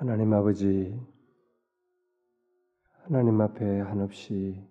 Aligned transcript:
하나님 0.00 0.32
아버지, 0.32 0.98
하나님 3.02 3.38
앞에 3.38 3.80
한없이 3.80 4.66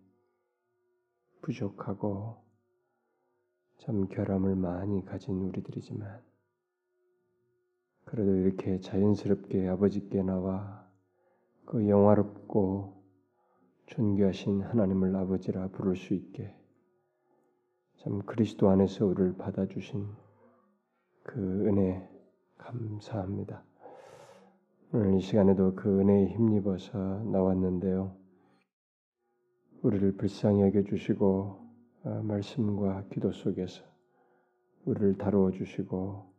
부족하고 1.43 2.35
참 3.77 4.07
결함을 4.07 4.55
많이 4.55 5.05
가진 5.05 5.35
우리들이지만 5.35 6.19
그래도 8.05 8.37
이렇게 8.37 8.79
자연스럽게 8.79 9.67
아버지께 9.67 10.23
나와 10.23 10.83
그 11.63 11.87
영화롭고 11.87 12.99
존귀하신 13.85 14.63
하나님을 14.63 15.15
아버지라 15.15 15.67
부를 15.67 15.95
수 15.95 16.15
있게 16.15 16.55
참 17.97 18.23
그리스도 18.23 18.67
안에서 18.71 19.05
우리를 19.05 19.37
받아주신 19.37 20.07
그 21.21 21.67
은혜 21.67 22.09
감사합니다. 22.57 23.68
오늘 24.91 25.13
이 25.13 25.21
시간에도 25.21 25.75
그 25.75 25.99
은혜에 25.99 26.29
힘입어서 26.29 26.97
나왔는데요. 27.25 28.11
우리를 29.83 30.13
불쌍히 30.13 30.61
여겨 30.61 30.81
주시고 30.81 31.59
어, 32.05 32.09
말씀과 32.23 33.03
기도 33.11 33.31
속에서 33.31 33.83
우리를 34.85 35.19
다루어 35.19 35.51
주시고 35.51 36.33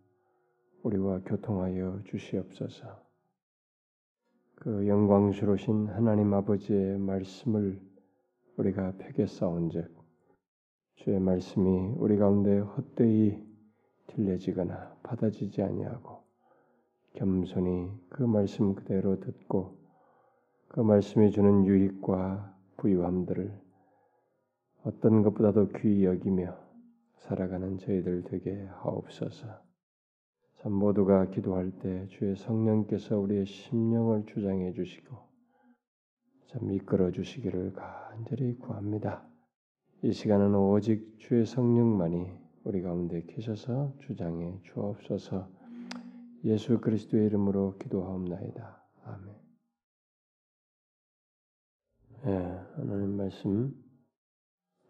우리와 0.82 1.20
교통하여 1.20 2.02
주시옵소서. 2.06 3.00
그 4.56 4.88
영광스러우신 4.88 5.86
하나님 5.86 6.34
아버지의 6.34 6.98
말씀을 6.98 7.80
우리가 8.56 8.94
폐게 8.98 9.26
쌓은즉 9.26 9.96
주의 10.96 11.20
말씀이 11.20 11.94
우리 11.98 12.16
가운데 12.16 12.58
헛되이 12.58 13.46
들려지거나 14.08 14.96
받아지지 15.04 15.62
아니하고 15.62 16.29
겸손히 17.14 17.90
그 18.08 18.22
말씀 18.22 18.74
그대로 18.74 19.20
듣고 19.20 19.78
그 20.68 20.80
말씀이 20.80 21.30
주는 21.30 21.66
유익과 21.66 22.54
부유함들을 22.76 23.52
어떤 24.84 25.22
것보다도 25.22 25.68
귀히 25.78 26.04
여기며 26.04 26.56
살아가는 27.18 27.78
저희들 27.78 28.24
되게 28.24 28.66
하옵소서. 28.78 29.46
참 30.62 30.72
모두가 30.72 31.30
기도할 31.30 31.70
때 31.70 32.06
주의 32.08 32.36
성령께서 32.36 33.18
우리의 33.18 33.46
심령을 33.46 34.26
주장해 34.26 34.72
주시고 34.72 35.16
참 36.46 36.70
이끌어 36.72 37.10
주시기를 37.10 37.72
간절히 37.72 38.56
구합니다. 38.58 39.26
이 40.02 40.12
시간은 40.12 40.54
오직 40.54 41.18
주의 41.18 41.44
성령만이 41.44 42.26
우리 42.64 42.82
가운데 42.82 43.22
계셔서 43.26 43.94
주장해 44.00 44.60
주옵소서. 44.64 45.59
예수 46.44 46.80
그리스도의 46.80 47.26
이름으로 47.26 47.76
기도하옵나이다. 47.78 48.82
아멘. 49.04 49.34
예, 52.26 52.30
하나님 52.76 53.16
말씀 53.16 53.74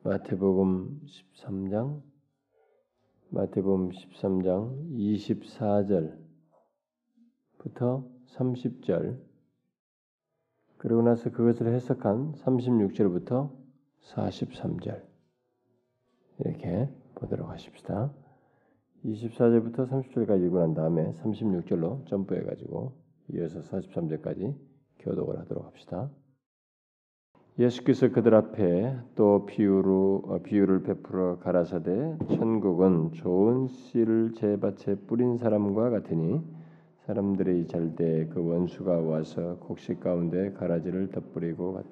마태복음 0.05 1.01
13장 1.07 2.03
마태복음 3.31 3.91
13장 3.91 4.91
24절부터 7.59 8.09
30절 8.29 9.21
그리고 10.79 11.03
나서 11.03 11.31
그것을 11.31 11.75
해석한 11.75 12.33
36절부터 12.33 13.55
43절 14.05 15.05
이렇게 16.39 16.89
보도록 17.17 17.51
하십시다. 17.51 18.15
24절부터 19.05 19.89
30절까지 19.89 20.47
읽고 20.47 20.59
난 20.59 20.75
다음에 20.75 21.13
36절로 21.13 22.07
점프해 22.07 22.43
가지고 22.43 22.93
이어서 23.33 23.61
43절까지 23.61 24.55
교독을 24.99 25.39
하도록 25.41 25.65
합시다. 25.65 26.11
예수께서 27.59 28.11
그들 28.11 28.35
앞에 28.35 28.97
또 29.15 29.47
비유로 29.47 30.23
어, 30.27 30.39
비유를 30.43 30.83
베풀어 30.83 31.39
가라사대 31.39 32.19
천국은 32.29 33.13
좋은 33.13 33.69
씨를 33.69 34.33
제 34.35 34.59
밭에 34.59 34.95
뿌린 35.07 35.37
사람과 35.37 35.91
같으니 35.91 36.41
사람들이 37.07 37.67
잘때 37.67 38.29
그 38.29 38.47
원수가 38.47 39.01
와서 39.01 39.57
곡식 39.61 40.01
가운데 40.01 40.53
가라지를 40.53 41.11
덧뿌리고 41.11 41.75
갔 41.75 41.85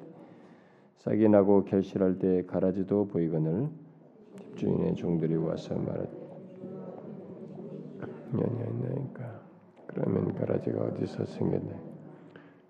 싹이 0.99 1.29
나고 1.29 1.65
결실할 1.65 2.19
때 2.19 2.45
가라지도 2.47 3.09
보이거늘 3.09 3.69
집주인의 4.41 4.95
종들이 4.95 5.37
와서 5.37 5.75
말하되 5.75 6.28
년이 8.33 8.71
있나니까? 8.71 9.41
그러면 9.87 10.35
가라지가 10.35 10.81
어디서 10.83 11.25
생겼네? 11.25 11.75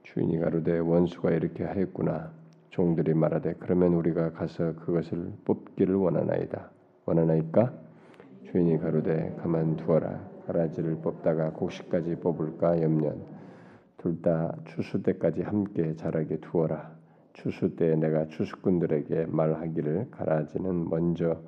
주인이 0.02 0.38
가로되 0.38 0.78
원수가 0.78 1.30
이렇게 1.30 1.64
하였구나. 1.64 2.30
종들이 2.70 3.14
말하되 3.14 3.54
그러면 3.58 3.94
우리가 3.94 4.32
가서 4.32 4.74
그것을 4.76 5.32
뽑기를 5.44 5.94
원하나이다. 5.94 6.70
원하나이까? 7.06 7.72
주인이 8.44 8.78
가로되 8.78 9.34
가만 9.40 9.76
두어라. 9.76 10.20
가라지를 10.46 10.96
뽑다가 11.02 11.50
곡식까지 11.52 12.16
뽑을까? 12.16 12.80
염려 12.82 13.12
둘다 13.98 14.56
추수 14.64 15.02
때까지 15.02 15.42
함께 15.42 15.94
자라게 15.96 16.38
두어라. 16.38 16.96
추수 17.34 17.76
때 17.76 17.94
내가 17.96 18.26
추수꾼들에게 18.26 19.26
말하기를 19.26 20.10
가라지는 20.10 20.88
먼저 20.88 21.40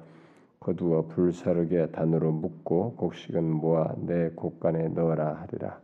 거두어 0.61 1.07
불사르게 1.07 1.91
단으로 1.91 2.33
묶고 2.33 2.97
곡식은 2.97 3.45
모아 3.45 3.95
내 3.97 4.29
곡간에 4.31 4.89
넣어라 4.89 5.41
하리라. 5.41 5.81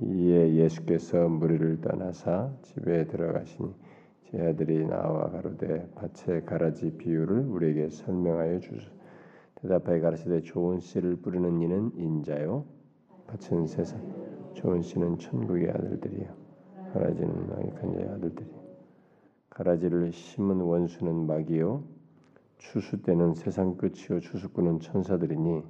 이에 0.00 0.54
예수께서 0.54 1.28
무리를 1.28 1.80
떠나사 1.80 2.50
집에 2.62 3.06
들어가시니 3.06 3.72
제 4.24 4.40
아들이 4.40 4.84
나와 4.86 5.30
가로되 5.30 5.88
밭의 5.94 6.44
가라지 6.46 6.90
비유를 6.96 7.46
우리에게 7.46 7.90
설명하여 7.90 8.58
주소. 8.58 8.90
대답하여 9.62 10.00
가라사대 10.00 10.42
좋은 10.42 10.80
씨를 10.80 11.16
뿌리는 11.16 11.60
이는 11.60 11.92
인자요 11.94 12.64
밭은 13.28 13.68
세상 13.68 14.00
좋은 14.54 14.82
씨는 14.82 15.18
천국의 15.18 15.70
아들들이요 15.70 16.26
가라지는 16.92 17.52
악한 17.52 17.92
자의 17.92 18.08
아들들이 18.08 18.50
가라지를 19.48 20.10
심은 20.10 20.60
원수는 20.60 21.26
마귀요 21.28 21.84
추수 22.62 23.02
때는 23.02 23.34
세상 23.34 23.76
끝이요 23.76 24.20
추수꾼은 24.20 24.80
천사들이니 24.80 25.62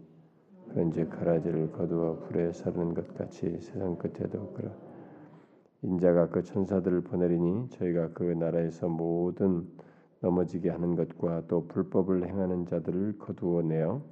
그런지 0.68 1.04
가라지를 1.06 1.72
거두어 1.72 2.18
불에 2.20 2.52
사르는 2.52 2.94
것 2.94 3.14
같이 3.14 3.58
세상 3.60 3.96
끝에도 3.96 4.52
그러. 4.52 4.70
인자가 5.80 6.28
그 6.28 6.42
천사들을 6.42 7.00
보내리니 7.00 7.70
저희가 7.70 8.10
그 8.12 8.22
나라에서 8.22 8.88
모든 8.88 9.66
넘어지게 10.20 10.68
하는 10.68 10.94
것과 10.94 11.44
또 11.48 11.66
불법을 11.66 12.28
행하는 12.28 12.66
자들을 12.66 13.18
거두어 13.18 13.62
내어 13.62 14.02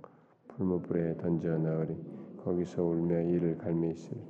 불무불에 0.48 1.18
던져 1.18 1.58
넣으리. 1.58 1.94
거기서 2.42 2.82
울며 2.82 3.20
이를 3.20 3.58
갈미 3.58 3.90
있으리. 3.90 4.20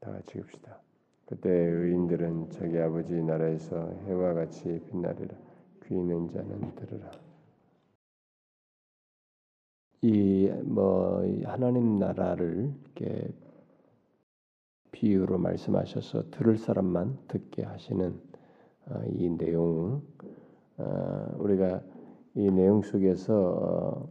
다 0.00 0.10
같이 0.10 0.38
읍시다. 0.38 0.78
그때 1.26 1.48
의인들은 1.48 2.50
자기 2.50 2.76
아버지 2.78 3.14
나라에서 3.22 3.88
해와 4.06 4.34
같이 4.34 4.82
빛나리라 4.88 5.49
귀 5.90 5.96
있는 5.96 6.30
자는 6.30 6.74
들으라. 6.76 7.10
이 10.02 10.48
뭐 10.64 11.22
하나님 11.44 11.98
나라를 11.98 12.72
이렇게 12.96 13.28
비유로 14.92 15.38
말씀하셔서 15.38 16.30
들을 16.30 16.56
사람만 16.56 17.18
듣게 17.28 17.64
하시는 17.64 18.20
어, 18.86 19.02
이 19.08 19.28
내용 19.30 20.02
어, 20.78 21.34
우리가 21.38 21.82
이 22.34 22.50
내용 22.50 22.82
속에서 22.82 23.34
어, 23.34 24.08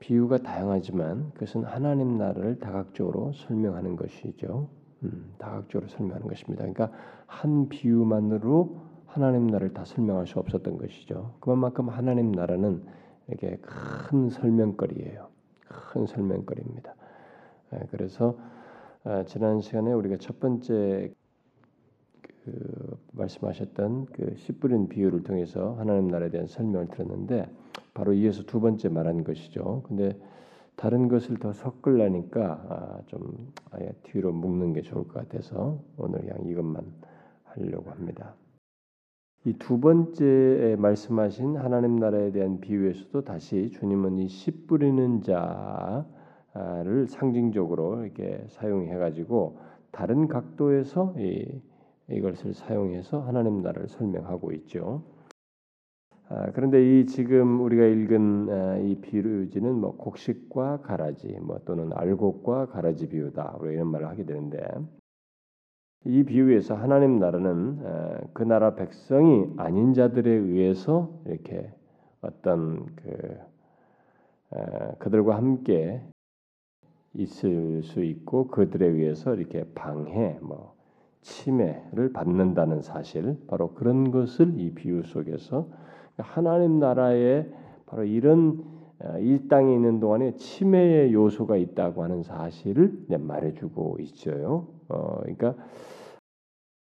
비유가 0.00 0.38
다양하지만 0.38 1.32
그것은 1.34 1.64
하나님 1.64 2.16
나라를 2.16 2.58
다각적으로 2.58 3.32
설명하는 3.34 3.96
것이죠. 3.96 4.68
음, 5.02 5.34
다각적으로 5.38 5.88
설명하는 5.88 6.26
것입니다. 6.26 6.64
그러니까 6.64 6.90
한 7.26 7.68
비유만으로 7.68 8.95
하나님 9.16 9.46
나라를 9.46 9.72
다 9.72 9.84
설명할 9.86 10.26
수 10.26 10.38
없었던 10.38 10.76
것이죠. 10.76 11.34
그만큼 11.40 11.88
하나님 11.88 12.32
나라는 12.32 12.82
이렇게 13.28 13.56
큰 13.62 14.28
설명거리예요. 14.28 15.28
큰 15.68 16.06
설명거리입니다. 16.06 16.94
예, 17.74 17.80
그래서 17.90 18.36
아, 19.04 19.24
지난 19.24 19.62
시간에 19.62 19.90
우리가 19.92 20.18
첫 20.18 20.38
번째 20.38 21.14
그 22.44 22.98
말씀하셨던 23.12 24.06
그 24.06 24.34
씨 24.36 24.52
뿌린 24.52 24.86
비유를 24.88 25.22
통해서 25.22 25.74
하나님 25.78 26.08
나라에 26.08 26.28
대한 26.28 26.46
설명을 26.46 26.88
들었는데 26.88 27.48
바로 27.94 28.12
이어서 28.12 28.42
두 28.42 28.60
번째 28.60 28.90
말한 28.90 29.24
것이죠. 29.24 29.82
근데 29.86 30.20
다른 30.76 31.08
것을 31.08 31.38
더 31.38 31.54
섞으려니까 31.54 32.42
아, 32.68 33.00
좀 33.06 33.50
아예 33.70 33.92
뒤로 34.02 34.30
묶는 34.32 34.74
게 34.74 34.82
좋을 34.82 35.08
것 35.08 35.14
같아서 35.14 35.80
오늘 35.96 36.20
그냥 36.20 36.38
이것만 36.44 36.84
하려고 37.44 37.90
합니다. 37.90 38.34
이 39.44 39.52
두 39.58 39.78
번째 39.78 40.76
말씀하신 40.78 41.56
하나님 41.56 41.96
나라에 41.96 42.32
대한 42.32 42.58
비유에서도 42.60 43.22
다시 43.22 43.70
주님은 43.70 44.18
이 44.18 44.28
씨 44.28 44.66
뿌리는 44.66 45.22
자를 45.22 47.06
상징적으로 47.06 48.04
이렇게 48.04 48.44
사용해 48.48 48.96
가지고 48.98 49.58
다른 49.92 50.26
각도에서 50.26 51.14
이, 51.18 51.60
이것을 52.10 52.54
사용해서 52.54 53.20
하나님 53.20 53.62
나라를 53.62 53.88
설명하고 53.88 54.52
있죠. 54.52 55.02
아, 56.28 56.50
그런데 56.52 56.82
이 57.00 57.06
지금 57.06 57.60
우리가 57.60 57.84
읽은 57.84 58.48
아, 58.50 58.78
이 58.78 58.96
비유지는 58.96 59.74
뭐 59.76 59.96
곡식과 59.96 60.80
가라지, 60.82 61.28
뭐 61.40 61.60
또는 61.64 61.92
알곡과 61.92 62.66
가라지 62.66 63.08
비유다. 63.08 63.58
우리가 63.60 63.72
이런 63.74 63.86
말을 63.92 64.08
하게 64.08 64.24
되는데 64.24 64.58
이 66.04 66.22
비유에서 66.22 66.74
하나님 66.74 67.18
나라는 67.18 67.80
아, 67.84 68.20
그 68.32 68.42
나라 68.42 68.74
백성이 68.74 69.46
아닌 69.56 69.94
자들에 69.94 70.30
의해서 70.30 71.10
이렇게 71.26 71.72
어떤 72.20 72.86
그 72.96 73.38
아, 74.50 74.92
그들과 74.98 75.36
함께 75.36 76.00
있을 77.14 77.82
수 77.82 78.04
있고 78.04 78.48
그들에 78.48 78.86
의해서 78.86 79.34
이렇게 79.34 79.64
방해, 79.74 80.38
뭐 80.42 80.76
침해를 81.22 82.12
받는다는 82.12 82.82
사실, 82.82 83.36
바로 83.48 83.74
그런 83.74 84.10
것을 84.10 84.60
이 84.60 84.74
비유 84.74 85.02
속에서 85.02 85.68
하나님 86.18 86.78
나라에 86.78 87.46
바로 87.86 88.04
이런 88.04 88.62
어, 88.62 88.75
이 89.20 89.48
땅에 89.48 89.74
있는 89.74 90.00
동안에 90.00 90.36
침해의 90.36 91.12
요소가 91.12 91.56
있다고 91.56 92.02
하는 92.02 92.22
사실을 92.22 92.98
말해주고 93.08 93.98
있어요. 94.00 94.68
어, 94.88 95.18
그러니까 95.20 95.54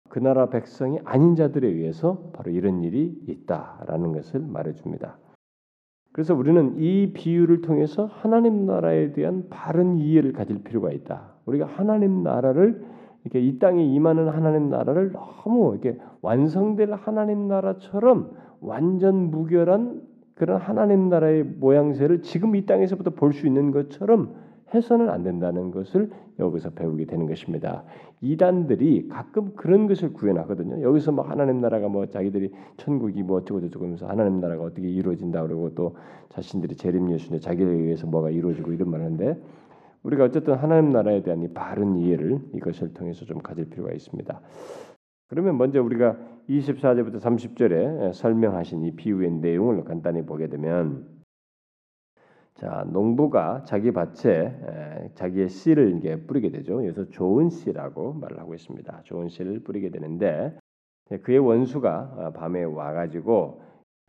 그 0.10 0.20
나라 0.20 0.50
백성이 0.50 1.00
아닌 1.04 1.36
자들에 1.36 1.68
의해서 1.68 2.32
바로 2.34 2.52
이런 2.52 2.84
일이 2.84 3.14
있다라는 3.28 4.14
것을 4.14 4.40
말해줍니다. 4.40 5.18
그래서 6.14 6.34
우리는 6.34 6.80
이 6.80 7.12
비유를 7.14 7.62
통해서 7.62 8.06
하나님 8.06 8.66
나라에 8.66 9.12
대한 9.12 9.48
바른 9.50 9.98
이해를 9.98 10.34
가질 10.34 10.64
필요가 10.64 10.92
있다. 10.92 11.34
우리가 11.46 11.66
하나님 11.66 12.24
나라를 12.24 12.84
이렇게 13.24 13.42
이 13.42 13.60
땅에 13.60 13.84
임하는 13.84 14.30
하나님 14.30 14.70
나라를 14.70 15.12
너무 15.12 15.74
이렇게 15.74 16.00
완성될 16.22 16.94
하나님 16.94 17.48
나라처럼 17.48 18.32
완전 18.62 19.30
무결한 19.30 20.02
그런 20.38 20.62
하나님 20.62 21.10
나라의 21.10 21.44
모양새를 21.44 22.22
지금 22.22 22.56
이 22.56 22.66
땅에서부터 22.66 23.12
볼 23.12 23.34
수 23.34 23.48
있는 23.48 23.72
것처럼 23.72 24.36
해서는 24.74 25.10
안 25.10 25.24
된다는 25.24 25.72
것을 25.72 26.12
여기서 26.40 26.72
배우게 26.72 27.06
되는 27.06 27.26
것입니다. 27.26 27.84
이단들이 28.22 29.08
가끔 29.08 29.56
그런 29.56 29.88
것을 29.88 30.14
구현하거든요. 30.14 30.82
여기서 30.82 31.12
뭐 31.12 31.26
하나님 31.26 31.62
나라가 31.62 31.88
뭐 31.88 32.06
자기들이 32.06 32.52
천국이 32.78 33.24
뭐 33.24 33.38
어쩌고 33.38 33.62
저쩌고 33.62 33.86
하면서 33.86 34.08
하나님 34.08 34.40
나라가 34.40 34.64
어떻게 34.64 34.88
이루어진다 34.90 35.42
그러고 35.44 35.74
또 35.74 35.96
자신들이 36.30 36.76
재림 36.76 37.12
예수인데 37.12 37.40
자기에 37.40 37.66
의해서 37.66 38.08
뭐가 38.08 38.30
이루어지고 38.30 38.74
이런 38.74 38.92
말하는데 38.92 39.42
우리가 40.04 40.26
어쨌든 40.26 40.56
하나님 40.56 40.92
나라에 40.92 41.24
대한 41.24 41.42
이 41.42 41.48
바른 41.48 41.96
이해를 41.98 42.40
이것을 42.54 42.94
통해서 42.94 43.26
좀 43.26 43.40
가질 43.40 43.70
필요가 43.70 43.92
있습니다. 43.94 44.40
그러면 45.30 45.58
먼저 45.58 45.82
우리가 45.82 46.18
24절부터 46.50 47.20
30절에 47.20 48.14
설명하신 48.14 48.86
이 48.86 48.92
비유의 48.96 49.32
내용을 49.32 49.84
간단히 49.84 50.26
보게 50.26 50.48
되면 50.48 51.06
자 52.56 52.86
농부가 52.92 53.64
자기 53.66 53.92
밭에 53.92 55.12
자기의 55.16 55.50
씨를 55.50 55.98
이게 55.98 56.16
뿌리게 56.26 56.50
되죠. 56.52 56.78
그래서 56.78 57.10
좋은 57.10 57.50
씨라고 57.50 58.14
말을 58.14 58.40
하고 58.40 58.56
있습니다. 58.56 59.02
좋은 59.04 59.28
씨를 59.28 59.60
뿌리게 59.60 59.90
되는데 59.90 60.58
그의 61.24 61.40
원수가 61.40 62.14
어, 62.18 62.32
밤에 62.34 62.64
와가지고 62.64 63.62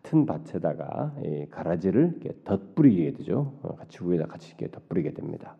튼 0.03 0.27
밭에다가 0.27 1.15
가라지를 1.51 2.13
이렇게 2.21 2.39
덧뿌리게 2.45 3.13
되죠. 3.15 3.59
어, 3.63 3.75
같이 3.75 3.99
위에다 4.03 4.27
같이 4.27 4.55
이렇게 4.57 4.71
덧뿌리게 4.71 5.13
됩니다. 5.13 5.57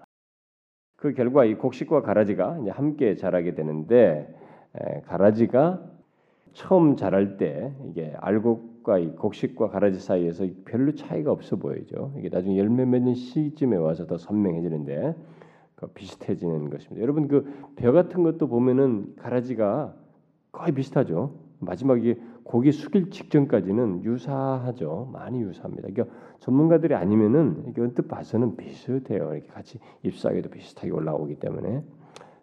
그 0.97 1.13
결과 1.13 1.45
이 1.45 1.55
곡식과 1.55 2.03
가라지가 2.03 2.65
함께 2.71 3.15
자라게 3.15 3.55
되는데 3.55 4.35
가라지가 5.07 5.98
처음 6.53 6.97
자랄 6.97 7.37
때 7.37 7.73
이게 7.89 8.15
알곡과 8.19 8.99
이 8.99 9.15
곡식과 9.17 9.69
가라지 9.69 10.01
사이에서 10.01 10.47
별로 10.65 10.95
차이가 10.95 11.33
없어 11.33 11.57
보이죠. 11.57 12.13
이게 12.19 12.29
나중에 12.29 12.59
열매 12.59 12.85
맺는 12.85 13.15
시점에 13.15 13.77
와서 13.77 14.07
더 14.07 14.19
선명해지는데 14.19 15.15
그 15.77 15.87
비슷해지는 15.89 16.71
것입니다. 16.71 17.03
여러분 17.03 17.29
그 17.29 17.45
벼 17.77 17.93
같은 17.93 18.23
것도 18.25 18.49
보면은 18.49 19.15
가라지가 19.17 19.95
거의 20.53 20.73
비슷하죠. 20.73 21.35
마지막에 21.61 22.17
고기 22.43 22.73
숙일 22.73 23.11
직전까지는 23.11 24.05
유사하죠. 24.05 25.11
많이 25.13 25.43
유사합니다. 25.43 25.89
그러니까 25.89 26.17
전문가들이 26.41 26.95
아니면은 26.95 27.65
이게 27.69 27.81
언뜻 27.83 28.09
봐서는 28.09 28.57
비슷해요. 28.57 29.33
이렇게 29.35 29.47
같이 29.49 29.79
잎사귀도 30.03 30.51
비슷하게 30.51 30.91
올라오기 30.91 31.37
때문에 31.37 31.85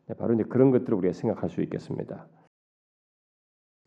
네, 0.07 0.13
바로 0.15 0.33
이제 0.35 0.43
그런 0.43 0.71
것들을 0.71 0.93
우리가 0.97 1.13
생각할 1.13 1.49
수 1.49 1.61
있겠습니다. 1.61 2.27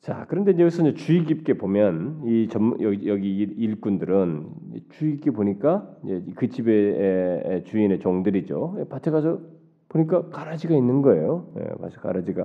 자, 0.00 0.26
그런데 0.28 0.52
여기서 0.52 0.88
이제 0.88 0.94
주의 0.94 1.24
깊게 1.24 1.54
보면 1.54 2.22
이 2.24 2.48
전, 2.48 2.80
여기, 2.80 3.08
여기 3.08 3.36
일꾼들은 3.36 4.46
주의 4.90 5.12
깊게 5.14 5.32
보니까 5.32 5.90
그 6.36 6.48
집의 6.48 7.64
주인의 7.64 7.98
종들이죠. 7.98 8.86
밭에 8.88 9.10
가서 9.10 9.40
보니까 9.88 10.28
가라지가 10.28 10.76
있는 10.76 11.02
거예요. 11.02 11.52
예, 11.58 11.64
밭에 11.80 11.96
가라지가 11.96 12.44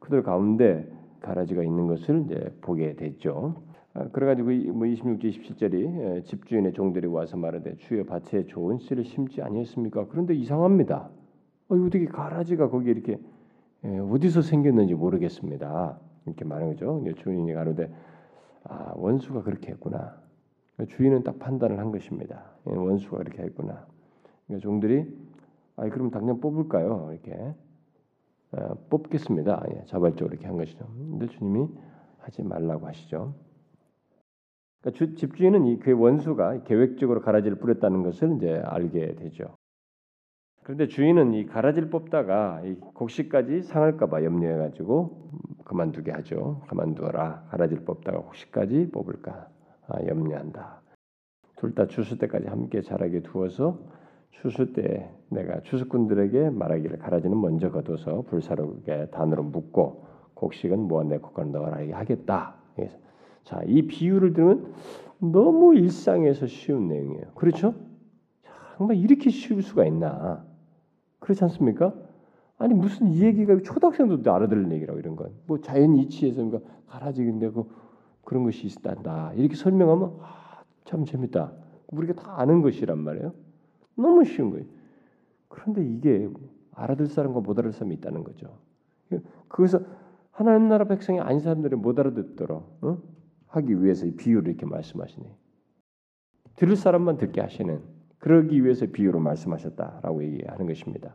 그들 0.00 0.22
가운데 0.22 0.88
가라지가 1.20 1.64
있는 1.64 1.86
것을 1.86 2.24
이제 2.26 2.56
보게 2.60 2.94
됐죠. 2.94 3.62
아, 3.94 4.08
그래가지고 4.08 4.50
뭐 4.72 4.86
26절 4.86 5.24
27절이 5.24 6.24
집주인의 6.24 6.72
종들이 6.74 7.06
와서 7.08 7.36
말하되 7.36 7.76
주의 7.78 8.04
밭에 8.04 8.44
좋은 8.44 8.78
씨를 8.78 9.04
심지 9.04 9.42
아니했습니까? 9.42 10.06
그런데 10.08 10.34
이상합니다. 10.34 11.10
어, 11.68 11.74
어떻게 11.74 12.04
가라지가 12.04 12.68
거기 12.70 12.90
이렇게 12.90 13.18
예, 13.84 13.98
어디서 13.98 14.42
생겼는지 14.42 14.94
모르겠습니다. 14.94 15.98
이렇게 16.26 16.44
말하는 16.44 16.74
거죠. 16.74 17.02
주인이 17.16 17.52
가로되 17.52 17.90
아 18.64 18.92
원수가 18.96 19.42
그렇게 19.42 19.72
했구나. 19.72 20.20
주인은 20.88 21.22
딱 21.22 21.38
판단을 21.38 21.78
한 21.78 21.90
것입니다. 21.90 22.44
예, 22.68 22.74
원수가 22.74 23.18
그렇게 23.18 23.42
했구나. 23.42 23.86
그러니까 24.46 24.62
종들이 24.62 25.06
아 25.76 25.88
그럼 25.88 26.10
당장 26.10 26.40
뽑을까요? 26.40 27.10
이렇게 27.12 27.54
어, 28.52 28.74
뽑겠습니다. 28.90 29.64
예, 29.70 29.84
자발적으로 29.86 30.34
이렇게 30.34 30.46
한 30.46 30.56
것이죠. 30.56 30.86
근데 30.86 31.28
주님이 31.28 31.68
하지 32.18 32.42
말라고 32.42 32.86
하시죠. 32.86 33.34
그러니까 34.80 34.98
주, 34.98 35.14
집주인은 35.14 35.66
이그 35.66 35.92
원수가 35.92 36.64
계획적으로 36.64 37.20
가라지를 37.20 37.58
뿌렸다는 37.58 38.02
것을 38.02 38.36
이제 38.36 38.62
알게 38.64 39.16
되죠. 39.16 39.55
그런데 40.66 40.88
주인은 40.88 41.32
이 41.34 41.46
가라지를 41.46 41.90
뽑다가 41.90 42.60
이 42.64 42.74
곡식까지 42.74 43.62
상할까봐 43.62 44.24
염려해가지고 44.24 45.30
그만두게 45.64 46.10
하죠. 46.10 46.62
그만두어라. 46.66 47.44
가라지를 47.50 47.84
뽑다가 47.84 48.18
곡식까지 48.22 48.90
뽑을까 48.90 49.46
아, 49.86 50.04
염려한다. 50.08 50.82
둘 51.54 51.72
다 51.72 51.86
추수 51.86 52.18
때까지 52.18 52.48
함께 52.48 52.82
자라게 52.82 53.22
두어서 53.22 53.78
추수 54.30 54.72
때 54.72 55.08
내가 55.30 55.60
추수꾼들에게 55.60 56.50
말하기를 56.50 56.98
가라지는 56.98 57.40
먼저 57.40 57.70
거둬서 57.70 58.22
불사르게 58.22 59.10
단으로 59.12 59.44
묶고 59.44 60.04
곡식은 60.34 60.80
모아내 60.80 61.18
곡간 61.18 61.52
넣어라 61.52 61.96
하겠다. 61.96 62.56
자, 63.44 63.60
이 63.66 63.82
비유를 63.86 64.32
들으면 64.32 64.74
너무 65.20 65.76
일상에서 65.76 66.48
쉬운 66.48 66.88
내용이에요. 66.88 67.26
그렇죠? 67.36 67.72
정말 68.76 68.96
이렇게 68.96 69.30
쉬울 69.30 69.62
수가 69.62 69.84
있나? 69.86 70.44
그렇지 71.26 71.42
않습니까? 71.42 71.92
아니 72.56 72.72
무슨 72.72 73.08
이 73.08 73.20
얘기가 73.20 73.58
초등학생도 73.64 74.32
알아들는 74.32 74.70
얘기라고 74.72 75.00
이런 75.00 75.16
건. 75.16 75.32
뭐 75.46 75.60
자연 75.60 75.96
이치에서 75.96 76.40
뭔가 76.40 76.60
가라지인데 76.86 77.50
그 77.50 77.64
그런 78.22 78.44
것이 78.44 78.68
있단다. 78.68 79.32
이렇게 79.34 79.56
설명하면 79.56 80.18
아, 80.20 80.62
참 80.84 81.04
재밌다. 81.04 81.52
우리가 81.88 82.14
다 82.14 82.40
아는 82.40 82.62
것이란 82.62 82.98
말이에요. 82.98 83.34
너무 83.96 84.24
쉬운 84.24 84.50
거예요. 84.50 84.66
그런데 85.48 85.84
이게 85.84 86.28
알아들 86.70 87.08
사람과 87.08 87.40
못 87.40 87.58
알아들 87.58 87.72
사람이 87.72 87.96
있다는 87.96 88.22
거죠. 88.22 88.58
그래서 89.48 89.80
하나님 90.30 90.68
나라 90.68 90.84
백성이 90.84 91.18
아닌 91.18 91.40
사람들이 91.40 91.74
못 91.74 91.98
알아듣도록 91.98 92.78
어? 92.82 92.98
하기 93.48 93.82
위해서 93.82 94.06
이 94.06 94.12
비유를 94.12 94.48
이렇게 94.48 94.64
말씀하시네. 94.64 95.26
들을 96.54 96.76
사람만 96.76 97.16
듣게 97.16 97.40
하시는 97.40 97.95
그러기 98.18 98.64
위해서 98.64 98.86
비유로 98.86 99.20
말씀하셨다라고 99.20 100.24
얘기하는 100.24 100.66
것입니다. 100.66 101.14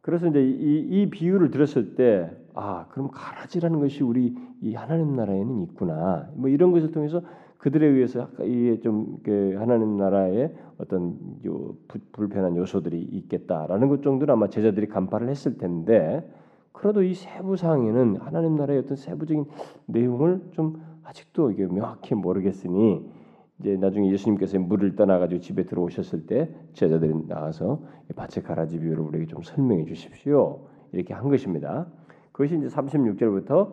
그래서 0.00 0.28
이제 0.28 0.40
이, 0.40 1.02
이 1.02 1.10
비유를 1.10 1.50
들었을 1.50 1.96
때, 1.96 2.30
아, 2.54 2.86
그럼 2.90 3.10
가라지라는 3.12 3.80
것이 3.80 4.04
우리 4.04 4.36
이 4.62 4.74
하나님 4.74 5.16
나라에는 5.16 5.62
있구나. 5.62 6.30
뭐 6.34 6.48
이런 6.48 6.70
것을 6.70 6.92
통해서 6.92 7.22
그들에 7.58 7.86
의해서 7.86 8.28
이게 8.40 8.78
좀 8.80 9.18
하나님 9.58 9.96
나라의 9.96 10.54
어떤 10.78 11.18
요 11.44 11.74
불편한 12.12 12.56
요소들이 12.56 13.00
있겠다라는 13.00 13.88
것 13.88 14.02
정도는 14.02 14.32
아마 14.32 14.48
제자들이 14.48 14.86
간파를 14.86 15.28
했을 15.28 15.58
텐데, 15.58 16.30
그래도 16.70 17.02
이 17.02 17.14
세부 17.14 17.56
사항에는 17.56 18.18
하나님 18.20 18.54
나라의 18.54 18.80
어떤 18.80 18.96
세부적인 18.96 19.46
내용을 19.86 20.40
좀 20.52 20.80
아직도 21.02 21.50
이게 21.50 21.66
명확히 21.66 22.14
모르겠으니 22.14 23.10
이제 23.58 23.76
나중에 23.76 24.10
예수님께서 24.12 24.58
물을 24.58 24.96
떠나 24.96 25.18
가지고 25.18 25.40
집에 25.40 25.64
들어오셨을 25.64 26.26
때 26.26 26.50
제자들이 26.74 27.26
나와서 27.26 27.82
밭의 28.14 28.44
가라지 28.44 28.78
비유를 28.78 29.00
우리에게 29.00 29.26
좀 29.26 29.42
설명해 29.42 29.86
주십시오. 29.86 30.66
이렇게 30.92 31.14
한 31.14 31.28
것입니다. 31.28 31.86
그것이 32.32 32.56
이제 32.56 32.66
36절부터 32.66 33.72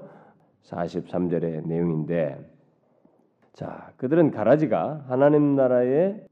43절의 0.63 1.67
내용인데 1.67 2.49
자, 3.53 3.91
그들은 3.97 4.31
가라지가 4.31 5.05
하나님 5.07 5.55
나라에 5.55 6.25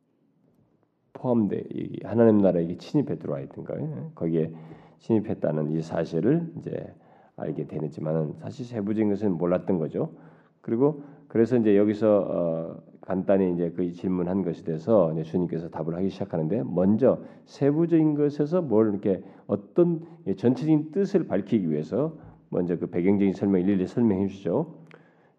포함돼 1.13 1.63
하나님 2.03 2.39
나라에 2.39 2.77
침입해 2.77 3.19
들어와 3.19 3.41
있던 3.41 3.65
거예요. 3.65 4.11
거기에 4.15 4.51
침입했다는 4.99 5.71
이 5.71 5.81
사실을 5.81 6.51
이제 6.57 6.95
알게 7.35 7.67
되지만은 7.67 8.35
사실 8.39 8.65
세부적인 8.65 9.09
것은 9.09 9.37
몰랐던 9.37 9.77
거죠. 9.77 10.13
그리고 10.61 11.03
그래서 11.27 11.57
이제 11.57 11.77
여기서 11.77 12.27
어, 12.29 12.90
간단히 13.01 13.51
이제 13.53 13.71
그 13.71 13.91
질문한 13.91 14.43
대해서 14.63 15.11
이제 15.13 15.23
주님께서 15.23 15.69
답을 15.69 15.95
하기 15.95 16.09
시작하는데 16.09 16.63
먼저 16.63 17.19
세부적인 17.45 18.15
것에서 18.15 18.61
뭘 18.61 18.91
이렇게 18.91 19.23
어떤 19.47 20.05
전체적인 20.37 20.91
뜻을 20.91 21.27
밝히기 21.27 21.69
위해서 21.69 22.15
먼저 22.49 22.77
그 22.77 22.87
배경적인 22.87 23.33
설명 23.33 23.61
일일이 23.61 23.87
설명해 23.87 24.27
주시죠. 24.27 24.75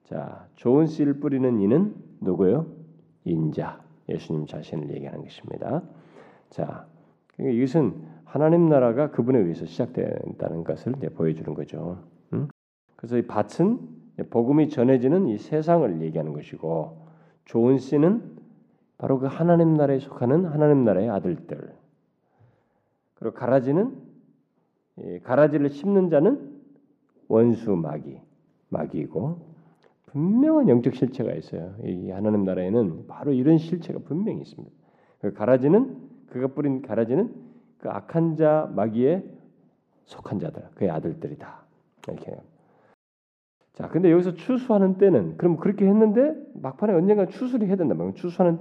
자, 0.04 0.46
좋은 0.56 0.86
씨를 0.86 1.20
뿌리는 1.20 1.60
이는 1.60 1.94
누구요? 2.20 2.66
인자. 3.24 3.80
예수님 4.08 4.46
자신을 4.46 4.90
얘기하는 4.94 5.22
것입니다. 5.22 5.82
자, 6.50 6.86
그러니까 7.28 7.56
이것은 7.56 7.94
하나님 8.24 8.68
나라가 8.68 9.10
그분에 9.10 9.38
의해서 9.38 9.64
시작된다는 9.64 10.64
것을 10.64 10.92
보여주는 11.14 11.54
거죠. 11.54 11.98
음? 12.32 12.48
그래서 12.96 13.16
이 13.16 13.26
밭은 13.26 13.78
복음이 14.30 14.68
전해지는 14.68 15.28
이 15.28 15.38
세상을 15.38 16.00
얘기하는 16.02 16.32
것이고 16.32 17.01
좋은 17.44 17.78
씨는 17.78 18.36
바로 18.98 19.18
그 19.18 19.26
하나님 19.26 19.74
나라에 19.74 19.98
속하는 19.98 20.44
하나님 20.46 20.84
나라의 20.84 21.10
아들들. 21.10 21.74
그리고 23.14 23.34
가라지는 23.34 23.96
가라지를 25.24 25.70
심는 25.70 26.10
자는 26.10 26.60
원수 27.28 27.72
마귀, 27.72 28.20
마귀이고 28.68 29.52
분명한 30.06 30.68
영적 30.68 30.94
실체가 30.94 31.32
있어요. 31.32 31.74
이 31.84 32.10
하나님 32.10 32.44
나라에는 32.44 33.06
바로 33.06 33.32
이런 33.32 33.58
실체가 33.58 34.00
분명히 34.00 34.42
있습니다. 34.42 34.74
그 35.20 35.32
가라지는 35.32 35.96
그가 36.28 36.48
뿌린 36.48 36.82
가라지는 36.82 37.34
그 37.78 37.88
악한 37.88 38.36
자 38.36 38.70
마귀에 38.74 39.24
속한 40.04 40.38
자들, 40.38 40.62
그의 40.74 40.90
아들들이다. 40.90 41.64
이렇게. 42.08 42.36
자, 43.74 43.88
근데 43.88 44.10
여기서 44.12 44.34
추수하는 44.34 44.98
때는 44.98 45.36
그럼 45.38 45.56
그렇게 45.56 45.86
했는데 45.86 46.34
막판에 46.54 46.92
언젠가 46.92 47.26
추수를 47.26 47.68
해야 47.68 47.76
된다. 47.76 47.94
말 47.94 48.12
추수하는 48.14 48.58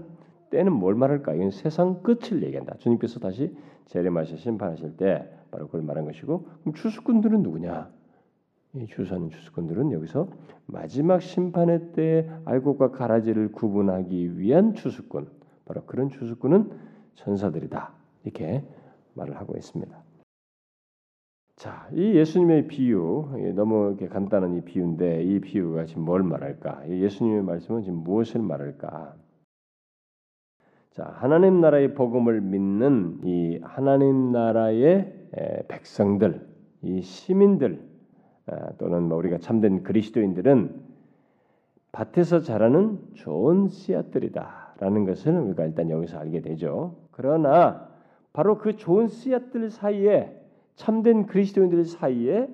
때는 0.49 0.71
뭘 0.71 0.95
말할까? 0.95 1.33
이건 1.33 1.51
세상 1.51 2.01
끝을 2.01 2.43
얘기한다. 2.43 2.75
주님께서 2.77 3.19
다시 3.19 3.55
재림하실 3.87 4.37
심판하실 4.37 4.97
때 4.97 5.29
바로 5.49 5.65
그걸 5.65 5.81
말한 5.81 6.05
것이고 6.05 6.45
그럼 6.61 6.73
추수꾼들은 6.73 7.43
누구냐? 7.43 7.89
이 8.75 8.87
주사는 8.87 9.29
추수꾼들은 9.29 9.91
여기서 9.91 10.29
마지막 10.65 11.21
심판의 11.21 11.91
때 11.93 12.29
알곡과 12.45 12.91
가라지를 12.91 13.51
구분하기 13.51 14.39
위한 14.39 14.75
추수꾼, 14.75 15.27
바로 15.65 15.83
그런 15.85 16.09
추수꾼은 16.09 16.71
천사들이다. 17.15 17.91
이렇게 18.23 18.63
말을 19.13 19.35
하고 19.37 19.57
있습니다. 19.57 20.10
자, 21.61 21.87
이 21.93 22.15
예수님의 22.15 22.65
비유 22.65 23.29
너무 23.53 23.89
이렇게 23.89 24.07
간단한 24.07 24.55
이 24.55 24.61
비유인데 24.61 25.21
이 25.21 25.39
비유가 25.41 25.85
지금 25.85 26.05
뭘 26.05 26.23
말할까? 26.23 26.89
예수님의 26.89 27.43
말씀은 27.43 27.83
지금 27.83 27.99
무엇을 27.99 28.41
말할까? 28.41 29.13
자, 30.89 31.03
하나님 31.17 31.61
나라의 31.61 31.93
복음을 31.93 32.41
믿는 32.41 33.19
이 33.25 33.59
하나님 33.61 34.31
나라의 34.31 35.13
백성들, 35.67 36.47
이 36.81 37.01
시민들 37.03 37.87
아, 38.47 38.71
또는 38.79 39.03
뭐 39.03 39.19
우리가 39.19 39.37
참된 39.37 39.83
그리스도인들은 39.83 40.81
밭에서 41.91 42.39
자라는 42.39 42.97
좋은 43.13 43.67
씨앗들이다라는 43.67 45.05
것을 45.05 45.37
우리가 45.37 45.65
일단 45.65 45.91
여기서 45.91 46.17
알게 46.17 46.41
되죠. 46.41 46.95
그러나 47.11 47.87
바로 48.33 48.57
그 48.57 48.77
좋은 48.77 49.09
씨앗들 49.09 49.69
사이에 49.69 50.40
참된 50.81 51.27
그리스도인들 51.27 51.85
사이에 51.85 52.49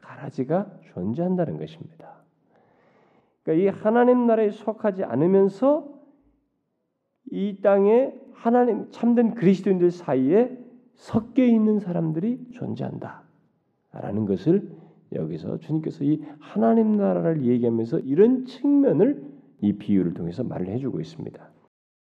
가라지가 0.00 0.70
존재한다는 0.94 1.58
것입니다. 1.58 2.12
그러니까 3.42 3.64
이 3.64 3.82
하나님 3.82 4.24
나라에 4.28 4.50
속하지 4.50 5.02
않으면서 5.02 5.88
이 7.32 7.60
땅에 7.60 8.14
하나님 8.34 8.88
참된 8.92 9.34
그리스도인들 9.34 9.90
사이에 9.90 10.56
섞여 10.94 11.42
있는 11.42 11.80
사람들이 11.80 12.50
존재한다라는 12.52 14.26
것을 14.28 14.70
여기서 15.12 15.58
주님께서 15.58 16.04
이 16.04 16.22
하나님 16.38 16.92
나라를 16.92 17.42
얘기하면서 17.44 17.98
이런 18.00 18.44
측면을 18.44 19.24
이 19.60 19.72
비유를 19.72 20.14
통해서 20.14 20.44
말을 20.44 20.68
해주고 20.68 21.00
있습니다. 21.00 21.50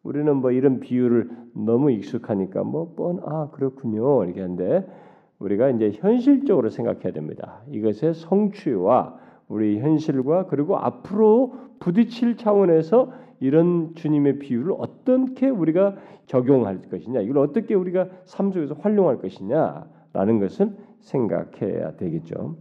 우리는 0.02 0.38
뭐 0.38 0.52
이런 0.52 0.80
비유를 0.80 1.30
너무 1.54 1.92
익숙하니까 1.92 2.64
뭐 2.64 2.96
뻔 2.96 3.20
아 3.24 3.52
그렇군요 3.52 4.24
이렇게 4.24 4.42
하는데 4.42 5.07
우리가 5.40 5.70
이제 5.70 5.92
현실적으로 5.94 6.70
생각해야 6.70 7.14
됩니다. 7.14 7.62
이것의 7.70 8.14
성취와 8.14 9.18
우리 9.48 9.80
현실과 9.80 10.48
그리고 10.48 10.78
앞으로 10.78 11.56
부딪힐 11.80 12.38
차원에서 12.38 13.12
이런 13.40 13.94
주님의 13.94 14.40
비유를 14.40 14.74
어떻게 14.78 15.48
우리가 15.50 15.96
적용할 16.26 16.82
것이냐, 16.82 17.22
이걸 17.22 17.38
어떻게 17.38 17.76
우리가 17.76 18.10
삶 18.26 18.52
속에서 18.52 18.76
활용할 18.76 19.20
것이냐라는 19.20 20.40
것을 20.40 20.76
생각해야 21.00 21.96
되겠죠. 21.98 22.58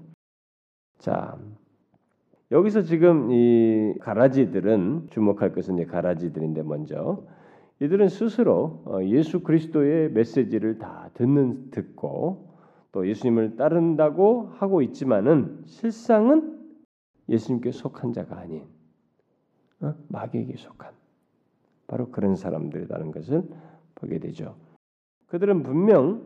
자, 0.98 1.36
여기서 2.52 2.82
지금 2.82 3.32
이 3.32 3.94
가라지들은 4.00 5.08
주목할 5.10 5.52
것은 5.52 5.76
이제 5.76 5.84
가라지들인데 5.86 6.62
먼저 6.62 7.24
이들은 7.80 8.08
스스로 8.08 8.82
어, 8.86 9.02
예수 9.02 9.40
그리스도의 9.40 10.12
메시지를 10.12 10.78
다 10.78 11.10
듣는 11.14 11.70
듣고 11.70 12.45
또 12.96 13.06
예수님을 13.06 13.56
따른다고 13.56 14.48
하고 14.54 14.80
있지만은 14.80 15.60
실상은 15.66 16.58
예수님께 17.28 17.70
속한 17.70 18.14
자가 18.14 18.38
아닌 18.38 18.64
어? 19.82 19.94
마귀에게 20.08 20.56
속한 20.56 20.92
바로 21.88 22.08
그런 22.10 22.36
사람들이라는 22.36 23.10
것을 23.10 23.42
보게 23.96 24.18
되죠. 24.18 24.56
그들은 25.26 25.62
분명 25.62 26.22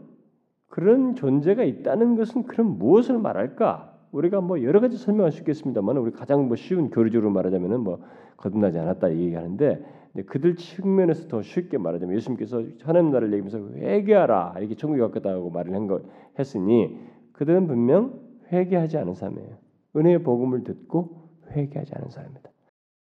그런 0.69 1.17
존재가 1.17 1.65
있다는 1.65 2.15
것은 2.15 2.45
그럼 2.45 2.79
무엇을 2.79 3.19
말할까? 3.19 3.93
우리가 4.13 4.41
뭐 4.41 4.63
여러 4.63 4.79
가지 4.79 4.97
설명할 4.97 5.33
수 5.33 5.41
있겠습니다만 5.41 5.97
우리 5.97 6.13
가장 6.13 6.47
뭐 6.47 6.55
쉬운 6.55 6.91
교리적으로 6.91 7.33
말하자면은 7.33 7.81
뭐 7.81 8.01
거듭나지 8.37 8.79
않았다 8.79 9.13
얘기하는데 9.17 9.85
그들 10.27 10.57
측면에서 10.57 11.29
더 11.29 11.43
쉽게 11.43 11.79
말하자면 11.79 12.17
예수님께서 12.17 12.65
하나님 12.83 13.11
나라를 13.11 13.33
얘기하면서 13.35 13.79
회개하라 13.79 14.55
이렇게 14.59 14.75
천국에 14.75 15.01
갔다고 15.13 15.51
말을 15.51 15.75
한 15.75 15.87
거 15.87 16.01
했으니 16.39 16.99
그들은 17.33 17.67
분명 17.69 18.19
회개하지 18.53 18.99
않은 18.99 19.15
사람이에요. 19.15 19.57
은혜의 19.97 20.23
복음을 20.23 20.65
듣고 20.65 21.29
회개하지 21.53 21.93
않은 21.97 22.11
사람입니다. 22.11 22.51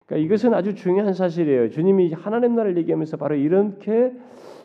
그러니까 0.06 0.26
이것은 0.26 0.54
아주 0.54 0.75
중요한 0.75 1.12
사실이에요. 1.12 1.71
주님이 1.71 2.12
하나님 2.12 2.54
나라를 2.54 2.76
얘기하면서 2.78 3.16
바로 3.16 3.35
이렇게 3.35 4.12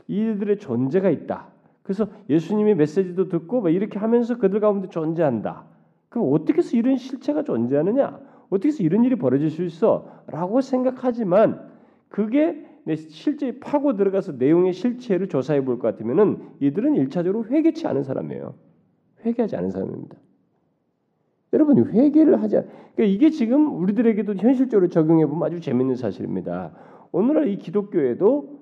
이들의 0.07 0.57
존재가 0.59 1.09
있다. 1.09 1.47
그래서 1.83 2.07
예수님의 2.29 2.75
메시지도 2.75 3.29
듣고 3.29 3.61
뭐 3.61 3.69
이렇게 3.69 3.97
하면서 3.97 4.37
그들 4.37 4.59
가운데 4.59 4.89
존재한다. 4.89 5.65
그럼 6.09 6.29
어떻게 6.33 6.59
해서 6.59 6.75
이런 6.77 6.97
실체가 6.97 7.43
존재하느냐? 7.43 8.19
어떻게 8.49 8.69
해서 8.69 8.83
이런 8.83 9.03
일이 9.03 9.15
벌어질 9.15 9.49
수 9.49 9.63
있어? 9.63 10.23
라고 10.27 10.61
생각하지만 10.61 11.69
그게 12.09 12.65
내 12.85 12.95
실제 12.95 13.59
파고 13.59 13.95
들어가서 13.97 14.33
내용의 14.33 14.73
실체를 14.73 15.27
조사해 15.27 15.63
볼 15.65 15.77
것 15.79 15.81
같으면은 15.81 16.41
이들은 16.61 16.95
일차적으로 16.95 17.45
회개치 17.45 17.85
않은 17.87 18.03
사람이에요. 18.03 18.55
회개하지 19.25 19.55
않은 19.57 19.71
사람입니다. 19.71 20.17
여러분 21.53 21.77
회개를 21.91 22.41
하지 22.41 22.57
않. 22.57 22.63
그러니까 22.95 23.03
이게 23.03 23.29
지금 23.29 23.81
우리들에게도 23.81 24.35
현실적으로 24.35 24.89
적용해 24.89 25.25
보면 25.25 25.43
아주 25.43 25.59
재밌는 25.59 25.95
사실입니다. 25.95 26.75
오늘날 27.11 27.47
이 27.47 27.57
기독교에도 27.57 28.61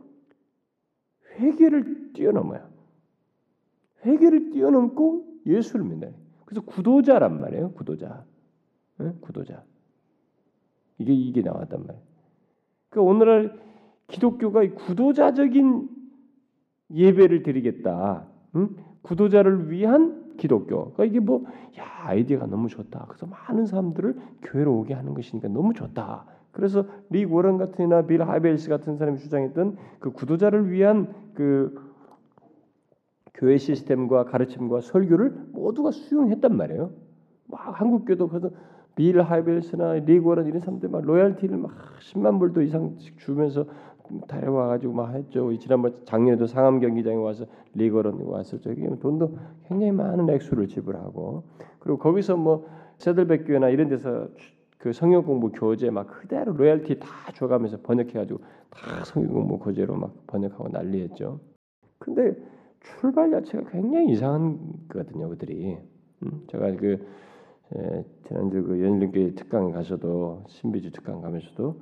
회개를 1.40 2.14
뛰어넘어요. 2.14 2.68
회개를 4.06 4.52
뛰어넘고 4.52 5.26
예수를 5.46 5.86
믿는. 5.86 6.14
그래서 6.46 6.62
구도자란 6.66 7.42
말이에요. 7.42 7.72
구도자. 7.74 8.24
네? 9.00 9.12
구도자. 9.22 9.64
이게 10.98 11.14
이게 11.14 11.42
나왔단 11.42 11.86
말이에요. 11.86 12.15
그러니까 12.96 13.02
오늘날 13.02 13.60
기독교가 14.08 14.62
구도자적인 14.74 15.90
예배를 16.94 17.44
드리겠다. 17.44 18.26
응? 18.56 18.70
구도자를 19.02 19.70
위한 19.70 20.36
기독교. 20.38 20.94
그러니까 20.94 21.06
이게 21.06 21.20
뭐, 21.20 21.44
야, 21.78 21.84
아이디어가 22.04 22.46
너무 22.46 22.70
좋다. 22.70 23.06
그래서 23.10 23.26
많은 23.26 23.66
사람들을 23.66 24.16
교회로 24.44 24.74
오게 24.80 24.94
하는 24.94 25.14
것이니까 25.14 25.50
너무 25.50 25.74
좋다. 25.74 26.26
그래서 26.52 26.86
리 27.10 27.26
워런 27.26 27.58
같은 27.58 27.84
이나 27.86 28.06
빌 28.06 28.22
하벨스 28.22 28.70
같은 28.70 28.96
사람이 28.96 29.20
주장했던 29.20 29.78
그 30.00 30.12
구도자를 30.12 30.72
위한 30.72 31.14
그 31.34 31.76
교회 33.34 33.58
시스템과 33.58 34.26
가르침과 34.26 34.80
설교를 34.80 35.50
모두가 35.52 35.92
수용했단 35.92 36.56
말이에요. 36.56 36.92
막 37.48 37.82
한국교회도 37.82 38.30
그래서 38.30 38.52
빌 38.96 39.22
하이벨스나 39.22 39.94
릭 39.94 40.10
워런 40.10 40.48
이런 40.48 40.60
사람들 40.62 40.90
막 40.90 41.04
로얄티를 41.04 41.58
막 41.58 41.72
10만 42.00 42.40
불도 42.40 42.62
이상씩 42.62 43.20
주면서 43.20 43.66
데려와가지고 44.28 44.94
막 44.94 45.14
했죠. 45.14 45.58
지난번 45.58 45.96
작년에도 46.06 46.46
상암 46.48 46.80
경기장에 46.80 47.18
와서 47.18 47.46
릭 47.74 47.88
워런 47.88 48.22
와서 48.22 48.60
저기 48.60 48.82
돈도 49.00 49.38
굉장히 49.68 49.92
많은 49.92 50.30
액수를 50.30 50.68
지불하고 50.68 51.44
그리고 51.80 51.98
거기서 51.98 52.38
뭐 52.38 52.68
새들백 52.98 53.46
교회나 53.48 53.70
이런 53.70 53.90
데서 53.90 54.30
그 54.78 54.94
성경 54.94 55.24
공부 55.24 55.52
교재 55.52 55.90
막 55.90 56.08
그대로 56.08 56.54
로얄티 56.54 57.00
다 57.00 57.08
줘가면서 57.34 57.82
번역해가지고 57.82 58.40
다 58.70 59.04
성경 59.04 59.34
공부 59.34 59.60
교재로 59.60 59.96
막 59.96 60.14
번역하고 60.28 60.70
난리했죠. 60.70 61.40
근데 61.98 62.36
출발 62.82 63.32
자체가 63.32 63.70
굉장히 63.72 64.12
이상한 64.12 64.60
거거든요, 64.88 65.30
그들이. 65.30 65.78
음, 66.24 66.44
제가 66.48 66.76
그 66.76 66.94
에, 66.94 67.00
지난주 68.28 68.64
그 68.64 68.82
연륜교회 68.82 69.34
특강에 69.36 69.72
가서도 69.72 70.44
신비주 70.48 70.92
특강 70.92 71.22
가면서도 71.22 71.82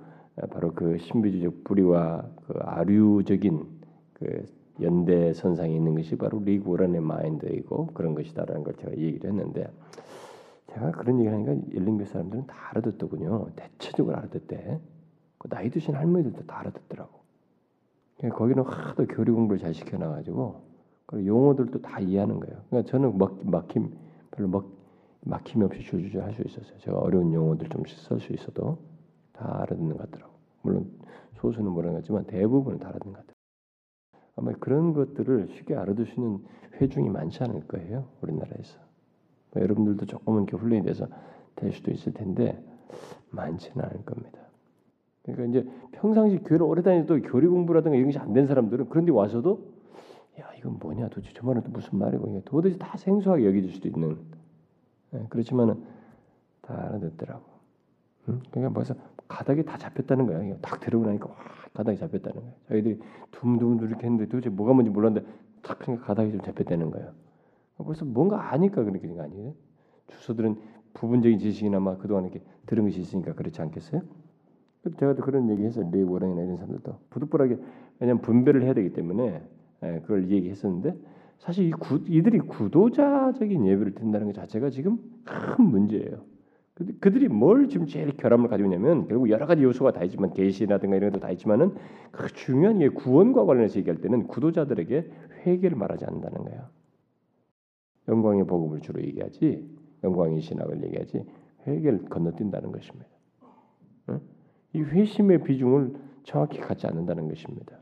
바로 0.52 0.74
그 0.74 0.98
신비주적 0.98 1.63
뿌리와 1.63 2.25
그 2.48 2.54
아류적인 2.60 3.66
그 4.13 4.46
연대 4.82 5.34
선상에 5.34 5.75
있는 5.75 5.96
것이 5.96 6.16
바로 6.16 6.40
리그 6.40 6.70
오런의 6.70 7.02
마인드이고 7.02 7.88
그런 7.88 8.16
것이다라는 8.16 8.63
걸 8.63 8.75
제가 8.75 8.92
얘기를 8.98 9.30
했는데 9.30 9.70
제가 10.74 10.92
그런 10.92 11.20
얘기를 11.20 11.38
하니까 11.38 11.75
열린교 11.75 12.06
사람들은 12.06 12.48
다 12.48 12.56
알아듣더군요. 12.72 13.48
대체적으로 13.56 14.18
알아듣대. 14.18 14.80
그 15.38 15.50
나이 15.50 15.70
드신 15.70 15.94
할머니들도 15.94 16.48
다 16.48 16.60
알아듣더라고. 16.60 17.22
거기는 18.32 18.63
하도 18.63 19.06
교리 19.06 19.32
공부를 19.32 19.60
잘 19.60 19.74
시켜놔가지고 19.74 20.62
그리고 21.06 21.28
용어들도 21.28 21.82
다 21.82 22.00
이해하는 22.00 22.40
거예요. 22.40 22.62
그러니까 22.70 22.90
저는 22.90 23.18
막, 23.18 23.38
막힘 23.44 23.92
별로 24.32 24.48
막, 24.48 24.66
막힘 25.25 25.62
없이 25.63 25.82
줄줄 25.84 26.22
할 26.22 26.34
수 26.34 26.42
있었어요. 26.42 26.77
제가 26.80 26.98
어려운 26.98 27.34
용어들 27.34 27.70
좀 27.70 27.84
쓸 27.86 28.20
수 28.20 28.34
있어도 28.34 28.77
다 29.32 29.62
알아듣는 29.62 29.98
것 29.98 30.12
같더라고. 30.12 30.34
물론 30.62 30.92
소수는 31.36 31.72
모르겠지만 31.72 32.25
대부분은 32.25 32.80
다 32.80 32.89
알아듣는 32.89 33.13
것 33.13 33.20
같아요. 33.20 33.34
아마 34.36 34.51
그런 34.53 34.94
것들을 34.94 35.50
쉽게 35.50 35.75
알아둘 35.75 36.08
수 36.08 36.20
있는 36.20 36.39
회중이 36.82 37.10
많지 37.10 37.44
않을 37.44 37.68
거예요. 37.68 38.08
우리나라에서. 38.22 38.80
뭐 39.51 39.62
여러분들도 39.62 40.06
조금은 40.06 40.44
이렇게 40.44 40.58
훈련이 40.58 40.84
돼서 40.84 41.08
될 41.56 41.72
수도 41.72 41.92
있을 41.92 42.13
텐데 42.13 42.62
많지는 43.30 43.86
않을 43.86 44.06
겁니다. 44.06 44.39
그러니까 45.24 45.60
이제 45.60 45.70
평상시 45.92 46.38
교회를 46.39 46.65
오래 46.65 46.82
다니도 46.82 47.22
교리 47.22 47.48
공부라든가 47.48 47.96
이런 47.96 48.10
것이 48.10 48.18
안된 48.20 48.48
사람들은 48.48 48.89
그런데 48.89 49.12
와서도 49.12 49.72
야 50.39 50.50
이건 50.58 50.80
뭐냐 50.80 51.10
도대체 51.10 51.32
저 51.36 51.46
말은 51.46 51.63
또 51.63 51.72
무슨 51.72 52.00
말이고 52.00 52.27
이게 52.30 52.42
도대체 52.46 52.77
다 52.77 52.98
생소하게 52.98 53.46
여겨질 53.46 53.72
수도 53.72 53.88
있는 53.88 54.10
네, 54.10 54.15
그렇지만은 55.29 55.84
다 56.62 56.74
알아듣더라고. 56.74 57.43
응? 58.29 58.41
그러니까 58.51 58.74
벌써 58.74 58.96
가닥이 59.27 59.63
다 59.65 59.77
잡혔다는 59.77 60.25
거야. 60.25 60.58
딱 60.62 60.79
들어오고 60.79 61.08
나니까 61.08 61.29
와 61.29 61.36
가닥이 61.74 61.98
잡혔다는 61.98 62.41
거야. 62.41 62.51
저희들이 62.70 63.00
둠둠둠 63.32 63.88
이렇게 63.88 64.03
했는데 64.05 64.27
도대체 64.27 64.50
뭐가 64.50 64.74
뭔지 64.74 64.89
몰랐는데 64.89 65.27
탁 65.62 65.79
그러니까 65.79 66.05
가닥이 66.05 66.32
좀 66.32 66.41
잡혔다는 66.41 66.91
거예요. 66.91 67.12
벌써 67.77 68.05
뭔가 68.05 68.51
아니까 68.51 68.84
그렇게 68.84 69.08
된거 69.08 69.24
아니에요? 69.24 69.53
주소들은 70.08 70.58
부분적인 70.93 71.39
지식이나마 71.39 71.98
그동안 71.98 72.25
이렇게 72.25 72.41
들은 72.65 72.84
것이 72.86 73.00
있으니까 73.01 73.34
그렇지 73.34 73.62
않겠어요? 73.62 74.01
제가 75.00 75.15
또 75.15 75.24
그런 75.24 75.50
얘기했어요. 75.50 75.89
레이 75.91 76.03
워런이나 76.03 76.41
이런 76.43 76.58
사람들도 76.58 77.00
부득불하게 77.10 77.58
왜냐하면 78.00 78.22
분별을 78.22 78.63
해야 78.63 78.74
되기 78.74 78.93
때문에 78.93 79.41
예, 79.84 80.00
그걸 80.01 80.29
얘기했었는데 80.29 80.98
사실 81.40 81.68
이 81.68 81.72
구, 81.72 82.02
이들이 82.08 82.40
구도자적인 82.40 83.66
예배를 83.66 83.96
드린다는 83.96 84.28
것 84.28 84.36
자체가 84.36 84.70
지금 84.70 84.98
큰 85.25 85.66
문제예요. 85.66 86.25
그들이 87.00 87.28
뭘 87.28 87.68
지금 87.68 87.86
제일 87.86 88.18
결함을 88.18 88.50
가지고 88.50 88.68
있냐면 88.68 89.08
결국 89.08 89.30
여러 89.30 89.46
가지 89.46 89.63
요소가 89.63 89.91
다 89.91 90.04
있지만 90.04 90.34
계시라든가 90.34 90.96
이런 90.96 91.12
것도 91.12 91.19
다 91.19 91.30
있지만은 91.32 91.76
그 92.12 92.28
중요한 92.34 92.80
게 92.80 92.89
구원과 92.89 93.46
관련해서 93.46 93.78
얘기할 93.80 94.02
때는 94.02 94.28
구도자들에게 94.28 95.12
회개를 95.46 95.78
말하지 95.78 96.06
않는다는 96.06 96.46
거예요. 96.46 96.69
영광의 98.08 98.48
복음을 98.48 98.82
주로 98.82 99.02
얘기하지 99.04 99.69
영광의 100.04 100.41
신학을 100.41 100.84
얘기하지 100.84 101.24
회개를 101.67 102.06
건너뛴다는 102.06 102.72
것입니다. 102.72 103.08
이 104.74 104.82
회심의 104.82 105.43
비중을 105.43 105.93
정확히 106.24 106.60
갖지 106.60 106.88
않는다는 106.88 107.28
것입니다. 107.28 107.78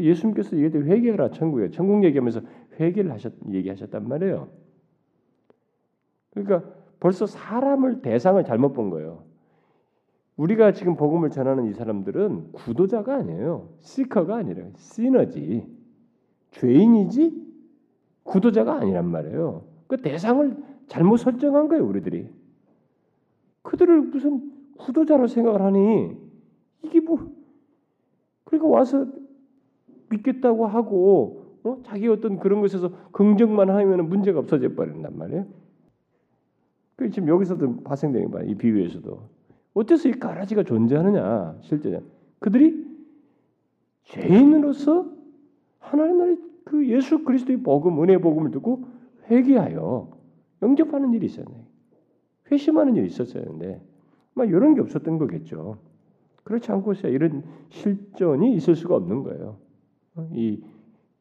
그 0.00 0.04
예수님께서 0.04 0.56
때 0.56 0.78
회개하라 0.78 1.30
천국에 1.30 1.70
천국 1.70 2.02
얘기하면서 2.04 2.40
회개를 2.80 3.12
하셨 3.12 3.34
얘기하셨단 3.50 4.08
말이에요. 4.08 4.48
그러니까 6.30 6.64
벌써 6.98 7.26
사람을 7.26 8.00
대상을 8.00 8.42
잘못 8.44 8.72
본 8.72 8.88
거예요. 8.88 9.24
우리가 10.36 10.72
지금 10.72 10.96
복음을 10.96 11.28
전하는 11.28 11.66
이 11.66 11.74
사람들은 11.74 12.52
구도자가 12.52 13.16
아니에요. 13.16 13.68
시커가 13.80 14.36
아니라 14.36 14.64
시너지. 14.76 15.66
죄인이지 16.52 17.46
구도자가 18.22 18.76
아니란 18.76 19.06
말이에요. 19.06 19.64
그 19.86 19.98
대상을 19.98 20.56
잘못 20.86 21.18
설정한 21.18 21.68
거예요, 21.68 21.86
우리들이. 21.86 22.26
그들을 23.62 24.00
무슨 24.00 24.50
구도자로 24.78 25.26
생각을 25.26 25.60
하니 25.60 26.16
이게 26.82 27.00
뭐 27.00 27.30
그러니까 28.44 28.68
와서 28.68 29.06
믿겠다고 30.10 30.66
하고 30.66 31.46
어? 31.64 31.78
자기 31.84 32.08
어떤 32.08 32.38
그런 32.38 32.60
것에서 32.60 32.90
긍정만 33.12 33.70
하면 33.70 34.08
문제가 34.08 34.40
없어져 34.40 34.74
버린단 34.74 35.16
말이에요. 35.16 35.46
그 36.96 37.10
지금 37.10 37.28
여기서도 37.28 37.82
발생되는 37.82 38.30
거야. 38.30 38.44
이 38.44 38.54
비유에서도 38.54 39.20
어째서 39.74 40.08
이 40.08 40.12
가라지가 40.12 40.64
존재하느냐 40.64 41.56
실제 41.62 42.02
그들이 42.38 42.86
죄인으로서 44.04 45.06
하나님 45.78 46.18
나라의 46.18 46.38
그 46.64 46.88
예수 46.88 47.24
그리스도의 47.24 47.62
복음, 47.62 48.02
은혜 48.02 48.18
복음을 48.18 48.50
듣고 48.50 48.84
회개하여 49.30 50.10
영접하는 50.62 51.12
일이 51.14 51.26
있었네. 51.26 51.50
회심하는 52.50 52.96
일이 52.96 53.06
있었었는데, 53.06 53.80
막 54.34 54.48
이런 54.48 54.74
게 54.74 54.80
없었던 54.80 55.18
거겠죠. 55.18 55.78
그렇지 56.44 56.70
않고서 56.72 57.08
이런 57.08 57.44
실전이 57.70 58.54
있을 58.54 58.74
수가 58.74 58.96
없는 58.96 59.22
거예요. 59.22 59.56
이, 60.32 60.62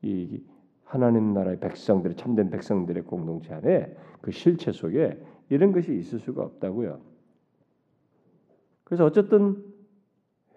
이 0.02 0.44
하나님 0.84 1.34
나라의 1.34 1.60
백성들의 1.60 2.18
참된 2.18 2.50
백성들의 2.50 3.04
공동체 3.04 3.54
안에 3.54 3.96
그 4.22 4.32
실체 4.32 4.72
속에 4.72 5.22
이런 5.50 5.72
것이 5.72 5.96
있을 5.96 6.20
수가 6.20 6.44
없다고요. 6.44 7.00
그래서 8.84 9.06
어쨌든 9.06 9.64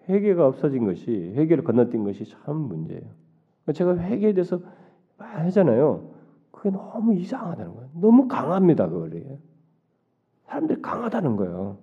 회개가 0.09 0.47
없어진 0.47 0.85
것이 0.85 1.33
회개를 1.35 1.63
건너뛴 1.63 2.03
것이 2.03 2.25
참 2.25 2.57
문제예요. 2.57 3.03
제가 3.73 3.97
회개에 3.97 4.33
대해서 4.33 4.59
하잖아요. 5.17 6.11
그게 6.51 6.69
너무 6.69 7.13
이상하다는 7.15 7.73
거예요. 7.73 7.89
너무 7.93 8.27
강합니다, 8.27 8.89
그거를. 8.89 9.39
사람들이 10.45 10.81
강하다는 10.81 11.35
거예요. 11.35 11.77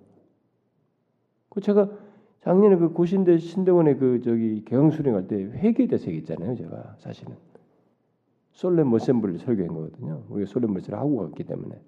그 1.49 1.61
제가 1.61 1.89
작년에 2.41 2.75
그 2.77 2.89
고신대 2.89 3.37
신대원의 3.37 3.97
그 3.97 4.21
저기 4.21 4.63
개강 4.65 4.91
수령 4.91 5.15
할 5.15 5.27
때 5.27 5.35
회계에 5.35 5.87
대해서 5.87 6.07
얘기했잖아요, 6.07 6.55
제가 6.55 6.95
사실은. 6.99 7.35
솔렘 8.51 8.89
머셈블리 8.89 9.37
설교한 9.39 9.73
거거든요. 9.73 10.23
우리가 10.29 10.49
솔렘 10.49 10.73
머셈을 10.73 10.99
하고 10.99 11.17
갔기 11.17 11.43
때문에. 11.43 11.79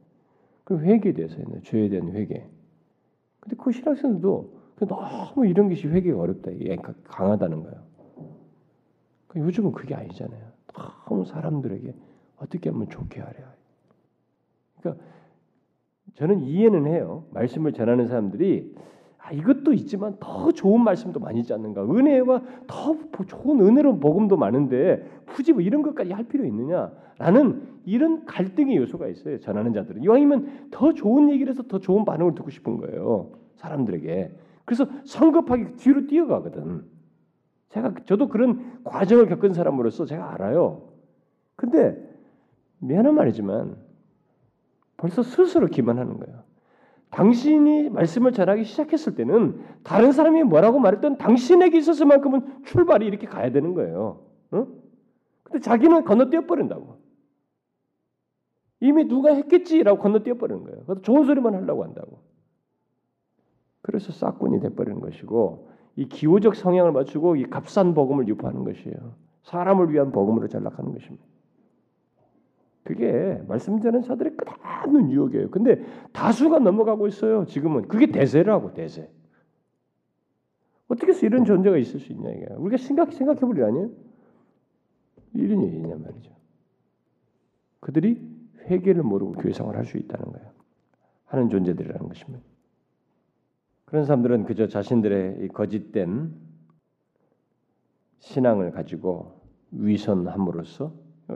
그 0.64 0.80
회계에 0.80 1.14
대해서 1.14 1.38
죄에 1.64 1.90
대한 1.90 2.12
회계. 2.12 2.48
근데 3.40 3.56
그 3.58 3.72
신학생들도 3.72 4.64
너무 4.88 5.48
이런 5.48 5.70
것이 5.70 5.88
회계가 5.88 6.20
어렵다, 6.20 6.52
이게 6.52 6.76
강하다는 7.04 7.64
거예요. 7.64 7.84
그 9.28 9.40
요즘은 9.40 9.72
그게 9.72 9.96
아니잖아요. 9.96 10.42
너무 11.08 11.26
사람들에게 11.26 11.94
어떻게 12.38 12.70
하면 12.70 12.90
좋게 12.90 13.20
하려. 13.22 13.40
그러니까 14.80 15.04
저는 16.16 16.42
이해는 16.42 16.86
해요. 16.88 17.26
말씀을 17.32 17.74
전하는 17.74 18.08
사람들이 18.08 18.74
아, 19.26 19.32
이것도 19.32 19.72
있지만 19.72 20.18
더 20.20 20.52
좋은 20.52 20.84
말씀도 20.84 21.22
많이 21.22 21.40
있지 21.40 21.54
않는가? 21.54 21.84
은혜와 21.86 22.42
더 22.68 22.98
좋은 23.26 23.62
은혜로 23.62 24.00
복음도 24.00 24.36
많은데 24.36 25.10
굳이 25.28 25.54
뭐 25.54 25.62
이런 25.62 25.82
것까지 25.82 26.12
할 26.12 26.26
필요 26.26 26.46
있느냐라는 26.46 27.62
이런 27.86 28.26
갈등의 28.26 28.76
요소가 28.76 29.08
있어요. 29.08 29.40
전하는 29.40 29.72
자들은 29.72 30.04
이왕이면 30.04 30.68
더 30.72 30.94
좋은 30.94 31.30
얘기를 31.30 31.50
해서 31.52 31.64
더 31.64 31.80
좋은 31.80 32.04
반응을 32.04 32.36
듣고 32.36 32.50
싶은 32.50 32.78
거예요. 32.78 33.32
사람들에게. 33.56 34.36
그래서 34.66 34.88
성급하게 35.06 35.76
뒤로 35.78 36.06
뛰어가거든. 36.06 36.84
제가 37.70 37.94
저도 38.06 38.28
그런 38.28 38.82
과정을 38.84 39.28
겪은 39.28 39.54
사람으로서 39.54 40.04
제가 40.06 40.34
알아요. 40.34 40.90
근데 41.56 41.98
미안한 42.80 43.16
말이지만 43.16 43.78
벌써 44.98 45.24
스스로 45.24 45.68
기만하는 45.68 46.20
거예요. 46.20 46.44
당신이 47.14 47.90
말씀을 47.90 48.32
전하기 48.32 48.64
시작했을 48.64 49.16
때는 49.16 49.62
다른 49.84 50.12
사람이 50.12 50.44
뭐라고 50.44 50.80
말했던 50.80 51.20
당신에게 51.20 51.78
있어서만큼은 51.78 52.64
출발이 52.66 53.06
이렇게 53.06 53.28
가야 53.28 53.52
되는 53.52 53.76
거예요. 53.76 54.26
어? 54.52 54.68
근데 55.44 55.60
자기는 55.60 56.06
건너뛰어 56.06 56.42
버린다고. 56.48 56.98
이미 58.80 59.08
누가 59.08 59.32
했겠지라고 59.32 60.00
건너뛰어 60.00 60.34
버리는 60.36 60.64
거예요. 60.64 60.84
그래서 60.86 61.02
좋은 61.02 61.26
소리만 61.26 61.54
하려고 61.54 61.84
한다고. 61.84 62.20
그래서 63.84 64.12
싹군이 64.12 64.60
돼버리는 64.60 65.00
것이고 65.00 65.70
이 65.96 66.08
기호적 66.08 66.56
성향을 66.56 66.92
맞추고 66.94 67.36
이 67.36 67.44
값싼 67.44 67.94
복음을 67.94 68.28
유포하는 68.28 68.64
것이에요. 68.64 69.16
사람을 69.44 69.94
위한 69.94 70.12
복음으로 70.12 70.48
전락하는 70.48 70.94
것입니다. 70.94 71.24
그게 72.84 73.42
말씀드리는 73.48 74.04
자들의 74.04 74.36
끝없는 74.36 75.12
유혹이에요. 75.12 75.50
근데 75.52 75.84
다수가 76.12 76.60
넘어가고 76.60 77.08
있어요. 77.08 77.46
지금은 77.46 77.88
그게 77.88 78.08
대세라고 78.08 78.74
대세. 78.74 79.10
어떻게 80.88 81.12
해서 81.12 81.26
이런 81.26 81.46
존재가 81.46 81.78
있을 81.78 82.00
수 82.00 82.12
있냐 82.12 82.30
이게 82.30 82.46
우리가 82.58 82.78
생각 82.78 83.14
생각해 83.14 83.40
보리 83.40 83.64
아니에요? 83.64 83.90
이런 85.34 85.64
얘기냐 85.64 85.96
말이죠. 85.96 86.32
그들이 87.80 88.22
회개를 88.66 89.02
모르고 89.04 89.34
교회 89.34 89.54
생활을 89.54 89.80
할수 89.80 89.98
있다는 89.98 90.32
거예요. 90.32 90.52
하는 91.26 91.50
존재들이라는 91.50 92.08
것입니다. 92.08 92.46
그런 93.86 94.06
사람들은 94.06 94.46
그저 94.46 94.68
자신들의 94.68 95.48
거짓된 95.50 96.34
신앙을 98.20 98.72
가지고 98.72 99.42
위선함으로써 99.72 100.94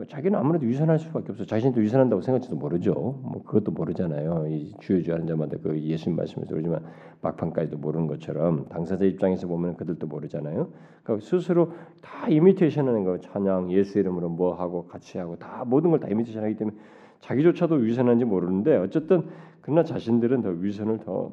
자기는 0.08 0.38
아무래도 0.38 0.66
위선할 0.66 0.98
수밖에 0.98 1.32
없어. 1.32 1.44
자신도 1.46 1.80
위선한다고 1.80 2.20
생각지도 2.20 2.56
모르죠. 2.56 2.92
뭐 2.94 3.42
그것도 3.44 3.72
모르잖아요. 3.72 4.46
이 4.48 4.74
주여주 4.80 5.12
하는 5.12 5.26
자마다 5.26 5.56
그 5.62 5.80
예수님 5.80 6.16
말씀에서 6.16 6.50
그러지만 6.50 6.84
막판까지도 7.22 7.78
모르는 7.78 8.06
것처럼 8.06 8.68
당사자 8.68 9.04
입장에서 9.06 9.46
보면 9.46 9.76
그들도 9.76 10.06
모르잖아요. 10.06 10.68
그러니까 11.02 11.26
스스로 11.26 11.72
다 12.02 12.28
이미테이션하는 12.28 13.04
거 13.04 13.18
찬양 13.18 13.72
예수 13.72 13.98
이름으로 13.98 14.28
뭐 14.28 14.54
하고 14.54 14.86
같이 14.86 15.16
하고 15.18 15.36
다 15.36 15.64
모든 15.66 15.90
걸 15.90 16.00
다 16.00 16.08
이미테이션하기 16.08 16.56
때문에 16.56 16.76
자기조차도 17.20 17.76
위선한지 17.76 18.26
모르는데 18.26 18.76
어쨌든 18.76 19.24
그러나 19.62 19.82
자신들은 19.84 20.42
더 20.42 20.50
위선을 20.50 20.98
더 20.98 21.32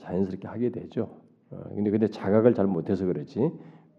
자연스럽게 0.00 0.48
하게 0.48 0.70
되죠. 0.70 1.10
어, 1.50 1.60
근데 1.74 1.90
근데 1.90 2.08
자각을 2.08 2.54
잘 2.54 2.66
못해서 2.66 3.04
그렇지 3.04 3.50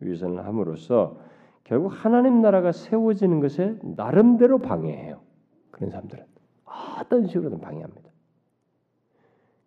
위선을 0.02 0.46
함으로써 0.46 1.18
결국 1.64 1.90
하나님 1.90 2.42
나라가 2.42 2.72
세워지는 2.72 3.40
것에 3.40 3.78
나름대로 3.96 4.60
방해해요. 4.60 5.22
그런 5.72 5.92
사람들은 5.92 6.26
어떤 7.00 7.28
식으로든 7.28 7.60
방해합니다. 7.60 8.10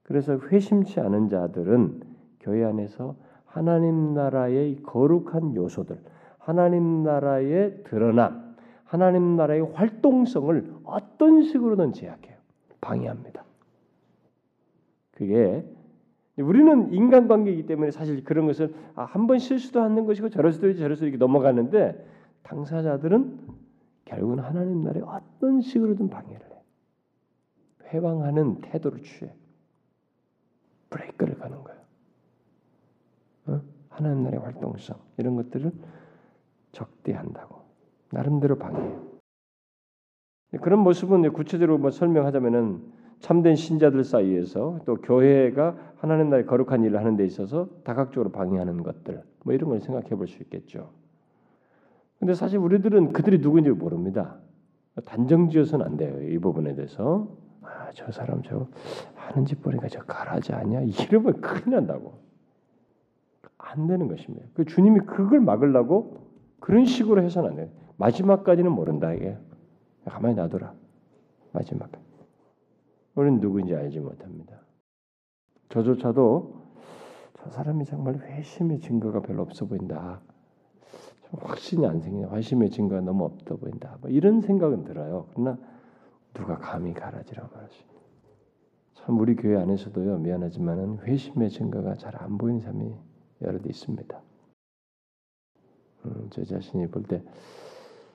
그래서 0.03 0.39
회심치 0.39 1.01
않은 1.01 1.29
자들은 1.29 2.03
교회 2.41 2.65
안에서 2.65 3.17
하나님 3.45 4.15
나라의 4.15 4.83
거룩한 4.83 5.55
요소들, 5.55 6.03
하나님 6.39 7.03
나라의 7.03 7.85
드러남, 7.85 8.57
하나님 8.85 9.37
나라의 9.37 9.63
활동성을 9.73 10.75
어떤 10.85 11.43
식으로든 11.43 11.93
제약해요. 11.93 12.37
방해합니다. 12.81 13.45
그게 15.13 15.65
우리는 16.39 16.93
인간관계이기 16.93 17.67
때문에 17.67 17.91
사실 17.91 18.25
그런 18.25 18.47
것을 18.47 18.75
아, 18.95 19.05
한 19.05 19.27
번 19.27 19.39
실수도 19.39 19.83
하는 19.83 20.07
것이고 20.07 20.31
저럴 20.31 20.53
수도 20.53 20.69
있지 20.71 20.81
저럴 20.81 20.97
수도 20.97 21.07
이렇게 21.07 21.19
넘어가는데 21.19 22.07
당사자들은 22.43 23.41
결국은 24.07 24.39
하나님 24.39 24.83
나라에 24.83 25.03
어떤 25.03 25.61
식으로든 25.61 26.09
방해를 26.09 26.47
해. 26.47 26.63
회방하는 27.93 28.61
태도를 28.63 29.03
취해. 29.03 29.35
브레이크를 30.91 31.37
가는 31.39 31.63
거예요. 31.63 31.81
어? 33.47 33.61
하나님 33.91 34.25
나라의 34.25 34.43
활동성 34.43 34.97
이런 35.19 35.37
것들을 35.37 35.71
적대한다고 36.73 37.61
나름대로 38.11 38.57
방해해요. 38.59 39.13
그런 40.63 40.81
모습은 40.81 41.31
구체적으로 41.33 41.79
뭐 41.79 41.91
설명하자면은 41.91 43.02
참된 43.23 43.55
신자들 43.55 44.03
사이에서 44.03 44.81
또 44.85 44.97
교회가 44.97 45.77
하나님 45.97 46.29
나라의 46.29 46.45
거룩한 46.45 46.83
일을 46.83 46.99
하는 46.99 47.17
데 47.17 47.25
있어서 47.25 47.69
다각적으로 47.85 48.33
방해하는 48.33 48.83
것들 48.83 49.23
뭐 49.45 49.55
이런 49.55 49.71
걸 49.71 49.81
생각해 49.81 50.09
볼 50.11 50.27
수 50.27 50.43
있겠죠. 50.43 50.91
근데 52.19 52.35
사실 52.35 52.59
우리들은 52.59 53.13
그들이 53.13 53.39
누구인지 53.39 53.71
모릅니다. 53.71 54.39
단정지어서는 55.07 55.87
안 55.87 55.97
돼요. 55.97 56.21
이 56.21 56.39
부분에 56.39 56.75
대해서 56.75 57.29
아, 57.63 57.91
저 57.95 58.11
사람 58.11 58.43
저 58.43 58.67
하는 59.15 59.47
짓 59.47 59.63
보니까 59.63 59.87
저 59.89 60.01
가라지 60.03 60.53
아니야? 60.53 60.81
이러면 60.81 61.41
큰일 61.41 61.77
난다고. 61.77 62.15
안 63.57 63.87
되는 63.87 64.09
것입니다. 64.09 64.45
그 64.55 64.65
주님이 64.65 65.01
그걸 65.01 65.41
막으려고 65.41 66.27
그런 66.59 66.85
식으로 66.85 67.23
해서는 67.23 67.51
안 67.51 67.57
돼요. 67.57 67.69
마지막까지는 67.99 68.71
모른다 68.73 69.13
이게. 69.15 69.37
가만히 70.07 70.35
놔둬라. 70.35 70.75
마지막까지. 71.53 72.12
우리는 73.15 73.41
누구인지 73.41 73.75
알지 73.75 74.01
못합니다. 74.01 74.61
저조차도 75.69 76.63
저 77.39 77.51
사람이 77.51 77.85
정말 77.85 78.17
회심의 78.19 78.81
증거가 78.81 79.21
별로 79.21 79.43
없어 79.43 79.67
보인다. 79.67 80.21
확신이 81.39 81.87
안 81.87 82.01
생기냐. 82.01 82.29
회심의 82.31 82.71
증거가 82.71 83.01
너무 83.01 83.25
없어 83.25 83.57
보인다. 83.57 83.99
뭐 84.01 84.11
이런 84.11 84.41
생각은 84.41 84.85
들어요. 84.85 85.27
그러나 85.33 85.59
누가 86.35 86.59
감히 86.59 86.93
가라지라고 86.95 87.55
말하시. 87.55 87.85
참 88.95 89.19
우리 89.19 89.35
교회 89.35 89.57
안에서도요 89.61 90.19
미안하지만은 90.19 91.01
회심의 91.01 91.51
증거가 91.51 91.95
잘 91.95 92.17
안 92.23 92.39
보이는 92.39 92.61
사람이 92.61 92.95
여러 93.43 93.59
대 93.59 93.69
있습니다. 93.71 94.21
음, 96.07 96.29
제 96.31 96.45
자신이 96.45 96.87
볼 96.89 97.05
때 97.05 97.23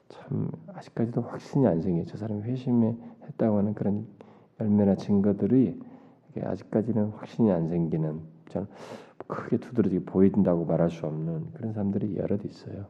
참 0.10 0.50
아직까지도 0.68 1.22
확신이 1.22 1.68
안 1.68 1.82
생겨. 1.82 2.06
저 2.06 2.18
사람이 2.18 2.42
회심에 2.44 2.96
했다고 3.24 3.58
하는 3.58 3.74
그런 3.74 4.08
열매나 4.60 4.96
증거들이 4.96 5.80
아직까지는 6.42 7.10
확신이 7.12 7.52
안 7.52 7.70
생기는 7.70 8.22
저는 8.50 8.68
크게 9.28 9.58
두드러지게 9.58 10.06
보인다고 10.06 10.66
말할 10.66 10.90
수 10.90 11.06
없는 11.06 11.54
그런 11.54 11.74
사람들이 11.74 12.18
여럿 12.18 12.46
있어요. 12.46 12.86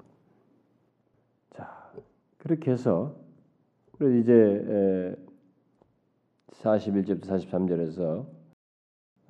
자 1.52 1.92
그렇게 2.38 2.72
해서 2.72 3.16
그래서 3.98 4.16
이제 4.18 5.16
41절부터 6.52 7.26
43절에서 7.26 8.26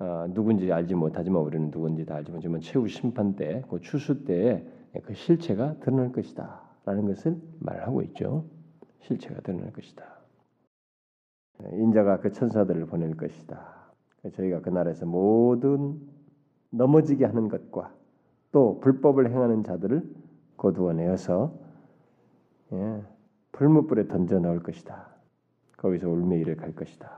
아, 0.00 0.28
누군지 0.32 0.70
알지 0.72 0.94
못하지만 0.94 1.42
우리는 1.42 1.70
누군지 1.70 2.04
다 2.06 2.16
알지만 2.16 2.40
지금 2.40 2.60
최후 2.60 2.86
심판 2.86 3.34
때, 3.34 3.64
그 3.68 3.80
추수 3.80 4.24
때에 4.24 4.64
그 5.02 5.14
실체가 5.14 5.74
드러날 5.80 6.12
것이다라는 6.12 7.06
것을 7.06 7.36
말하고 7.58 8.02
있죠. 8.02 8.44
실체가 9.00 9.40
드러날 9.40 9.72
것이다. 9.72 10.17
인자가 11.72 12.20
그 12.20 12.32
천사들을 12.32 12.86
보낼 12.86 13.16
것이다. 13.16 13.92
저희가 14.32 14.60
그날에서 14.60 15.06
모든 15.06 16.00
넘어지게 16.70 17.24
하는 17.24 17.48
것과 17.48 17.94
또 18.52 18.80
불법을 18.80 19.30
행하는 19.30 19.62
자들을 19.62 20.02
거두어내어서 20.56 21.52
예, 22.72 23.02
불무불에 23.52 24.08
던져 24.08 24.38
넣을 24.38 24.62
것이다. 24.62 25.08
거기서 25.76 26.08
울매이를 26.08 26.56
갈 26.56 26.74
것이다. 26.74 27.10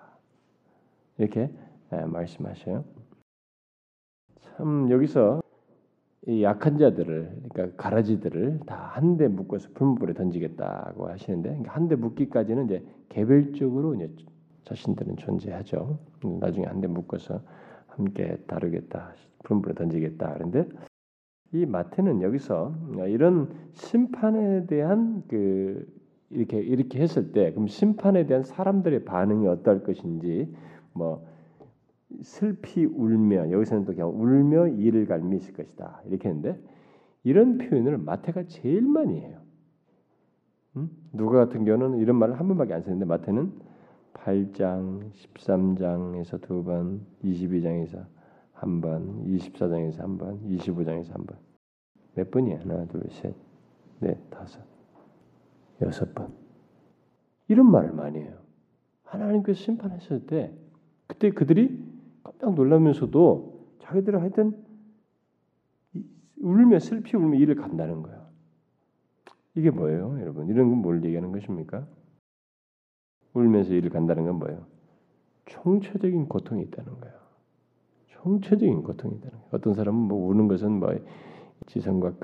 이렇게 1.18 1.52
예, 1.92 1.96
말씀하셔요. 2.04 2.84
참 4.40 4.90
여기서 4.90 5.42
이 6.26 6.42
약한 6.42 6.76
자들을 6.78 7.42
그러니까 7.50 7.76
가라지들을 7.82 8.60
다 8.66 8.90
한 8.94 9.16
대 9.16 9.28
묶어서 9.28 9.70
불무불에 9.74 10.14
던지겠다고 10.14 11.08
하시는데 11.08 11.62
한대 11.66 11.96
묶기까지는 11.96 12.66
이제 12.66 12.84
개별적으로 13.08 13.94
이제 13.94 14.10
자신들은 14.64 15.16
존재하죠. 15.16 15.98
나중에 16.40 16.66
한 16.66 16.80
대 16.80 16.86
묶어서 16.88 17.40
함께 17.88 18.36
다루겠다, 18.46 19.14
불물에 19.44 19.74
던지겠다. 19.74 20.34
그런데 20.34 20.68
이 21.52 21.66
마태는 21.66 22.22
여기서 22.22 22.74
이런 23.08 23.48
심판에 23.72 24.66
대한 24.66 25.22
그 25.28 25.86
이렇게 26.30 26.58
이렇게 26.60 27.00
했을 27.00 27.32
때 27.32 27.50
그럼 27.52 27.66
심판에 27.66 28.26
대한 28.26 28.44
사람들의 28.44 29.04
반응이 29.04 29.48
어떨 29.48 29.82
것인지 29.82 30.54
뭐 30.92 31.26
슬피 32.22 32.84
울며 32.84 33.50
여기서는 33.50 33.84
또 33.84 33.92
그냥 33.92 34.08
울며 34.10 34.68
이를 34.68 35.06
갈미 35.06 35.36
있을 35.36 35.54
것이다 35.54 36.02
이렇게 36.06 36.28
했는데 36.28 36.60
이런 37.22 37.58
표현을 37.58 37.98
마태가 37.98 38.44
제일 38.46 38.82
많이 38.82 39.20
해요. 39.20 39.38
음? 40.76 40.90
누가 41.12 41.44
같은 41.44 41.64
경우는 41.64 41.98
이런 41.98 42.16
말을 42.16 42.38
한 42.38 42.48
번밖에 42.48 42.74
안 42.74 42.82
쓰는데 42.82 43.04
마태는 43.04 43.52
8장, 44.14 45.10
13장에서 45.12 46.40
두 46.40 46.64
번, 46.64 47.06
22장에서 47.24 48.06
한 48.52 48.80
번, 48.80 49.24
24장에서 49.24 49.98
한 49.98 50.18
번, 50.18 50.40
25장에서 50.48 51.12
한 51.12 51.26
번. 51.26 51.38
몇 52.14 52.30
번이야? 52.30 52.60
하나, 52.60 52.84
둘, 52.86 53.02
셋, 53.10 53.34
넷, 54.00 54.18
다섯, 54.30 54.60
여섯 55.80 56.14
번. 56.14 56.32
이런 57.48 57.70
말을 57.70 57.92
많이 57.92 58.18
해요. 58.18 58.36
하나님께서 59.04 59.58
심판했을 59.58 60.26
때 60.26 60.52
그때 61.06 61.30
그들이 61.30 61.89
깜짝 62.22 62.54
놀라면서도 62.54 63.76
자기들은 63.80 64.20
하여튼 64.20 64.56
울며 66.40 66.78
슬피 66.78 67.16
울며 67.16 67.38
이를 67.38 67.54
간다는 67.54 68.02
거예요. 68.02 68.20
이게 69.54 69.70
뭐예요, 69.70 70.18
여러분? 70.20 70.48
이런 70.48 70.70
건 70.70 70.78
뭘 70.78 71.04
얘기하는 71.04 71.32
것입니까? 71.32 71.86
울면서 73.34 73.74
일을 73.74 73.90
간다는 73.90 74.24
건 74.24 74.38
뭐예요? 74.38 74.66
총체적인 75.46 76.28
고통이 76.28 76.62
있다는 76.62 77.00
거예요. 77.00 77.14
총체적인 78.08 78.82
고통이 78.82 79.14
있다는 79.16 79.30
거예요. 79.38 79.48
어떤 79.52 79.74
사람은 79.74 80.00
뭐 80.00 80.28
우는 80.28 80.48
것은 80.48 80.72
뭐 80.72 80.94
지성과 81.66 82.14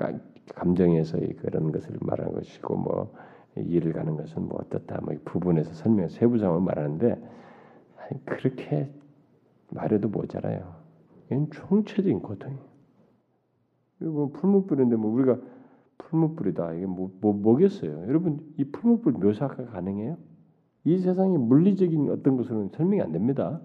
감정에서의 0.55 1.33
그런 1.35 1.71
것을 1.71 1.97
말하는 2.01 2.33
것이고 2.33 2.75
뭐 2.75 3.13
일을 3.55 3.93
가는 3.93 4.15
것은 4.15 4.47
뭐 4.47 4.59
어떻다 4.61 5.01
뭐 5.01 5.13
부분에서 5.25 5.73
설명 5.73 6.07
세부 6.09 6.37
상황을 6.37 6.61
말하는데 6.61 7.21
그렇게 8.25 8.91
말해도 9.71 10.09
모자라요. 10.09 10.75
이건 11.27 11.49
총체적인 11.51 12.21
고통이에요. 12.21 12.61
이거 14.01 14.11
뭐 14.11 14.31
풀무불인데 14.31 14.95
뭐 14.95 15.11
우리가 15.11 15.39
풀무불이다 15.97 16.73
이게 16.73 16.85
뭐, 16.85 17.11
뭐 17.19 17.33
뭐겠어요? 17.33 18.03
여러분 18.07 18.39
이 18.57 18.65
풀무불 18.65 19.13
묘사가 19.13 19.65
가능해요? 19.65 20.17
이 20.85 20.99
세상의 20.99 21.37
물리적인 21.39 22.09
어떤 22.11 22.37
것으로는 22.37 22.69
설명이 22.69 23.01
안 23.01 23.11
됩니다. 23.11 23.59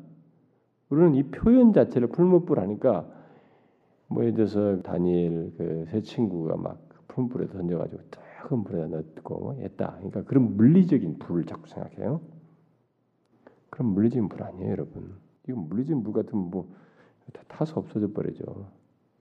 우리는 0.88 1.15
이 1.15 1.23
표현 1.25 1.73
자체를 1.73 2.09
풀무불 2.09 2.59
하니까 2.59 3.09
뭐 4.09 4.23
예를 4.25 4.35
들어서 4.35 4.83
다니엘 4.83 5.53
그 5.57 5.87
세 5.91 6.01
친구가 6.01 6.57
막 6.57 6.88
풀무불에 7.09 7.49
던져가지고 7.49 8.03
뜨거운 8.11 8.65
불에다 8.65 8.87
넣고 8.88 9.38
뭐 9.38 9.53
했다. 9.55 9.95
그러니까 9.97 10.25
그런 10.25 10.57
물리적인 10.57 11.19
불을 11.19 11.45
자꾸 11.45 11.69
생각해요. 11.69 12.21
그럼 13.71 13.88
물리적인 13.95 14.29
불 14.29 14.43
아니에요, 14.43 14.71
여러분. 14.71 15.15
이건 15.49 15.69
물리적인 15.69 16.03
불 16.03 16.13
같으면 16.13 16.51
뭐다 16.51 17.43
타서 17.49 17.81
없어져 17.81 18.13
버리죠. 18.13 18.45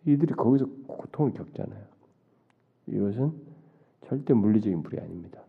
이들이 0.06 0.34
거기서 0.34 0.68
고통을 0.88 1.34
겪잖아요. 1.34 1.84
이것은 2.88 3.34
절대 4.02 4.34
물리적인 4.34 4.84
불이 4.84 5.00
아닙니다. 5.00 5.42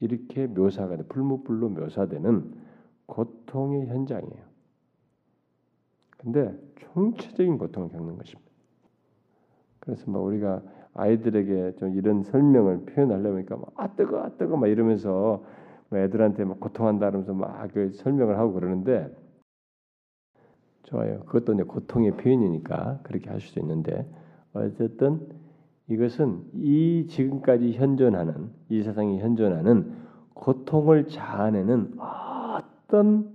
이렇게 0.00 0.46
묘사가 0.46 0.96
돼 0.96 1.04
불무불로 1.04 1.68
묘사되는 1.70 2.52
고통의 3.06 3.86
현장이에요. 3.86 4.44
근데 6.18 6.58
총체적인 6.76 7.58
고통을 7.58 7.90
겪는 7.90 8.16
것입니다. 8.16 8.50
그래서 9.80 10.10
막 10.10 10.20
우리가 10.20 10.62
아이들에게 10.94 11.76
좀 11.76 11.94
이런 11.96 12.22
설명을 12.22 12.86
표현하려니까 12.86 13.58
아 13.74 13.88
뜨거 13.94 14.22
아 14.22 14.30
뜨거 14.30 14.56
막 14.56 14.68
이러면서 14.68 15.44
뭐 15.90 15.98
애들한테 15.98 16.44
막 16.44 16.60
고통한다 16.60 17.10
그러면서 17.10 17.34
막 17.34 17.68
그 17.72 17.92
설명을 17.92 18.38
하고 18.38 18.54
그러는데 18.54 19.14
좋아요. 20.84 21.20
그것도 21.20 21.54
이제 21.54 21.62
고통의 21.62 22.16
표현이니까 22.16 23.00
그렇게 23.02 23.30
할 23.30 23.40
수도 23.40 23.60
있는데 23.60 24.08
어쨌든 24.52 25.28
이것은 25.88 26.44
이 26.54 27.06
지금까지 27.08 27.72
현존하는 27.72 28.50
이 28.68 28.82
세상이 28.82 29.20
현존하는 29.20 29.96
고통을 30.34 31.08
자아내는 31.08 31.98
어떤 31.98 33.32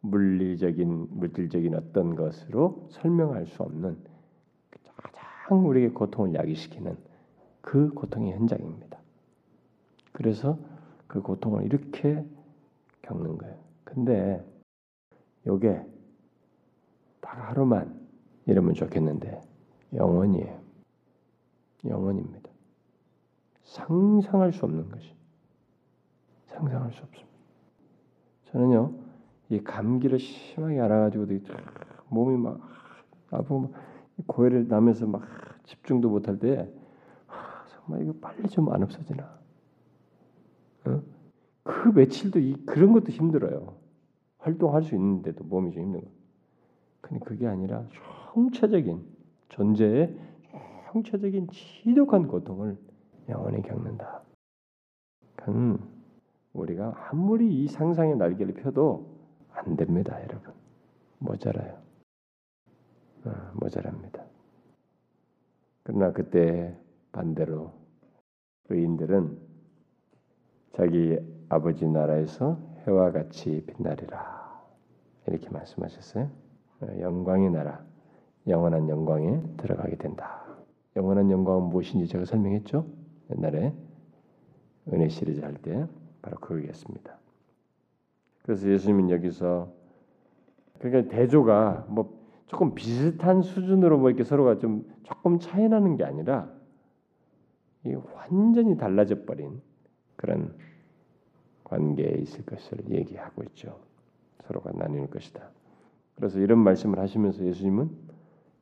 물리적인 0.00 1.08
물질적인 1.10 1.74
어떤 1.74 2.14
것으로 2.14 2.86
설명할 2.90 3.46
수 3.46 3.62
없는 3.62 3.96
가장 4.96 5.66
우리에게 5.68 5.92
고통을 5.92 6.34
야기시키는 6.34 6.96
그 7.60 7.90
고통의 7.90 8.32
현장입니다. 8.32 8.98
그래서 10.12 10.58
그 11.06 11.20
고통을 11.22 11.64
이렇게 11.64 12.24
겪는 13.02 13.38
거예요. 13.38 13.56
근데 13.84 14.44
요게 15.46 15.82
딱 17.20 17.50
하루만 17.50 18.06
이러면 18.46 18.74
좋겠는데 18.74 19.40
영원이에요. 19.94 20.60
영원입니다. 21.84 22.50
상상할 23.62 24.52
수 24.52 24.64
없는 24.64 24.90
것이 24.90 25.14
상상할 26.46 26.92
수 26.92 27.02
없습니다. 27.02 27.36
저는요 28.44 28.92
이 29.50 29.62
감기를 29.62 30.18
심하게 30.18 30.80
알아가지고 30.80 31.26
몸이 32.08 32.36
막 32.38 32.60
아프고 33.30 33.60
막 33.60 33.72
고열을 34.26 34.68
나면서 34.68 35.06
막 35.06 35.22
집중도 35.64 36.08
못할 36.08 36.38
때 36.38 36.70
정말 37.68 38.02
이거 38.02 38.14
빨리 38.20 38.48
좀 38.48 38.68
안 38.72 38.82
없어지나. 38.82 39.38
어? 40.86 41.02
그 41.62 41.88
며칠도 41.88 42.38
이 42.38 42.54
그런 42.64 42.92
것도 42.92 43.10
힘들어요. 43.10 43.76
활동할 44.38 44.82
수 44.84 44.94
있는데도 44.94 45.44
몸이 45.44 45.72
좀 45.72 45.82
힘든 45.82 46.00
거. 46.02 46.06
근데 47.06 47.24
그게 47.24 47.46
아니라 47.46 47.84
총체적인 48.32 49.00
존재의 49.50 50.18
총체적인 50.90 51.48
지독한 51.52 52.26
고통을 52.26 52.76
영원히 53.28 53.62
겪는다. 53.62 54.22
그건 55.36 55.78
우리가 56.52 57.08
아무리 57.10 57.62
이 57.62 57.68
상상의 57.68 58.16
날개를 58.16 58.54
펴도 58.54 59.08
안 59.52 59.76
됩니다, 59.76 60.20
여러분. 60.24 60.52
모자라요. 61.18 61.78
어, 63.24 63.30
모자랍니다. 63.54 64.24
그러나 65.84 66.12
그때 66.12 66.76
반대로 67.12 67.72
의인들은 68.68 69.38
자기 70.72 71.18
아버지 71.48 71.86
나라에서 71.86 72.58
해와 72.86 73.12
같이 73.12 73.64
빛나리라 73.66 74.60
이렇게 75.28 75.48
말씀하셨어요. 75.50 76.45
어, 76.80 76.86
영광의 77.00 77.50
나라, 77.50 77.84
영원한 78.46 78.88
영광에 78.88 79.40
들어가게 79.56 79.96
된다. 79.96 80.44
영원한 80.96 81.30
영광은 81.30 81.64
무엇인지 81.64 82.06
제가 82.08 82.24
설명했죠. 82.24 82.86
옛날에 83.30 83.72
은혜 84.92 85.08
시리즈 85.08 85.40
할 85.40 85.54
때 85.56 85.86
바로 86.22 86.36
그거였습니다. 86.38 87.18
그래서 88.42 88.68
예수님은 88.68 89.10
여기서 89.10 89.72
그러니까 90.78 91.12
대조가 91.14 91.86
뭐 91.88 92.16
조금 92.46 92.74
비슷한 92.74 93.42
수준으로 93.42 93.98
뭐 93.98 94.10
이렇게 94.10 94.22
서로가 94.22 94.58
좀 94.58 94.84
조금 95.02 95.38
차이 95.38 95.68
나는 95.68 95.96
게 95.96 96.04
아니라 96.04 96.48
이 97.84 97.94
완전히 98.14 98.76
달라져 98.76 99.24
버린 99.24 99.60
그런 100.16 100.56
관계에 101.64 102.18
있을 102.18 102.44
것을 102.44 102.78
얘기하고 102.90 103.42
있죠. 103.44 103.78
서로가 104.46 104.72
나뉠 104.72 105.08
것이다. 105.10 105.50
그래서 106.16 106.38
이런 106.40 106.58
말씀을 106.58 106.98
하시면서 106.98 107.44
예수님은 107.44 107.90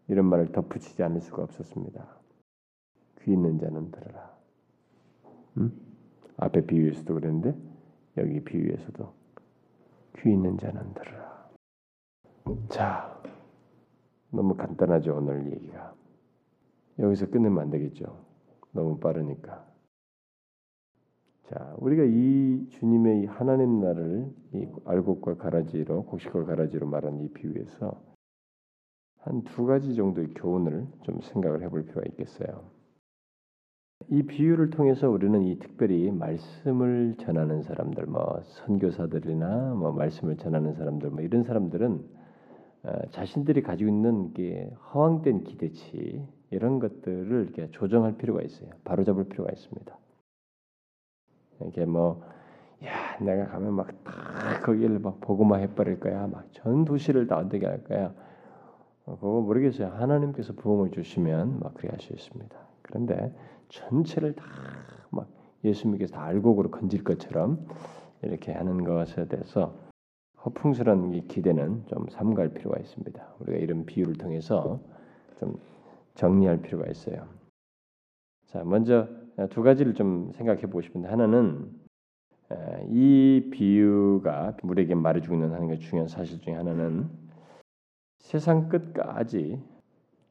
이런 0.09 0.27
말을 0.27 0.53
덧붙이지 0.53 1.03
않을 1.03 1.21
수가 1.21 1.45
없었습니다. 1.45 2.07
귀 3.23 3.33
있는 3.33 3.59
자는 3.59 3.91
들으라. 3.91 4.37
음? 5.57 5.73
앞에 6.37 6.67
비유에서도 6.67 7.15
그랬는데 7.15 7.57
여기 8.19 8.43
비유에서도 8.45 9.13
귀 10.19 10.33
있는 10.33 10.59
자는 10.59 10.93
들으라. 10.95 11.51
자, 12.69 13.23
너무 14.31 14.55
간단하죠 14.57 15.17
오늘 15.17 15.51
얘기가. 15.53 15.95
여기서 16.99 17.31
끝내면 17.31 17.63
안 17.63 17.71
되겠죠. 17.71 18.25
너무 18.73 18.99
빠르니까. 18.99 19.65
자, 21.45 21.75
우리가 21.79 22.05
이 22.05 22.67
주님의 22.71 23.27
하나님 23.27 23.81
나를 23.81 24.31
이 24.55 24.67
알곡과 24.87 25.37
가라지로 25.37 26.05
곡식과 26.05 26.45
가라지로 26.45 26.87
말한 26.87 27.21
이 27.21 27.29
비유에서 27.29 28.01
한 29.21 29.43
두 29.45 29.65
가지 29.65 29.95
정도의 29.95 30.29
교훈을 30.35 30.87
좀 31.03 31.21
생각을 31.23 31.63
해볼 31.63 31.85
필요가 31.87 32.03
있겠어요. 32.11 32.71
이 34.09 34.23
비유를 34.23 34.71
통해서 34.71 35.09
우리는 35.09 35.43
이 35.43 35.59
특별히 35.59 36.11
말씀을 36.11 37.15
전하는 37.19 37.63
사람들, 37.63 38.05
뭐 38.07 38.41
선교사들이나 38.43 39.75
뭐 39.75 39.93
말씀을 39.93 40.37
전하는 40.37 40.75
사람들, 40.75 41.11
뭐 41.11 41.23
이런 41.23 41.43
사람들은 41.43 42.05
어, 42.83 42.93
자신들이 43.13 43.63
가지고 43.63 43.89
있는 43.89 44.35
게 44.35 44.71
허황된 44.93 45.45
기대치 45.45 46.23
이런 46.51 46.81
것들을 46.81 47.45
이렇게 47.45 47.71
조정할 47.71 48.19
필요가 48.19 48.43
있어요. 48.43 48.69
바로잡을 48.85 49.25
필요가 49.25 49.51
있습니다. 49.53 49.99
이게 51.63 51.85
뭐, 51.85 52.23
야, 52.85 53.19
내가 53.21 53.47
가면 53.49 53.75
막 53.75 53.89
다 54.05 54.61
거기를 54.63 54.99
막 54.99 55.21
보고만 55.21 55.61
해버릴 55.61 56.01
거야. 56.01 56.27
막 56.27 56.45
전 56.53 56.85
도시를 56.85 57.27
다 57.27 57.39
어떻게 57.39 57.67
할 57.67 57.85
거야. 57.85 58.13
어, 59.07 59.17
그거 59.17 59.41
모르겠어요. 59.43 59.89
하나님께서 59.89 60.55
부흥을 60.55 60.91
주시면 60.93 61.61
막 61.61 61.75
그래 61.75 61.91
할수 61.93 62.13
있습니다. 62.13 62.57
그런데 62.83 63.35
전체를 63.69 64.35
다 64.35 64.45
막 65.11 65.29
예수님께서 65.65 66.15
다 66.15 66.25
알곡으로 66.25 66.71
건질 66.71 67.05
것처럼 67.05 67.67
이렇게 68.23 68.53
하는 68.53 68.85
것에 68.85 69.27
대해서 69.29 69.75
허풍스러운 70.45 71.15
이 71.15 71.27
기대는 71.29 71.85
좀 71.87 72.07
삼갈 72.11 72.51
필요가 72.55 72.79
있습니다. 72.81 73.35
우리가 73.41 73.59
이런 73.59 73.87
비유를 73.87 74.15
통해서 74.15 74.81
좀 75.41 75.59
정리할 76.17 76.61
필요가 76.63 76.91
있어요. 76.91 77.27
자, 78.47 78.63
먼저 78.65 79.09
두 79.51 79.63
가지를 79.63 79.95
좀 79.95 80.31
생각해 80.33 80.63
보고 80.63 80.81
싶은데 80.81 81.09
하나는 81.09 81.71
이 82.89 83.49
비유가 83.53 84.57
우리에게 84.63 84.95
말해 84.95 85.21
주고 85.21 85.35
있는 85.35 85.53
하는 85.53 85.69
게 85.69 85.79
중요한 85.79 86.09
사실 86.09 86.41
중에 86.41 86.55
하나는 86.55 87.09
세상 88.19 88.69
끝까지 88.69 89.61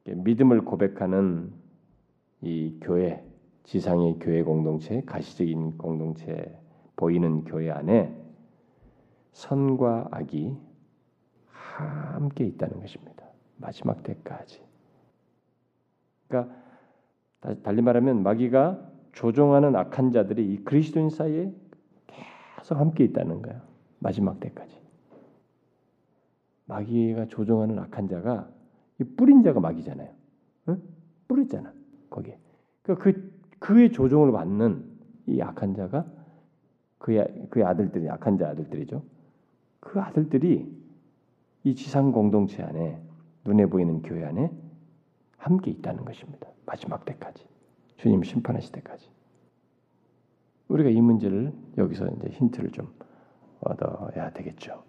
믿음을 0.06 0.62
고백하는 0.62 1.54
이 2.42 2.78
교회 2.82 3.24
지상의 3.64 4.20
교회 4.20 4.44
공동체, 4.44 5.02
가시적인 5.02 5.78
공동체 5.78 6.60
보이는 6.96 7.44
교회 7.44 7.72
안에 7.72 8.14
선과 9.32 10.10
악이 10.12 10.56
함께 11.48 12.46
있다는 12.46 12.80
것입니다. 12.80 13.26
마지막 13.58 14.04
때까지. 14.04 14.62
그러니까 16.28 16.56
달리 17.64 17.82
말하면 17.82 18.24
마귀가 18.24 18.93
조종하는 19.14 19.76
악한 19.76 20.12
자들이 20.12 20.54
이 20.54 20.64
그리스도인 20.64 21.10
사이에 21.10 21.54
계속 22.58 22.80
함께 22.80 23.04
있다는 23.06 23.42
거야. 23.42 23.64
마지막 24.00 24.40
때까지. 24.40 24.78
마귀가 26.66 27.28
조종하는 27.28 27.80
악한 27.80 28.08
자가 28.08 28.50
이 29.00 29.04
뿌린 29.04 29.44
자가 29.44 29.60
마귀잖아요. 29.60 30.10
응? 30.70 30.82
뿌렸잖아. 31.28 31.74
거기에. 32.10 32.38
그러니까 32.84 33.04
그 33.04 33.34
그의 33.60 33.92
조종을 33.92 34.32
받는 34.32 34.84
이 35.28 35.42
악한 35.42 35.76
자가 35.76 36.06
그의 36.98 37.48
그의 37.50 37.66
아들들이 37.66 38.10
악한 38.10 38.38
자 38.38 38.50
아들들이죠. 38.50 39.04
그 39.80 40.00
아들들이 40.00 40.70
이 41.64 41.76
지상 41.76 42.12
공동체 42.12 42.64
안에 42.64 43.02
눈에 43.46 43.66
보이는 43.66 44.02
교회 44.02 44.26
안에 44.26 44.52
함께 45.38 45.72
있다는 45.72 46.06
것입니다. 46.06 46.48
마지막 46.66 47.06
때까지 47.06 47.46
주님 47.98 48.24
심판하실 48.24 48.72
때까지 48.72 49.10
우리가 50.68 50.90
이 50.90 51.00
문제를 51.02 51.54
여기서 51.78 52.08
이제 52.08 52.30
힌트를 52.30 52.72
좀 52.72 52.88
얻어야 53.62 54.32
되겠죠. 54.32 54.84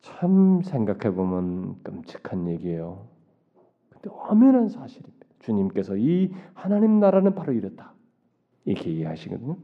참 0.00 0.62
생각해 0.62 1.14
보면 1.14 1.82
끔찍한 1.82 2.48
얘기예요. 2.48 3.06
근데 3.90 4.10
엄연한 4.10 4.68
사실입니다. 4.68 5.26
주님께서 5.40 5.96
이 5.96 6.32
하나님 6.54 7.00
나라는 7.00 7.34
바로 7.34 7.52
이렇다 7.52 7.94
이렇게 8.64 8.90
얘기하시거든요. 8.90 9.56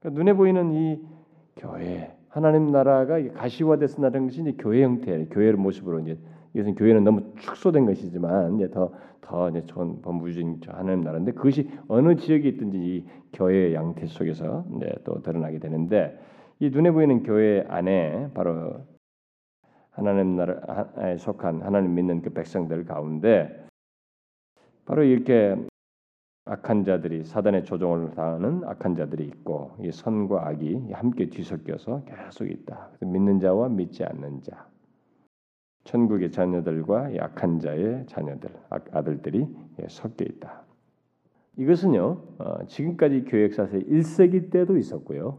그러니까 0.00 0.18
눈에 0.18 0.34
보이는 0.34 0.72
이 0.72 1.00
교회 1.56 2.16
하나님 2.28 2.72
나라가 2.72 3.22
가시화됐다는 3.32 4.26
것이 4.26 4.40
이제 4.40 4.52
교회 4.58 4.82
형태, 4.82 5.26
교회의 5.26 5.52
모습으로 5.54 6.00
이제 6.00 6.18
이것은 6.54 6.74
교회는 6.76 7.04
너무 7.04 7.34
축소된 7.36 7.84
것이지만 7.86 8.56
이제 8.56 8.70
더더 8.70 9.50
이제 9.50 9.64
전 9.66 10.00
범무주인 10.02 10.60
하나님 10.66 11.02
나라인데 11.02 11.32
그것이 11.32 11.68
어느 11.88 12.16
지역에 12.16 12.48
있든지 12.50 12.78
이 12.78 13.04
교회의 13.32 13.74
양태 13.74 14.06
속에서 14.06 14.64
이제 14.76 14.94
또 15.04 15.20
드러나게 15.20 15.58
되는데 15.58 16.18
이 16.60 16.70
눈에 16.70 16.92
보이는 16.92 17.22
교회 17.24 17.64
안에 17.68 18.30
바로 18.34 18.86
하나님 19.90 20.36
나라에 20.36 21.16
속한 21.18 21.62
하나님 21.62 21.94
믿는 21.94 22.22
그 22.22 22.30
백성들 22.30 22.84
가운데 22.84 23.66
바로 24.86 25.02
이렇게 25.02 25.56
악한 26.46 26.84
자들이 26.84 27.24
사단의 27.24 27.64
조종을 27.64 28.14
당하는 28.14 28.64
악한 28.64 28.96
자들이 28.96 29.24
있고 29.24 29.72
이 29.80 29.90
선과 29.90 30.46
악이 30.48 30.92
함께 30.92 31.30
뒤섞여서 31.30 32.04
계속 32.04 32.50
있다. 32.50 32.90
믿는 33.00 33.40
자와 33.40 33.70
믿지 33.70 34.04
않는 34.04 34.42
자, 34.42 34.66
천국의 35.84 36.30
자녀들과 36.32 37.16
약한 37.16 37.60
자의 37.60 38.04
자녀들, 38.06 38.50
아들들이 38.92 39.46
섞여 39.88 40.24
있다. 40.24 40.62
이것은요 41.56 42.22
어, 42.38 42.66
지금까지 42.66 43.24
교회 43.26 43.44
역사에서 43.44 43.78
1세기 43.78 44.50
때도 44.50 44.76
있었고요. 44.76 45.38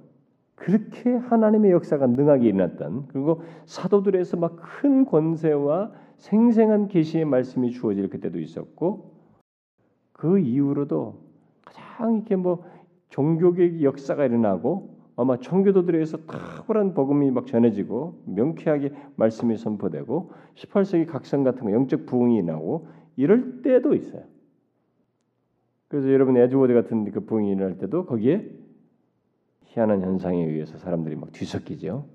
그렇게 0.55 1.13
하나님의 1.13 1.71
역사가 1.71 2.07
능하게 2.07 2.47
일어났던 2.47 3.07
그리고 3.07 3.41
사도들에서 3.65 4.37
막 4.37 4.55
큰 4.55 5.05
권세와 5.05 5.91
생생한 6.17 6.87
계시의 6.87 7.25
말씀이 7.25 7.71
주어질 7.71 8.09
그때도 8.09 8.39
있었고 8.39 9.11
그 10.13 10.39
이후로도 10.39 11.21
가장 11.65 12.15
이렇게 12.15 12.35
뭐 12.37 12.63
종교개혁 13.09 13.81
역사가 13.81 14.25
일어나고 14.25 14.94
아마 15.17 15.37
청교도들에서 15.39 16.25
탁월한 16.25 16.93
복음이 16.93 17.31
막 17.31 17.47
전해지고 17.47 18.23
명쾌하게 18.25 18.93
말씀이 19.15 19.57
선포되고 19.57 20.31
18세기 20.55 21.07
각성 21.07 21.43
같은 21.43 21.63
거 21.63 21.71
영적 21.71 22.05
부흥이 22.05 22.43
나고 22.43 22.87
이럴 23.15 23.61
때도 23.61 23.95
있어요. 23.95 24.23
그래서 25.87 26.11
여러분 26.11 26.35
에드워즈 26.35 26.73
같은 26.73 27.09
그 27.11 27.21
부흥이 27.21 27.51
일어날 27.51 27.77
때도 27.77 28.05
거기에 28.05 28.49
희한한 29.63 30.01
현상에 30.01 30.43
의해서 30.43 30.77
사람들이 30.77 31.15
막 31.15 31.31
뒤섞이죠. 31.31 32.05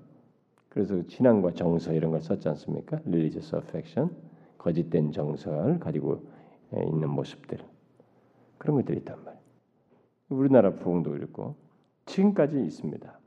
그래서 0.69 1.01
신앙과 1.07 1.53
정서 1.53 1.93
이런 1.93 2.11
걸 2.11 2.21
썼지 2.21 2.47
않습니까? 2.49 2.99
religious 3.05 3.55
affection, 3.55 4.15
거짓된 4.57 5.11
정서를 5.11 5.79
가지고 5.79 6.21
있는 6.73 7.09
모습들. 7.09 7.57
그런 8.57 8.77
것들이 8.77 8.99
있단 8.99 9.17
말이에요. 9.23 9.41
우리나라 10.29 10.75
부흥도 10.75 11.11
그렇고 11.11 11.55
지금까지 12.05 12.61
있습니다. 12.61 13.19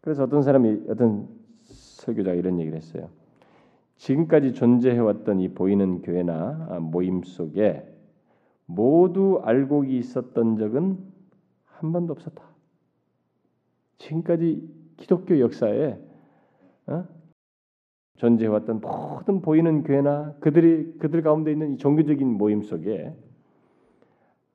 그래서 0.00 0.24
어떤 0.24 0.42
사람이 0.42 0.84
어떤 0.88 1.28
설교자가 1.64 2.34
이런 2.34 2.58
얘기를 2.58 2.76
했어요. 2.76 3.08
지금까지 3.96 4.52
존재해왔던 4.52 5.40
이 5.40 5.48
보이는 5.48 6.02
교회나 6.02 6.80
모임 6.80 7.22
속에 7.22 7.88
모두 8.66 9.40
알고 9.44 9.84
있었던 9.84 10.56
적은 10.56 10.98
한 11.64 11.92
번도 11.92 12.12
없었다. 12.12 12.42
지금까지 13.98 14.68
기독교 14.96 15.38
역사에 15.38 15.98
어? 16.86 17.04
존재해왔던 18.16 18.80
모든 18.80 19.40
보이는 19.40 19.82
교회나 19.82 20.34
그들이 20.40 20.98
그들 20.98 21.22
가운데 21.22 21.52
있는 21.52 21.74
이 21.74 21.76
종교적인 21.76 22.26
모임 22.26 22.62
속에 22.62 23.14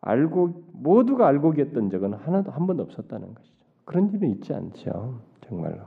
알고 0.07 0.63
모두가 0.71 1.27
알고 1.27 1.51
계던 1.51 1.89
적은 1.89 2.13
하나도 2.13 2.51
한 2.51 2.65
번도 2.65 2.83
없었다는 2.83 3.33
것이죠. 3.35 3.55
그런 3.83 4.09
일은 4.13 4.29
있지 4.31 4.53
않죠. 4.53 5.21
정말로. 5.41 5.83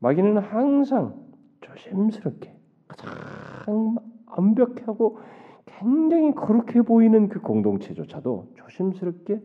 마귀는 0.00 0.38
항상 0.38 1.14
조심스럽게 1.62 2.54
가장 2.88 3.96
완벽하고 4.26 5.20
굉장히 5.64 6.34
거룩해 6.34 6.82
보이는 6.82 7.28
그 7.28 7.40
공동체조차도 7.40 8.52
조심스럽게 8.56 9.40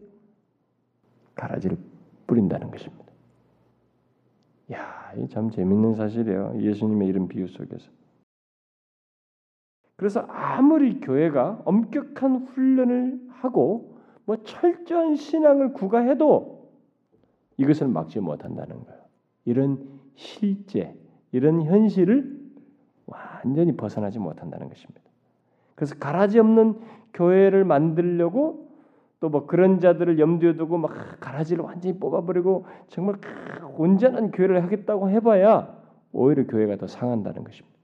가라지를 1.35 1.77
뿌린다는 2.27 2.69
것입니다. 2.71 3.05
야, 4.73 5.13
이 5.15 5.27
참 5.29 5.49
재밌는 5.49 5.93
사실이에요. 5.95 6.55
예수님의 6.59 7.07
이런 7.07 7.27
비유 7.29 7.47
속에서. 7.47 7.89
그래서 9.97 10.21
아무리 10.29 10.99
교회가 11.01 11.63
엄격한 11.65 12.47
훈련을 12.47 13.19
하고 13.29 13.97
뭐 14.25 14.37
철저한 14.43 15.15
신앙을 15.15 15.73
구가해도 15.73 16.69
이것을 17.57 17.87
막지 17.87 18.19
못한다는 18.19 18.83
거예요. 18.83 19.01
이런 19.45 19.79
실제, 20.15 20.95
이런 21.31 21.63
현실을 21.63 22.37
완전히 23.07 23.75
벗어나지 23.75 24.19
못한다는 24.19 24.69
것입니다. 24.69 25.01
그래서 25.75 25.95
가라지 25.95 26.39
없는 26.39 26.79
교회를 27.13 27.65
만들려고 27.65 28.67
또 29.19 29.29
뭐 29.29 29.47
그런 29.47 29.79
자들을 29.79 30.19
염두에 30.19 30.55
두고 30.57 30.77
막 30.77 31.19
가라지를 31.19 31.63
완전히 31.63 31.99
뽑아버리고 31.99 32.67
정말 32.87 33.15
온전한 33.77 34.29
교회를 34.31 34.63
하겠다고 34.63 35.09
해봐야 35.09 35.75
오히려 36.11 36.45
교회가 36.45 36.75
더 36.77 36.85
상한다는 36.85 37.43
것입니다. 37.43 37.76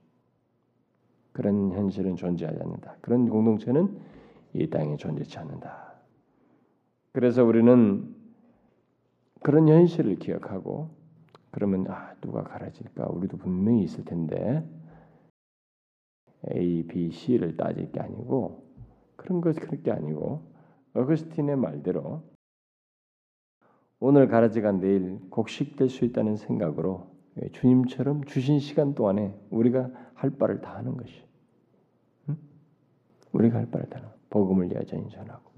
그런 1.34 1.72
현실은 1.72 2.14
존재하지 2.14 2.60
않는다. 2.60 2.96
그런 3.00 3.28
공동체는 3.28 3.98
이 4.54 4.70
땅에 4.70 4.96
존재치 4.96 5.36
않는다. 5.36 5.94
그래서 7.12 7.44
우리는 7.44 8.14
그런 9.42 9.68
현실을 9.68 10.16
기억하고 10.16 10.90
그러면 11.50 11.86
아 11.90 12.14
누가 12.20 12.44
가르칠까? 12.44 13.08
우리도 13.08 13.36
분명히 13.36 13.82
있을 13.82 14.04
텐데 14.04 14.64
A, 16.52 16.86
B, 16.86 17.10
C를 17.10 17.56
따질 17.56 17.90
게 17.90 18.00
아니고 18.00 18.64
그런 19.16 19.40
것 19.40 19.56
그럴 19.56 19.82
게 19.82 19.90
아니고 19.90 20.40
어거스틴의 20.94 21.56
말대로 21.56 22.22
오늘 23.98 24.28
가라지가 24.28 24.70
내일 24.70 25.18
곡식될 25.30 25.88
수 25.88 26.04
있다는 26.04 26.36
생각으로 26.36 27.13
주님처럼 27.52 28.24
주신 28.24 28.60
시간 28.60 28.94
동안에 28.94 29.38
우리가 29.50 29.90
할 30.14 30.30
바를 30.30 30.60
다 30.60 30.76
하는 30.76 30.96
것이. 30.96 31.24
응? 32.28 32.36
우리가 33.32 33.58
할 33.58 33.70
바를 33.70 33.88
다 33.88 33.98
하는. 33.98 34.10
복음을 34.30 34.72
여전히 34.72 35.08
전하고 35.10 35.52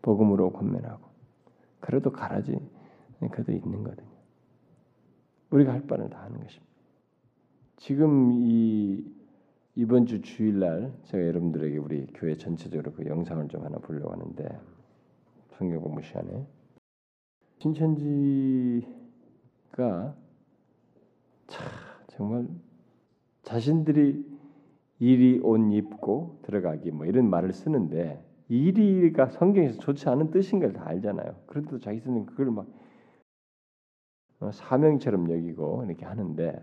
복음으로 0.00 0.52
권면하고 0.52 1.08
그래도 1.80 2.10
가라지 2.10 2.58
그래도 3.30 3.52
있는 3.52 3.82
거거든요. 3.82 4.08
우리가 5.50 5.72
할 5.72 5.86
바를 5.86 6.08
다 6.08 6.22
하는 6.22 6.40
것입니다. 6.40 6.66
지금 7.76 8.32
이 8.32 9.04
이번 9.74 10.06
주 10.06 10.22
주일날 10.22 10.92
제가 11.04 11.24
여러분들에게 11.26 11.76
우리 11.78 12.06
교회 12.14 12.36
전체적으로 12.36 12.92
그 12.92 13.06
영상을 13.06 13.46
좀 13.48 13.64
하나 13.64 13.78
보려고 13.78 14.10
하는데 14.10 14.60
성경 15.56 15.80
공부 15.82 16.02
시간에 16.02 16.46
신천지가 17.58 18.86
참 21.48 21.66
정말 22.08 22.48
자신들이 23.42 24.24
이리 25.00 25.40
옷 25.42 25.58
입고 25.72 26.40
들어가기 26.42 26.90
뭐 26.90 27.06
이런 27.06 27.28
말을 27.30 27.52
쓰는데 27.52 28.24
일이가 28.48 29.28
성경에서 29.28 29.78
좋지 29.78 30.08
않은 30.08 30.30
뜻인 30.30 30.60
걸 30.60 30.72
다 30.72 30.86
알잖아요. 30.86 31.34
그런데도 31.46 31.80
자기 31.80 32.00
스님 32.00 32.26
그걸 32.26 32.50
막 32.50 32.66
어, 34.40 34.50
사명처럼 34.52 35.30
여기고 35.30 35.84
이렇게 35.84 36.04
하는데 36.04 36.62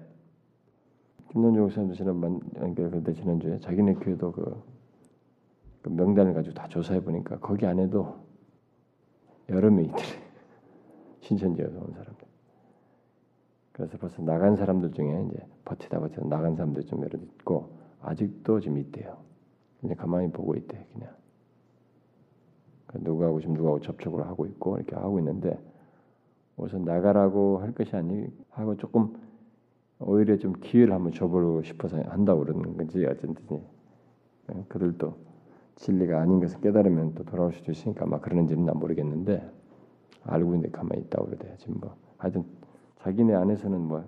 김남주 1.31 1.59
목사님도 1.59 1.95
지난번 1.95 2.39
연결될 2.57 3.13
지난주에 3.13 3.59
자기네 3.59 3.95
교회도 3.95 4.31
그, 4.31 4.63
그 5.81 5.89
명단을 5.89 6.33
가지고 6.33 6.55
다 6.55 6.67
조사해 6.67 7.01
보니까 7.03 7.39
거기 7.39 7.65
안에도 7.65 8.17
여러 9.49 9.69
명이더래 9.69 10.01
신천지에서 11.21 11.77
온 11.77 11.91
사람들. 11.91 12.34
그래서 13.75 13.97
벌써 13.97 14.21
나간 14.21 14.55
사람들 14.55 14.93
중에 14.93 15.27
이제 15.27 15.45
버티다 15.65 15.99
버티다 15.99 16.25
나간 16.27 16.55
사람들 16.55 16.85
좀 16.85 17.01
여러 17.03 17.19
있고 17.19 17.73
아직도 18.01 18.61
좀 18.61 18.77
있대요. 18.77 19.17
이제 19.83 19.93
가만히 19.93 20.31
보고 20.31 20.55
있대 20.55 20.87
그냥. 20.93 21.13
누구하고 22.93 23.41
지금 23.41 23.55
누구하고 23.55 23.81
접촉을 23.81 24.25
하고 24.25 24.45
있고 24.45 24.77
이렇게 24.77 24.95
하고 24.95 25.19
있는데 25.19 25.59
우선 26.55 26.85
나가라고 26.85 27.57
할 27.57 27.73
것이 27.73 27.93
아니 27.93 28.25
하고 28.51 28.77
조금 28.77 29.13
오히려 29.99 30.37
좀 30.37 30.53
기회를 30.53 30.93
한번 30.93 31.11
줘보고 31.11 31.63
싶어서 31.63 31.99
한다고 32.03 32.45
그러는 32.45 32.77
건지 32.77 33.05
어쩐지 33.05 33.43
그들도 34.69 35.17
진리가 35.75 36.21
아닌 36.21 36.39
것을 36.39 36.61
깨달으면 36.61 37.15
또 37.15 37.25
돌아올 37.25 37.51
수도 37.51 37.73
있으니까 37.73 38.05
막 38.05 38.21
그러는지는 38.21 38.63
난 38.63 38.79
모르겠는데 38.79 39.51
알고 40.23 40.55
있는데 40.55 40.71
가만히 40.71 41.01
있다고 41.01 41.25
그러대 41.25 41.53
지금 41.57 41.81
뭐 41.81 41.97
하여튼 42.17 42.45
자기네 43.05 43.35
안에서는 43.35 43.81
뭐 43.81 44.03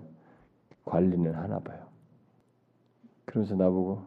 관리는 0.84 1.32
하나 1.32 1.60
봐요. 1.60 1.86
그러면서 3.26 3.54
나보고 3.54 4.02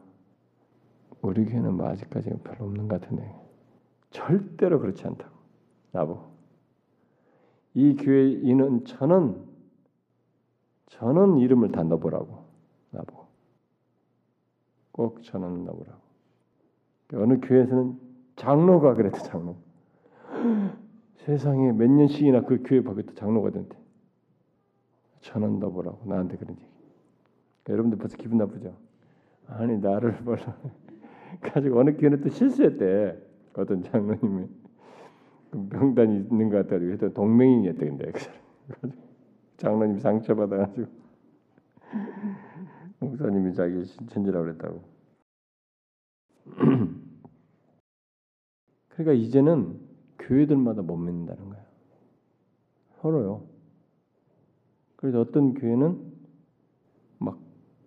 우리 1.21 1.45
교회는 1.45 1.75
뭐 1.75 1.87
아직까지 1.87 2.29
별로 2.43 2.65
없는 2.65 2.89
것 2.89 2.99
같은데 2.99 3.33
절대로 4.09 4.81
그렇지 4.81 5.07
않다고 5.07 5.33
나보고. 5.93 6.31
이 7.73 7.95
교회 7.95 8.31
인원 8.31 8.83
천원 8.83 9.47
천원 10.87 11.37
이름을 11.37 11.71
다 11.71 11.83
넣어보라고 11.83 12.43
나보고. 12.89 13.27
꼭 14.91 15.23
천원 15.23 15.63
넣어보라고. 15.63 16.01
어느 17.13 17.39
교회에서는 17.39 17.97
장로가 18.35 18.95
그랬대 18.95 19.19
장로. 19.19 19.55
세상에 21.23 21.71
몇 21.71 21.89
년씩이나 21.89 22.41
그 22.41 22.61
교회 22.65 22.83
밖에도 22.83 23.13
장로가 23.13 23.51
된대 23.51 23.80
천원 25.21 25.59
넣어보라고 25.59 26.05
나한테 26.07 26.37
그런 26.37 26.55
얘기. 26.55 26.65
여러분들 27.69 27.97
벌써 27.97 28.17
기분 28.17 28.37
나쁘죠? 28.39 28.75
아니 29.47 29.77
나를 29.77 30.17
벌써 30.25 30.53
가지고 31.41 31.79
어느 31.79 31.95
교회는 31.95 32.21
또 32.21 32.29
실수했대 32.29 33.17
어떤 33.53 33.83
장로님이. 33.83 34.47
그 35.51 35.57
명단이 35.69 36.15
있는 36.15 36.49
것 36.49 36.57
같다고 36.57 36.91
해도 36.91 37.13
동맹이었대 37.13 37.85
근데 37.85 38.11
그 38.11 38.19
사람 38.19 38.91
장로님 39.57 39.99
상처받아가지고. 39.99 40.87
목사님이 42.99 43.53
자기 43.53 43.83
신천지라고 43.85 44.45
그랬다고. 44.45 44.81
그러니까 48.89 49.13
이제는 49.13 49.79
교회들마다 50.19 50.81
못 50.81 50.95
믿는다는 50.97 51.49
거야. 51.49 51.61
서로요 53.01 53.50
그래서 55.01 55.19
어떤 55.19 55.53
교회는 55.53 55.99
막 57.19 57.39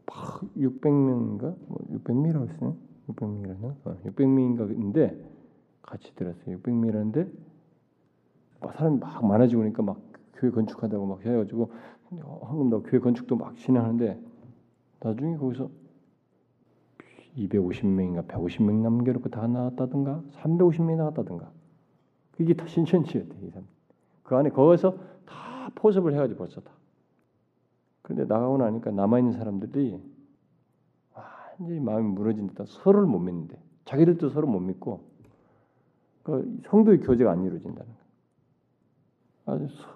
600명인가 0.06 1.56
뭐 1.66 1.78
600명이라고 1.90 2.48
했어요 2.48 2.76
600명이라나 3.08 3.74
어, 3.84 3.96
600명인가인데 4.04 5.24
같이 5.82 6.14
들었어요 6.14 6.58
600명이라는데 6.58 7.30
사람이 8.72 8.98
막 8.98 9.26
많아지고 9.26 9.60
그러니까 9.60 9.82
막 9.82 10.00
교회 10.34 10.50
건축한다고 10.50 11.06
막 11.06 11.24
해가지고 11.24 11.70
황금도 12.42 12.82
교회 12.82 13.00
건축도 13.00 13.36
막 13.36 13.56
진행하는데 13.56 14.20
나중에 15.00 15.36
거기서 15.36 15.70
250명인가 17.36 18.26
150명 18.26 18.82
남겨놓고 18.82 19.28
다 19.28 19.46
나왔다든가 19.46 20.22
350명이 20.32 20.96
나왔다든가 20.96 21.50
이게 22.38 22.54
다 22.54 22.66
신천지였대 22.66 23.36
이 23.42 23.50
사람. 23.50 23.66
그 24.22 24.36
안에 24.36 24.50
거기서 24.50 24.96
다 25.26 25.70
포섭을 25.74 26.14
해가지고 26.14 26.38
벌써 26.38 26.60
다. 26.60 26.72
그런데 28.05 28.26
나가고 28.26 28.59
나니까 28.59 28.90
남아 28.90 29.18
있는 29.18 29.32
사람들이 29.32 29.98
완전히 31.14 31.80
마음이 31.80 32.11
무너진다. 32.11 32.64
서로를 32.66 33.09
못 33.09 33.18
믿는데 33.18 33.59
자기들도 33.86 34.28
서로 34.28 34.46
못 34.46 34.61
믿고 34.61 35.00
그 36.22 36.61
성도의 36.66 37.00
교제가 37.00 37.30
안 37.32 37.44
이루어진다는 37.44 37.86
거예요. 37.86 38.05
아주 39.46 39.74
서, 39.74 39.88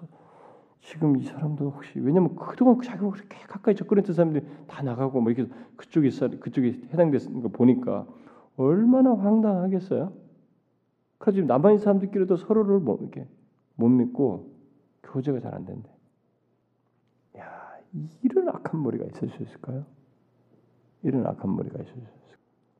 지금 0.81 1.17
이 1.17 1.23
사람도 1.23 1.69
혹시 1.69 1.99
왜냐면 1.99 2.35
그동안 2.35 2.81
자기가 2.81 3.11
그렇게 3.11 3.37
가까이 3.47 3.75
접근했던 3.75 4.15
사람들이 4.15 4.45
다 4.67 4.81
나가고 4.81 5.21
뭐 5.21 5.31
이렇게 5.31 5.51
그쪽에 5.77 6.09
그쪽에 6.39 6.81
해당됐는 6.91 7.41
거 7.43 7.49
보니까 7.49 8.07
얼마나 8.57 9.13
황당하겠어요. 9.13 10.11
그래서 11.19 11.35
지금 11.35 11.47
남아 11.47 11.71
있는 11.71 11.83
사람들끼리도 11.83 12.37
서로를 12.37 12.79
못 12.79 13.01
이렇게 13.01 13.27
못 13.75 13.87
믿고 13.87 14.51
교제가 15.03 15.41
잘 15.41 15.53
안 15.53 15.65
된대. 15.65 15.98
야 17.97 18.01
이런 18.21 18.49
악한 18.49 18.81
머리가 18.81 19.05
있을 19.05 19.29
수 19.29 19.43
있을까요? 19.43 19.85
이런 21.03 21.25
악한 21.25 21.55
머리가 21.55 21.81
있을 21.81 21.93
수 21.93 21.99
있을까? 21.99 22.19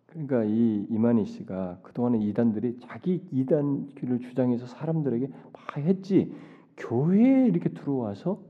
그러니까 0.08 0.44
이 0.44 0.88
이만희 0.90 1.26
씨가 1.26 1.80
그동안에 1.84 2.20
이단들이 2.20 2.80
자기 2.82 3.24
이단길을 3.32 4.20
주장해서 4.20 4.66
사람들에게 4.66 5.28
막 5.28 5.78
했지 5.78 6.34
교회에 6.78 7.48
이렇게 7.48 7.70
들어와서 7.70 8.42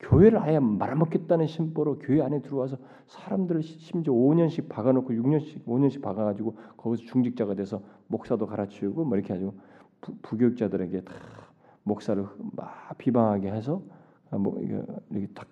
교회를 0.00 0.38
아예 0.38 0.58
말아먹겠다는 0.58 1.46
심보로 1.46 1.98
교회 1.98 2.22
안에 2.22 2.40
들어와서 2.40 2.78
사람들을 3.08 3.62
심지어 3.62 4.12
5년씩 4.12 4.68
박아놓고 4.68 5.12
6년씩 5.12 5.64
5년씩 5.64 6.02
박아가지고 6.02 6.56
거기서 6.76 7.04
중직자가 7.04 7.54
돼서 7.54 7.82
목사도 8.06 8.46
갈아치우고 8.46 9.04
뭐 9.04 9.16
이렇게 9.16 9.34
가지고 9.34 9.54
부, 10.00 10.36
교육자들에게 10.36 11.02
다 11.02 11.14
목사를 11.82 12.24
막 12.52 12.96
비방하게 12.98 13.50
해서 13.50 13.82
아, 14.30 14.38
뭐 14.38 14.60
이렇게 14.60 15.26
딱 15.34 15.48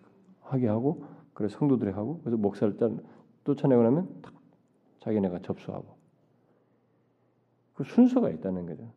하게 0.46 0.68
하고 0.68 1.04
그래 1.34 1.48
성도들이 1.48 1.90
하고 1.90 2.20
그래서 2.20 2.36
목사를 2.36 2.76
쫓아내고 3.44 3.82
나면 3.82 4.22
딱 4.22 4.34
자기네가 5.00 5.40
접수하고 5.40 5.96
그 7.74 7.84
순서가 7.84 8.30
있다는 8.30 8.66
거죠. 8.66 8.92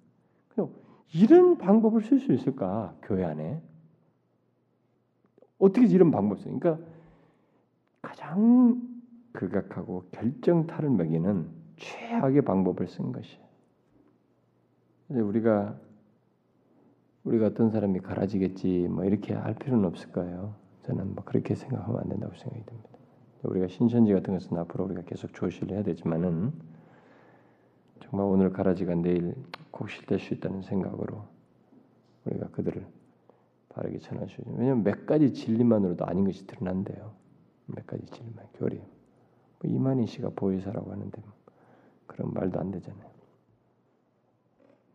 이런 1.13 1.57
방법을 1.57 2.03
쓸 2.03 2.19
수 2.19 2.33
있을까 2.33 2.95
교회 3.01 3.23
안에? 3.25 3.61
어떻게 5.57 5.87
이런 5.87 6.11
방법 6.11 6.39
써? 6.39 6.45
그러니까 6.45 6.79
가장 8.01 8.81
극악하고 9.33 10.05
결정타를 10.11 10.89
먹이는 10.89 11.49
최악의 11.77 12.43
방법을 12.43 12.87
쓴 12.87 13.11
것이에요. 13.11 13.49
우리가 15.09 15.79
우리가 17.23 17.47
어떤 17.47 17.71
사람이 17.71 17.99
갈아지겠지 17.99 18.87
뭐 18.89 19.03
이렇게 19.03 19.33
할 19.33 19.55
필요는 19.55 19.85
없을 19.85 20.11
거예요. 20.11 20.55
저는 20.83 21.15
뭐 21.15 21.23
그렇게 21.23 21.55
생각하면 21.55 22.01
안 22.01 22.09
된다고 22.09 22.33
생각이 22.35 22.63
듭니다. 22.65 22.89
우리가 23.43 23.67
신천지 23.67 24.13
같은 24.13 24.33
것은 24.33 24.57
앞으로 24.57 24.85
우리가 24.85 25.03
계속 25.03 25.33
조시를 25.33 25.75
해야 25.75 25.83
되지만은 25.83 26.51
정말 28.01 28.27
오늘 28.27 28.51
가라지가 28.51 28.95
내일 28.95 29.35
곡실될 29.71 30.19
수 30.19 30.33
있다는 30.33 30.61
생각으로 30.61 31.23
우리가 32.25 32.47
그들을 32.49 32.85
바르게 33.69 33.99
전할 33.99 34.27
수 34.29 34.41
있는. 34.41 34.59
왜냐하면 34.59 34.83
몇 34.83 35.05
가지 35.05 35.33
진리만으로도 35.33 36.05
아닌 36.05 36.25
것이 36.25 36.45
드러난대요. 36.47 37.13
몇 37.67 37.85
가지 37.85 38.05
진리만 38.07 38.47
교리. 38.55 38.77
뭐 38.77 39.71
이만희 39.71 40.07
씨가 40.07 40.31
보혜사라고 40.35 40.91
하는데 40.91 41.21
뭐 41.21 41.33
그런 42.07 42.33
말도 42.33 42.59
안 42.59 42.71
되잖아요. 42.71 43.18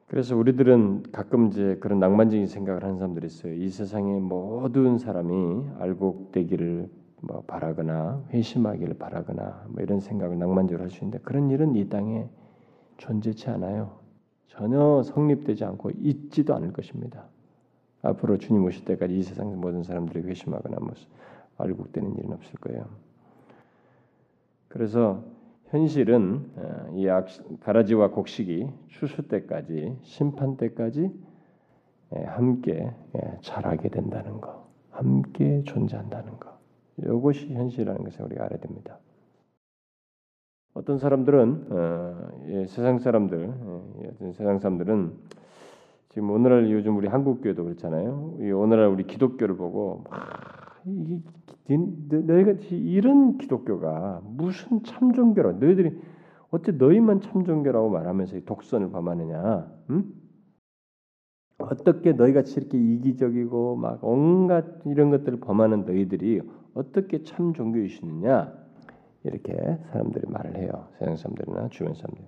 그래서 0.07 0.37
우리들은 0.37 1.05
가끔 1.13 1.49
이제 1.49 1.77
그런 1.81 1.99
낭만적인 1.99 2.47
생각을 2.47 2.83
하는 2.85 2.97
사람들이 2.97 3.27
있어요. 3.27 3.55
이 3.55 3.69
세상의 3.69 4.21
모든 4.21 4.99
사람이 4.99 5.65
알곡되기를 5.79 6.91
뭐 7.23 7.43
바라거나 7.47 8.23
회심하기를 8.31 8.95
바라거나 8.95 9.67
뭐 9.69 9.83
이런 9.83 10.01
생각을 10.01 10.39
낭만적으로 10.39 10.83
할 10.83 10.91
수 10.91 10.99
있는데 11.05 11.19
그런 11.25 11.51
일은 11.51 11.75
이 11.75 11.89
땅에 11.89 12.29
존재치 12.99 13.49
않아요. 13.51 13.99
전혀 14.49 15.03
성립되지 15.03 15.65
않고 15.65 15.91
있지도 15.97 16.55
않을 16.55 16.73
것입니다. 16.73 17.25
앞으로 18.03 18.37
주님 18.37 18.63
오실 18.65 18.85
때까지 18.85 19.19
이 19.19 19.23
세상 19.23 19.59
모든 19.59 19.83
사람들이 19.83 20.29
회심하거나 20.29 20.77
뭐 20.81 20.93
알곡되는 21.57 22.17
일은 22.19 22.33
없을 22.33 22.55
거예요. 22.61 22.87
그래서 24.69 25.25
현실은 25.75 26.53
어, 26.55 26.93
이 26.95 27.09
가라지와 27.59 28.11
곡식이 28.11 28.71
추수 28.87 29.27
때까지 29.27 29.97
심판 30.03 30.57
때까지 30.57 31.11
예, 32.15 32.23
함께 32.27 32.93
예, 33.17 33.39
자라게 33.41 33.89
된다는 33.89 34.41
거, 34.41 34.69
함께 34.93 35.65
존재한다는 35.65 36.39
거. 36.39 36.57
이것이 36.99 37.53
현실이라는 37.53 38.05
것을 38.05 38.25
우리가 38.25 38.45
알아야 38.45 38.61
됩니다. 38.61 39.01
어떤 40.75 40.99
사람들은 40.99 41.67
어, 41.71 42.29
예, 42.51 42.67
세상 42.69 43.01
사람들, 43.01 43.53
예, 44.05 44.33
세상 44.33 44.61
사람들은 44.61 45.13
지금 46.11 46.31
오늘날 46.31 46.71
요즘 46.71 46.97
우리 46.97 47.09
한국 47.09 47.43
교회도 47.43 47.65
그렇잖아요. 47.65 48.37
이 48.39 48.53
오늘날 48.53 48.87
우리 48.87 49.03
기독교를 49.09 49.57
보고 49.57 50.05
막 50.09 50.64
이, 50.87 51.23
너희가 52.09 52.53
이런 52.71 53.39
기독교가 53.39 54.23
무슨 54.25 54.83
참종교라? 54.83 55.53
너희들이 55.53 55.99
어째 56.51 56.73
너희만 56.73 57.21
참종교라고 57.21 57.91
말하면서 57.91 58.41
독선을 58.45 58.91
범하느냐? 58.91 59.73
응? 59.91 60.13
어떻게 61.59 62.13
너희같이 62.13 62.61
이렇게 62.61 62.79
이기적이고 62.79 63.77
막 63.77 64.03
온갖 64.03 64.65
이런 64.87 65.11
것들을 65.11 65.41
범하는 65.41 65.85
너희들이 65.85 66.43
어떻게 66.75 67.23
참 67.23 67.55
종교이시느냐 67.55 68.53
이렇게 69.25 69.55
사람들이 69.91 70.27
말을 70.29 70.57
해요. 70.57 70.89
세상 70.99 71.17
사람들이나 71.17 71.69
주변 71.69 71.95
사람들. 71.95 72.25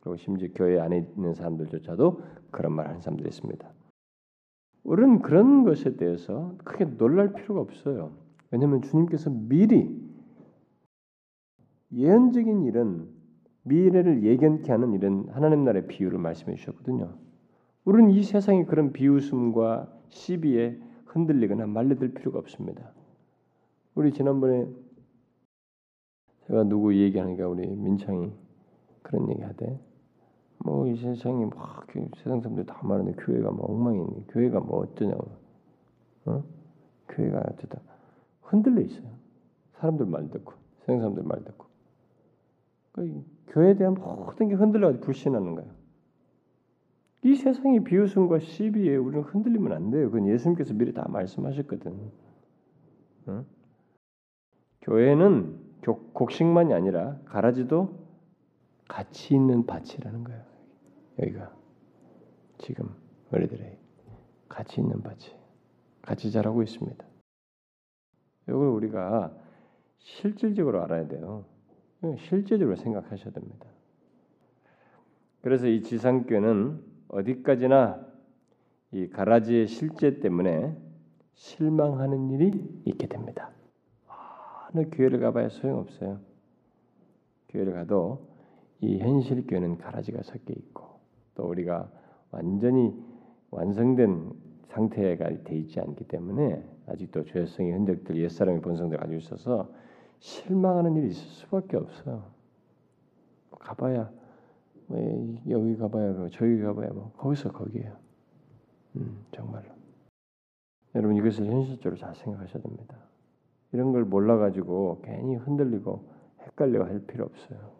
그리고 0.00 0.16
심지어 0.16 0.48
교회 0.54 0.78
안에 0.78 0.98
있는 1.16 1.34
사람들조차도 1.34 2.20
그런 2.50 2.72
말 2.72 2.86
하는 2.86 3.00
사람들이 3.00 3.28
있습니다. 3.28 3.68
우리는 4.86 5.20
그런 5.20 5.64
것에 5.64 5.96
대해서 5.96 6.54
크게 6.64 6.96
놀랄 6.96 7.32
필요가 7.32 7.60
없어요. 7.60 8.12
왜냐하면 8.52 8.82
주님께서 8.82 9.30
미리 9.30 10.00
예언적인 11.92 12.62
일은 12.62 13.08
미래를 13.62 14.22
예견케 14.22 14.70
하는 14.70 14.92
이런 14.92 15.28
하나님 15.30 15.64
나라의 15.64 15.88
비유를 15.88 16.20
말씀해 16.20 16.54
주셨거든요. 16.54 17.16
우리는 17.84 18.10
이 18.10 18.22
세상의 18.22 18.66
그런 18.66 18.92
비웃음과 18.92 19.92
시비에 20.08 20.78
흔들리거나 21.06 21.66
말려들 21.66 22.14
필요가 22.14 22.38
없습니다. 22.38 22.92
우리 23.96 24.12
지난번에 24.12 24.68
제가 26.46 26.62
누구 26.62 26.94
얘기하니까 26.94 27.48
우리 27.48 27.66
민창이 27.66 28.30
그런 29.02 29.28
얘기하대. 29.30 29.80
뭐 30.66 30.86
이 30.88 30.96
세상이 30.96 31.46
막 31.46 31.86
세상 32.16 32.40
사람들 32.40 32.66
다 32.66 32.80
말하는데 32.82 33.22
교회가 33.22 33.50
뭐 33.52 33.66
엉망이니 33.66 34.26
교회가 34.28 34.60
뭐 34.60 34.80
어쩌냐고. 34.80 35.30
어? 36.26 36.42
교회가 37.08 37.42
어쩌다 37.50 37.80
흔들려 38.42 38.80
있어요. 38.82 39.08
사람들 39.74 40.06
말 40.06 40.28
듣고 40.30 40.54
세상 40.80 40.98
사람들 40.98 41.22
말 41.22 41.44
듣고. 41.44 41.66
그 42.92 43.24
교회에 43.48 43.74
대한 43.74 43.94
모든 43.94 44.48
게 44.48 44.54
흔들려 44.54 44.98
불신하는 45.00 45.54
거예요. 45.54 45.70
이 47.22 47.34
세상의 47.34 47.84
비웃음과 47.84 48.40
시비에 48.40 48.96
우리는 48.96 49.22
흔들리면 49.24 49.72
안 49.72 49.90
돼요. 49.90 50.10
그건 50.10 50.28
예수님께서 50.28 50.74
미리 50.74 50.92
다 50.92 51.06
말씀하셨거든. 51.08 52.10
응? 53.28 53.46
교회는 54.82 55.58
곡식만이 56.12 56.72
아니라 56.72 57.18
가라지도 57.24 57.90
가치 58.88 59.34
있는 59.34 59.66
밭이라는 59.66 60.24
거예요. 60.24 60.55
여기가 61.18 61.52
지금 62.58 62.94
우리들의 63.32 63.78
가치 64.48 64.80
있는 64.80 65.02
밭이 65.02 65.34
같이 66.02 66.30
자라고 66.30 66.62
있습니다. 66.62 67.04
이걸 68.48 68.68
우리가 68.68 69.36
실질적으로 69.98 70.82
알아야 70.84 71.08
돼요. 71.08 71.44
실제적으로 72.18 72.76
생각하셔야 72.76 73.32
됩니다. 73.32 73.66
그래서 75.42 75.66
이 75.66 75.82
지상교는 75.82 76.82
어디까지나 77.08 78.06
이 78.92 79.08
가라지의 79.08 79.66
실제 79.66 80.20
때문에 80.20 80.76
실망하는 81.34 82.30
일이 82.30 82.82
있게 82.84 83.06
됩니다. 83.08 83.50
어느 84.70 84.88
교회를 84.90 85.20
가봐야 85.20 85.48
소용없어요. 85.48 86.20
교회를 87.48 87.72
가도 87.72 88.28
이 88.80 88.98
현실 88.98 89.46
교회는 89.46 89.78
가라지가 89.78 90.22
섞여 90.22 90.52
있고 90.54 90.95
또 91.36 91.48
우리가 91.48 91.88
완전히 92.32 92.92
완성된 93.50 94.32
상태가 94.68 95.30
돼 95.44 95.56
있지 95.56 95.80
않기 95.80 96.04
때문에 96.04 96.62
아직도 96.86 97.24
죄성의 97.24 97.72
흔적들 97.72 98.16
옛사람의 98.16 98.60
본성들 98.60 98.98
가지고 98.98 99.18
있어서 99.18 99.70
실망하는 100.18 100.96
일이 100.96 101.08
있을 101.08 101.22
수밖에 101.22 101.76
없어요. 101.76 102.24
가봐야 103.50 104.10
뭐 104.86 105.38
여기 105.48 105.76
가봐야 105.76 106.12
뭐 106.12 106.28
저기 106.28 106.60
가봐야 106.60 106.90
뭐 106.90 107.12
거기서 107.16 107.52
거기에요. 107.52 107.96
음, 108.96 109.24
정말로. 109.30 109.66
여러분 110.94 111.16
이것을 111.16 111.46
현실적으로 111.46 111.98
잘 111.98 112.14
생각하셔야 112.14 112.62
됩니다. 112.62 112.96
이런 113.72 113.92
걸 113.92 114.04
몰라가지고 114.04 115.02
괜히 115.04 115.36
흔들리고 115.36 116.08
헷갈려 116.40 116.84
할 116.84 117.00
필요 117.00 117.24
없어요. 117.24 117.75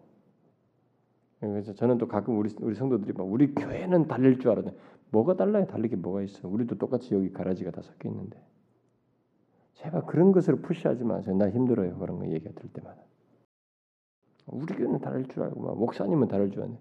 그래서 1.40 1.74
저는 1.74 1.98
또 1.98 2.08
가끔 2.08 2.38
우리 2.38 2.50
우리 2.60 2.74
성도들이 2.74 3.12
막 3.12 3.24
우리 3.24 3.54
교회는 3.54 4.08
달릴 4.08 4.38
줄 4.38 4.50
알았는데 4.50 4.76
뭐가 5.10 5.36
달라요? 5.36 5.66
달리게 5.66 5.96
뭐가 5.96 6.22
있어? 6.22 6.48
우리도 6.48 6.78
똑같이 6.78 7.14
여기 7.14 7.30
가라지가 7.30 7.70
다 7.70 7.82
섞여 7.82 8.08
있는데 8.08 8.38
제발 9.74 10.06
그런 10.06 10.32
것으로 10.32 10.58
푸시하지 10.58 11.04
마세요. 11.04 11.36
나 11.36 11.50
힘들어요. 11.50 11.98
그런 11.98 12.18
거 12.18 12.26
얘기 12.28 12.48
들 12.54 12.68
때마다 12.72 12.96
우리 14.46 14.74
교회는 14.74 15.00
다를 15.00 15.24
줄 15.26 15.42
알고 15.42 15.60
막 15.60 15.78
목사님은 15.78 16.28
다를 16.28 16.50
줄 16.50 16.62
아는데 16.62 16.80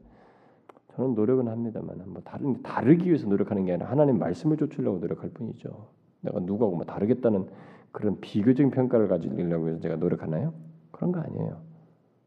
저는 0.95 1.13
노력은 1.15 1.47
합니다만 1.49 2.01
뭐 2.05 2.21
다른 2.23 2.61
다르기 2.61 3.07
위해서 3.07 3.27
노력하는 3.27 3.65
게 3.65 3.73
아니라 3.73 3.89
하나님 3.89 4.17
말씀을 4.17 4.55
쫓으려고 4.55 4.99
노력할 4.99 5.29
뿐이죠. 5.31 5.89
내가 6.21 6.39
누구하고 6.39 6.77
뭐 6.77 6.85
다르겠다는 6.85 7.47
그런 7.91 8.19
비교적인 8.19 8.71
평가를 8.71 9.07
가지려고 9.07 9.67
해서 9.67 9.79
제가 9.79 9.97
노력하나요? 9.97 10.53
그런 10.91 11.11
거 11.11 11.19
아니에요. 11.19 11.61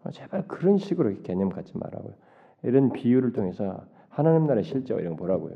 아, 0.09 0.11
제발 0.11 0.49
그런 0.49 0.79
식으로 0.79 1.15
개념 1.23 1.51
갖지 1.51 1.77
말라고요. 1.77 2.15
이런 2.63 2.91
비유를 2.93 3.33
통해서 3.33 3.85
하나님 4.09 4.47
나라의 4.47 4.65
실제와 4.65 5.01
이런 5.01 5.17
거 5.17 5.19
보라고요. 5.19 5.55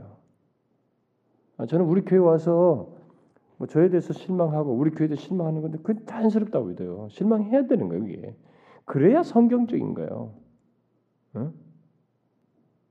아, 1.57 1.65
저는 1.65 1.87
우리 1.87 2.03
교회 2.03 2.19
와서 2.19 2.95
뭐 3.57 3.67
저에 3.67 3.89
대해서 3.89 4.13
실망하고 4.13 4.73
우리 4.75 4.91
교회도 4.91 5.15
실망하는 5.15 5.63
건데 5.63 5.79
그건 5.79 6.05
자연스럽다고 6.05 6.67
믿어요. 6.67 7.09
실망해야 7.11 7.67
되는 7.67 7.89
거예요, 7.89 8.07
이게. 8.07 8.37
그래야 8.85 9.23
성경적인 9.23 9.95
거예요. 9.95 10.35
응? 11.37 11.55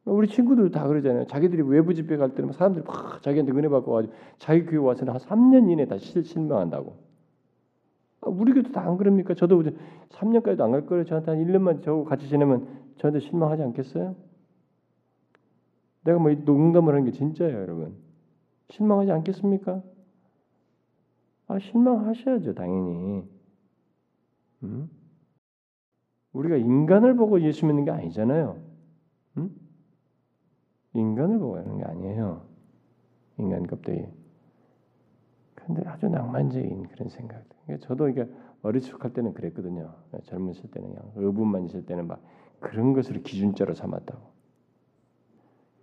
우리 0.05 0.27
친구들 0.27 0.71
다 0.71 0.87
그러잖아요. 0.87 1.27
자기들이 1.27 1.61
외부 1.61 1.93
집회 1.93 2.17
갈 2.17 2.33
때는 2.33 2.53
사람들이 2.53 2.83
막 2.85 3.21
자기한테 3.21 3.51
은혜 3.51 3.69
받고 3.69 3.91
가지고 3.91 4.13
자기 4.39 4.65
교회 4.65 4.77
와서는 4.77 5.13
한 5.13 5.19
3년 5.19 5.69
이내 5.69 5.85
다 5.85 5.99
실망한다고. 5.99 7.10
아, 8.21 8.29
우리 8.29 8.53
교도 8.53 8.71
다 8.71 8.81
안 8.81 8.97
그럽니까? 8.97 9.33
저도 9.33 9.63
3년까지도 10.11 10.63
안 10.63 10.71
갈 10.71 10.85
거예요. 10.85 11.05
저한테 11.05 11.31
한 11.31 11.39
1년만 11.39 11.81
저하고 11.83 12.05
같이 12.05 12.27
지내면 12.27 12.67
저한테 12.97 13.19
실망하지 13.19 13.63
않겠어요? 13.63 14.15
내가 16.03 16.19
뭐 16.19 16.31
농담을 16.33 16.93
하는 16.93 17.05
게 17.05 17.11
진짜예요, 17.11 17.57
여러분. 17.59 17.95
실망하지 18.69 19.11
않겠습니까? 19.11 19.81
아, 21.47 21.59
실망하셔야죠, 21.59 22.53
당연히. 22.53 23.23
음? 24.63 24.89
우리가 26.33 26.55
인간을 26.57 27.15
보고 27.15 27.41
예수 27.41 27.65
믿는 27.65 27.85
게 27.85 27.91
아니잖아요. 27.91 28.57
음? 29.37 29.55
인간을 30.93 31.39
보고 31.39 31.57
하는 31.57 31.77
게 31.77 31.83
아니에요. 31.83 32.45
인간 33.37 33.65
껍데기. 33.67 34.07
근데 35.65 35.87
아주 35.87 36.07
낭만적인 36.09 36.87
그런 36.89 37.09
생각. 37.09 37.43
그러니까 37.65 37.87
저도 37.87 38.09
이게 38.09 38.27
어리숙할 38.61 39.13
때는 39.13 39.33
그랬거든요. 39.33 39.93
젊으실 40.23 40.71
때는 40.71 40.89
그냥 40.89 41.11
의분만 41.15 41.65
있을 41.65 41.85
때는 41.85 42.07
막 42.07 42.21
그런 42.59 42.93
것을 42.93 43.23
기준자로 43.23 43.73
삼았다고. 43.73 44.21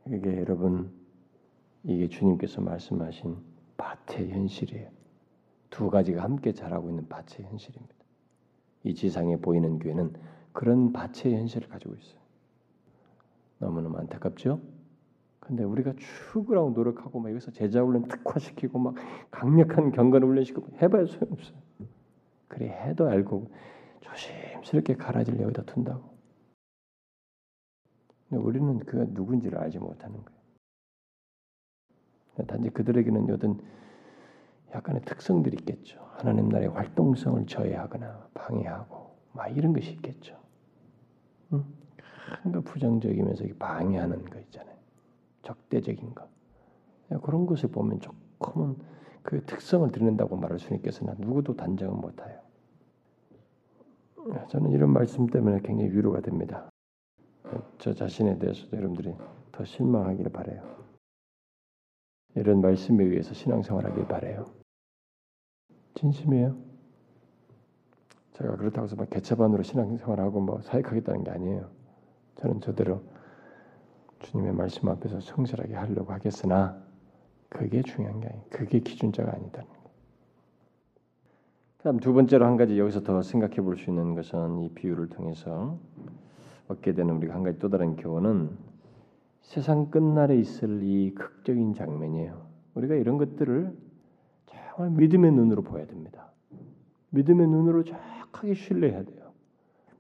이게 0.08 0.38
여러분 0.38 0.90
이게 1.84 2.08
주님께서 2.08 2.60
말씀하신 2.60 3.36
밭의 3.76 4.30
현실이에요. 4.30 4.90
두 5.70 5.90
가지가 5.90 6.22
함께 6.22 6.52
자라고 6.52 6.88
있는 6.88 7.08
밭의 7.08 7.46
현실입니다. 7.46 7.94
이 8.84 8.94
지상에 8.94 9.36
보이는 9.36 9.78
교회는 9.78 10.14
그런 10.52 10.92
밭의 10.92 11.34
현실을 11.34 11.68
가지고 11.68 11.94
있어요. 11.94 12.18
너무너무 13.58 13.98
안타깝죠? 13.98 14.60
근데 15.48 15.64
우리가 15.64 15.94
죽으라고 15.96 16.70
노력하고 16.70 17.20
막 17.20 17.30
여기서 17.30 17.50
제자 17.52 17.82
훈련 17.82 18.06
특화시키고 18.06 18.78
막 18.78 18.94
강력한 19.30 19.92
경건을 19.92 20.28
훈련시키고 20.28 20.76
해봐야 20.82 21.06
소용없어요. 21.06 21.56
그래 22.48 22.68
해도 22.68 23.08
알고 23.08 23.50
조심스럽게 24.00 24.96
가라지를 24.96 25.40
여기다 25.40 25.62
둔다고. 25.62 26.18
근데 28.28 28.44
우리는 28.44 28.78
그가 28.80 29.06
누군지를 29.08 29.58
알지 29.58 29.78
못하는 29.78 30.22
거예요. 30.22 30.38
단지 32.46 32.68
그들에게는 32.68 33.30
어떤 33.32 33.58
약간의 34.74 35.00
특성들이 35.06 35.56
있겠죠. 35.60 35.98
하나님 36.12 36.50
나라의 36.50 36.68
활동성을 36.68 37.46
저해하거나 37.46 38.28
방해하고 38.34 39.16
막 39.32 39.48
이런 39.56 39.72
것이 39.72 39.92
있겠죠. 39.92 40.38
응? 41.54 41.64
큰거 42.42 42.60
부정적이면서 42.60 43.44
방해하는 43.58 44.26
거 44.26 44.38
있잖아요. 44.40 44.77
적대적인 45.48 46.14
것 46.14 46.28
그런 47.22 47.46
것을 47.46 47.70
보면 47.70 48.00
조금은 48.00 48.76
그 49.22 49.42
특성을 49.46 49.90
드러낸다고 49.90 50.36
말할 50.36 50.58
수 50.58 50.74
있겠으나 50.74 51.14
누구도 51.18 51.56
단정은 51.56 52.00
못해요. 52.00 52.38
저는 54.48 54.72
이런 54.72 54.92
말씀 54.92 55.26
때문에 55.26 55.60
굉장히 55.62 55.90
위로가 55.90 56.20
됩니다. 56.20 56.68
저 57.78 57.94
자신에 57.94 58.38
대해서도 58.38 58.76
여러분들이 58.76 59.14
더 59.52 59.64
실망하기를 59.64 60.30
바래요. 60.32 60.62
이런 62.34 62.60
말씀에 62.60 63.04
의해서 63.04 63.32
신앙생활하길 63.32 64.06
바래요. 64.06 64.44
진심이에요. 65.94 66.56
제가 68.32 68.56
그렇다고 68.56 68.84
해서 68.84 68.96
막 68.96 69.08
개차반으로 69.08 69.62
신앙생활하고 69.62 70.40
뭐 70.40 70.60
사역하겠다는 70.60 71.24
게 71.24 71.30
아니에요. 71.30 71.70
저는 72.36 72.60
저대로 72.60 73.02
주님의 74.20 74.52
말씀 74.54 74.88
앞에서 74.88 75.20
성실하게 75.20 75.74
하려고 75.74 76.12
하겠으나 76.12 76.80
그게 77.48 77.82
중요한 77.82 78.20
게 78.20 78.28
아니, 78.28 78.50
그게 78.50 78.80
기준자가 78.80 79.32
아니다는 79.32 79.68
거. 79.68 79.78
그다음 81.78 81.98
두 81.98 82.12
번째로 82.12 82.44
한 82.46 82.56
가지 82.56 82.78
여기서 82.78 83.02
더 83.02 83.22
생각해 83.22 83.56
볼 83.56 83.76
수 83.76 83.90
있는 83.90 84.14
것은 84.14 84.60
이 84.60 84.68
비유를 84.70 85.08
통해서 85.08 85.78
얻게 86.66 86.92
되는 86.92 87.16
우리가 87.16 87.34
한 87.34 87.42
가지 87.42 87.58
또 87.58 87.68
다른 87.70 87.96
교훈은 87.96 88.50
세상 89.42 89.90
끝날에 89.90 90.36
있을 90.36 90.82
이 90.82 91.14
극적인 91.14 91.74
장면이에요. 91.74 92.46
우리가 92.74 92.96
이런 92.96 93.16
것들을 93.16 93.74
정말 94.46 94.90
믿음의 94.98 95.32
눈으로 95.32 95.62
보아야 95.62 95.86
됩니다. 95.86 96.30
믿음의 97.10 97.46
눈으로 97.48 97.84
정확하게 97.84 98.54
신뢰해야 98.54 99.04
돼요. 99.04 99.32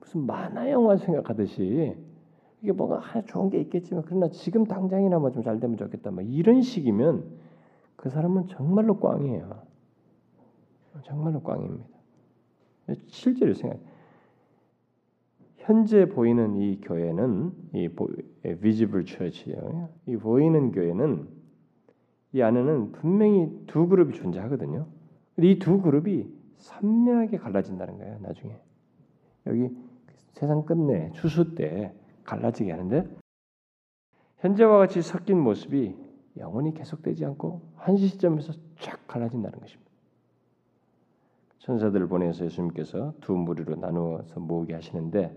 무슨 0.00 0.26
만화 0.26 0.70
영화 0.70 0.96
생각하듯이 0.96 1.96
이게 2.62 2.72
뭔가 2.72 2.98
하나 2.98 3.24
좋은 3.24 3.50
게 3.50 3.60
있겠지만 3.60 4.02
그러나 4.06 4.28
지금 4.30 4.64
당장이나마 4.64 5.30
좀 5.30 5.42
잘 5.42 5.60
되면 5.60 5.76
좋겠다. 5.76 6.10
뭐 6.10 6.22
이런 6.22 6.62
식이면 6.62 7.24
그 7.96 8.10
사람은 8.10 8.48
정말로 8.48 8.98
꽝이에요. 8.98 9.62
정말로 11.04 11.40
꽝입니다. 11.42 11.86
실제로 13.06 13.54
생각. 13.54 13.78
현재 15.56 16.08
보이는 16.08 16.56
이 16.56 16.80
교회는 16.80 17.52
이 17.74 17.88
비지블 18.60 19.04
처치예요. 19.04 19.90
이 20.06 20.16
보이는 20.16 20.72
교회는 20.72 21.28
이 22.32 22.42
안에는 22.42 22.92
분명히 22.92 23.64
두 23.66 23.86
그룹이 23.86 24.14
존재하거든요. 24.14 24.86
이두 25.36 25.80
그룹이 25.82 26.26
선명하게 26.56 27.36
갈라진다는 27.38 27.98
거예요. 27.98 28.18
나중에 28.20 28.56
여기 29.46 29.70
세상 30.32 30.64
끝내 30.64 31.10
추수 31.12 31.54
때 31.54 31.92
갈라지게 32.28 32.70
하는데 32.70 33.08
현재와 34.38 34.78
같이 34.78 35.00
섞인 35.00 35.40
모습이 35.40 35.96
영원히 36.36 36.74
계속되지 36.74 37.24
않고 37.24 37.62
한 37.76 37.96
시점에서 37.96 38.52
쫙 38.80 39.06
갈라진다는 39.06 39.58
것입니다. 39.58 39.90
천사들을 41.60 42.06
보내서 42.06 42.44
예수님께서 42.44 43.14
두 43.20 43.32
무리로 43.32 43.76
나누어서 43.76 44.40
모으게 44.40 44.74
하시는데 44.74 45.34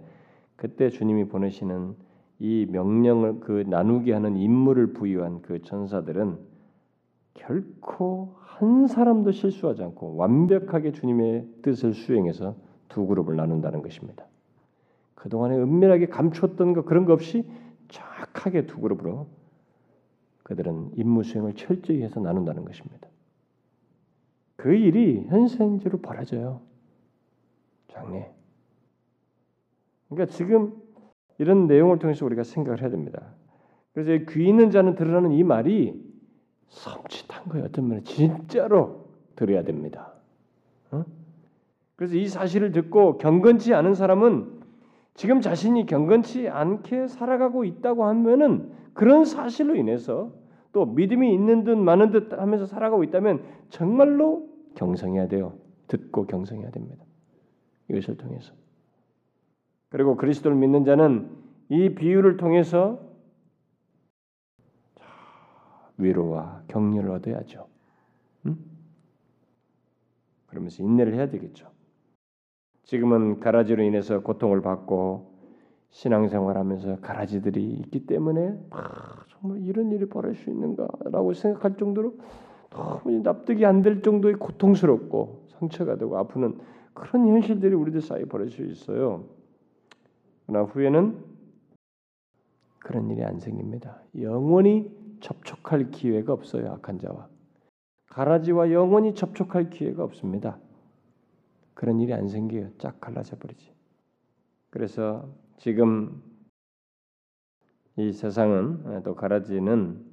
그때 0.56 0.90
주님이 0.90 1.26
보내시는 1.26 1.96
이 2.40 2.68
명령을 2.70 3.40
그 3.40 3.64
나누게 3.68 4.14
하는 4.14 4.36
임무를 4.36 4.94
부여한 4.94 5.42
그 5.42 5.62
천사들은 5.62 6.38
결코 7.34 8.36
한 8.40 8.88
사람도 8.88 9.32
실수하지 9.32 9.84
않고 9.84 10.16
완벽하게 10.18 10.92
주님의 10.92 11.48
뜻을 11.62 11.94
수행해서 11.94 12.56
두 12.90 13.08
그룹을 13.08 13.36
나눈다는 13.36 13.82
것입니다. 13.82 14.26
그동안에 15.22 15.56
은밀하게 15.56 16.08
감추었던 16.08 16.74
것 16.74 16.84
그런 16.84 17.06
거 17.06 17.14
없이 17.14 17.48
정확하게 17.90 18.66
두 18.66 18.80
그룹으로 18.80 19.28
그들은 20.42 20.94
임무 20.96 21.22
수행을 21.22 21.54
철저히 21.54 22.02
해서 22.02 22.20
나눈다는 22.20 22.66
것입니다. 22.66 23.08
그 24.56 24.74
일이 24.74 25.24
현생제로 25.28 26.00
벌어져요. 26.00 26.62
장래. 27.88 28.34
그러니까 30.10 30.36
지금 30.36 30.74
이런 31.38 31.68
내용을 31.68 32.00
통해서 32.00 32.26
우리가 32.26 32.44
생각을 32.44 32.82
해야 32.82 32.90
됩니다. 32.90 33.36
그래서 33.94 34.26
귀 34.32 34.48
있는 34.48 34.72
자는 34.72 34.96
들으라는 34.96 35.34
이 35.34 35.44
말이 35.44 36.04
섬찟한 36.70 37.50
거예요. 37.50 37.66
어떤 37.66 37.88
면에 37.88 38.02
진짜로 38.04 39.08
들어야 39.36 39.64
됩니다. 39.64 40.14
어? 40.90 41.06
그래서 41.96 42.16
이 42.16 42.28
사실을 42.28 42.72
듣고 42.72 43.20
경건치 43.20 43.76
않은 43.76 43.94
사람은 43.94 44.61
지금 45.14 45.42
자신이 45.42 45.86
경건치 45.86 46.48
않게 46.48 47.08
살아가고 47.08 47.66
있다고 47.66 48.06
하면은 48.06 48.72
그런 48.94 49.26
사실로 49.26 49.76
인해서 49.76 50.34
또 50.72 50.86
믿음이 50.86 51.34
있는 51.34 51.64
듯 51.64 51.76
많은 51.76 52.12
듯 52.12 52.34
하면서 52.34 52.66
살아가고 52.66 53.04
있다면 53.04 53.44
정말로 53.70 54.48
경성해야 54.76 55.28
돼요. 55.28 55.54
듣고 55.88 56.26
경성해야 56.26 56.72
됩니다. 56.72 57.04
이것을 57.90 58.18
통해서. 58.18 58.54
그리고 59.90 60.16
그리스도를 60.16 60.56
믿는 60.58 60.86
자는 60.86 61.30
이 61.68 61.94
비유를 61.94 62.38
통해서 62.38 63.02
위로와 65.98 66.64
격려를 66.68 67.12
얻어야죠. 67.12 67.68
음? 68.46 68.58
그러면서 70.48 70.84
인내를 70.84 71.14
해야 71.14 71.30
되겠죠. 71.30 71.70
지금은 72.84 73.40
가라지로 73.40 73.84
인해서 73.84 74.22
고통을 74.22 74.62
받고 74.62 75.32
신앙생활하면서 75.92 76.98
가라지들이 77.02 77.64
있기 77.64 78.06
때문에 78.06 78.58
아, 78.70 79.24
정말 79.30 79.62
이런 79.62 79.92
일이 79.92 80.06
벌어질 80.08 80.38
수 80.44 80.50
있는가라고 80.50 81.34
생각할 81.34 81.78
정도로 81.78 82.16
너무 82.70 83.20
납득이 83.22 83.66
안 83.66 83.82
될 83.82 84.02
정도의 84.02 84.36
고통스럽고 84.36 85.46
상처가 85.50 85.98
되고 85.98 86.18
아프는 86.18 86.58
그런 86.94 87.28
현실들이 87.28 87.74
우리들 87.76 88.02
사이에 88.02 88.26
벌어질 88.26 88.52
수 88.52 88.64
있어요. 88.72 89.26
그러나 90.48 90.66
후에는 90.66 91.18
그런 92.80 93.10
일이 93.12 93.24
안 93.24 93.40
생깁니다. 93.40 94.02
영원히 94.20 94.90
접촉할 95.20 95.92
기회가 95.92 96.34
없어요. 96.34 96.72
악한 96.72 97.00
자와 97.00 97.28
가라지와 98.10 98.72
영원히 98.72 99.14
접촉할 99.14 99.70
기회가 99.70 100.04
없습니다. 100.04 100.58
그런 101.74 102.00
일이 102.00 102.14
안 102.14 102.28
생겨요. 102.28 102.72
쫙 102.78 103.00
갈라져 103.02 103.38
버리지. 103.38 103.74
그래서 104.70 105.30
지금 105.58 106.22
이 107.98 108.12
세상은 108.14 109.04
또 109.04 109.16
가라지는 109.16 110.06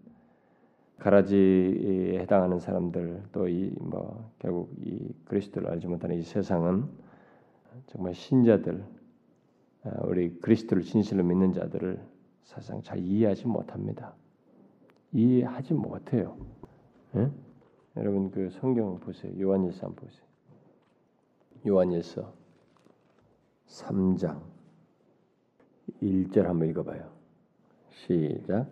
가라지에 0.99 2.19
해당하는 2.21 2.59
사람들 2.59 3.25
또 3.33 3.47
이 3.49 3.73
뭐 3.81 4.33
결국 4.41 4.75
이 4.79 5.15
그리스도를 5.27 5.71
알지 5.71 5.87
못하는 5.87 6.17
이 6.17 6.23
세상은 6.23 6.89
정말 7.87 8.15
신자들 8.15 8.85
우리 10.05 10.39
그리스도를 10.41 10.83
진실로 10.83 11.25
믿는 11.25 11.53
자들을 11.53 12.01
사실상 12.45 12.83
잘 12.83 12.99
이해하지 12.99 13.47
못합니다. 13.47 14.15
이해하지 15.13 15.75
못해요. 15.75 16.37
예? 17.17 17.31
여러분 17.97 18.31
그 18.31 18.51
성경 18.51 18.99
보세요. 19.01 19.33
요한일서 19.41 19.89
보세요. 19.91 20.28
요한일서 21.67 22.33
3장 23.67 24.41
1절 26.03 26.43
한번 26.45 26.69
읽어봐요. 26.69 27.09
시작. 27.91 28.69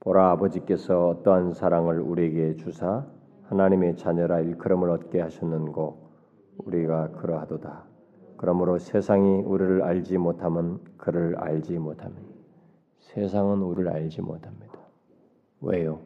보라 0.00 0.30
아버지께서 0.32 1.08
어떠한 1.08 1.54
사랑을 1.54 2.00
우리에게 2.00 2.56
주사 2.56 3.06
하나님의 3.44 3.96
자녀라 3.96 4.40
일컬음을 4.40 4.90
얻게 4.90 5.20
하셨는고 5.20 6.08
우리가 6.58 7.10
그러하도다. 7.12 7.84
그러므로 8.36 8.78
세상이 8.78 9.42
우리를 9.42 9.82
알지 9.82 10.18
못하면 10.18 10.80
그를 10.96 11.36
알지 11.38 11.78
못하면 11.78 12.16
세상은 12.98 13.62
우리를 13.62 13.90
알지 13.90 14.22
못합니다. 14.22 14.78
왜요? 15.60 16.00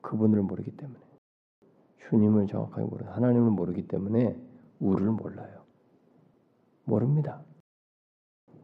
그분을 0.00 0.42
모르기 0.42 0.70
때문에 0.76 0.98
주님을 2.08 2.46
정확하게 2.46 2.86
모르 2.86 3.04
하나님을 3.04 3.50
모르기 3.50 3.88
때문에 3.88 4.47
우리를 4.80 5.10
몰라요. 5.12 5.62
모릅니다. 6.84 7.42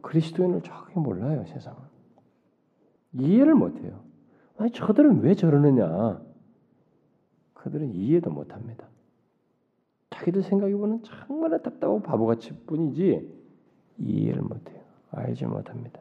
그리스도인을 0.01 0.61
정확히 0.61 0.99
몰라요, 0.99 1.45
세상은. 1.45 1.79
이해를 3.13 3.55
못해요. 3.55 4.03
아니, 4.57 4.71
저들은 4.71 5.21
왜 5.21 5.35
저러느냐? 5.35 6.21
그들은 7.53 7.93
이해도 7.93 8.29
못합니다. 8.29 8.87
자기들 10.11 10.43
생각해보면 10.43 11.03
정말 11.03 11.49
답답하고 11.49 12.01
바보같이 12.01 12.53
뿐이지 12.65 13.33
이해를 13.97 14.41
못해요. 14.41 14.81
알지 15.11 15.45
못합니다. 15.45 15.99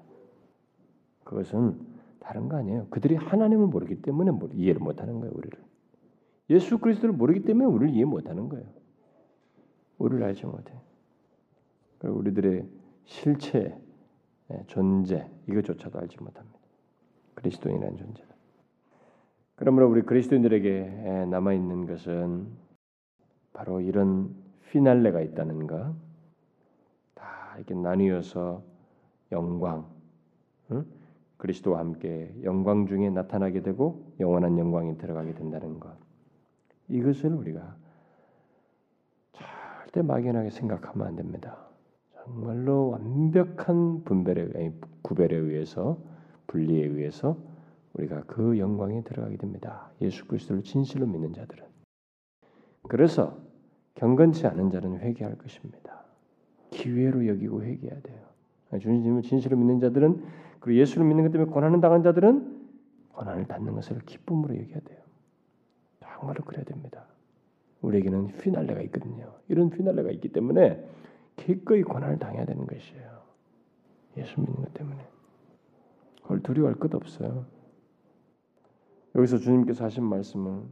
그것은 1.25 1.81
다른 2.21 2.49
거 2.49 2.57
아니에요. 2.57 2.87
그들이 2.91 3.17
하나님을 3.17 3.67
모르기 3.67 4.03
때문에 4.03 4.31
이해를 4.55 4.81
못하는 4.81 5.21
거예요. 5.21 5.33
우리를 5.35 5.59
예수 6.51 6.79
그리스도를 6.79 7.15
모르기 7.15 7.41
때문에 7.45 7.67
우리를 7.67 7.95
이해 7.95 8.05
못하는 8.05 8.49
거예요. 8.49 8.67
우리를 10.05 10.23
알지 10.23 10.47
못해. 10.47 10.73
그리고 11.99 12.19
우리들의 12.19 12.69
실체, 13.05 13.79
예, 14.51 14.65
존재 14.67 15.31
이것조차도 15.49 15.99
알지 15.99 16.19
못합니다. 16.21 16.59
그리스도인이라는 17.35 17.97
존재다. 17.97 18.35
그러므로 19.57 19.89
우리 19.89 20.03
그리스도인들에게 20.03 20.69
예, 20.69 21.25
남아 21.27 21.55
있는 21.55 21.87
것은 21.87 22.49
바로 23.53 23.81
이런 23.81 24.35
피날레가 24.71 25.21
있다는 25.21 25.67
것, 25.67 25.95
다 27.15 27.55
이렇게 27.57 27.75
나뉘어서 27.75 28.63
영광, 29.33 29.87
응? 30.73 30.85
그리스도와 31.37 31.79
함께 31.79 32.35
영광 32.43 32.87
중에 32.87 33.11
나타나게 33.11 33.63
되고 33.63 34.13
영원한 34.19 34.59
영광이 34.59 34.99
들어가게 34.99 35.35
된다는 35.35 35.79
것. 35.79 35.97
이것을 36.89 37.33
우리가 37.33 37.77
절대 39.95 40.03
막연하게 40.03 40.51
생각하면 40.51 41.07
안 41.07 41.17
됩니다. 41.17 41.57
정말로 42.25 42.89
완벽한 42.91 44.03
분별에 44.03 44.51
아니, 44.57 44.73
구별에 45.03 45.37
의해서 45.37 45.99
분리에 46.49 46.85
의해서 46.85 47.37
우리가 47.95 48.25
그 48.27 48.59
영광에 48.59 49.05
들어가게 49.05 49.37
됩니다. 49.37 49.93
예수 50.01 50.27
그리스도를 50.27 50.65
진실로 50.65 51.07
믿는 51.07 51.33
자들은. 51.33 51.65
그래서 52.89 53.39
경건치 53.95 54.49
않은 54.49 54.71
자는 54.71 54.99
회개할 54.99 55.39
것입니다. 55.39 56.03
기회로 56.71 57.29
여기고 57.29 57.63
회개해야 57.63 58.01
돼요. 58.01 58.19
주님을 58.81 59.23
진실로 59.23 59.57
믿는 59.57 59.79
자들은 59.79 60.25
그리고 60.59 60.81
예수를 60.81 61.07
믿는 61.07 61.23
것 61.23 61.31
때문에 61.31 61.53
고난을 61.53 61.81
당한 61.81 62.03
자들은 62.03 62.67
고난을 63.13 63.47
받는 63.47 63.75
것을 63.75 64.01
기쁨으로 64.01 64.57
여겨야 64.57 64.81
돼요. 64.81 64.99
정말로 66.01 66.43
그래야 66.43 66.65
됩니다. 66.65 67.07
우리에게는 67.85 68.29
휘날레가 68.29 68.81
있거든요. 68.83 69.33
이런 69.49 69.69
휘날레가 69.69 70.11
있기 70.13 70.29
때문에 70.29 70.85
기꺼이 71.37 71.83
고난을 71.83 72.19
당해야 72.19 72.45
되는 72.45 72.67
것이에요. 72.67 73.23
예수 74.17 74.41
믿는 74.41 74.57
것 74.57 74.73
때문에. 74.75 74.99
그걸 76.23 76.43
두려워할 76.43 76.79
것 76.79 76.95
없어요. 76.95 77.47
여기서 79.15 79.39
주님께서 79.39 79.85
하신 79.85 80.05
말씀을 80.05 80.63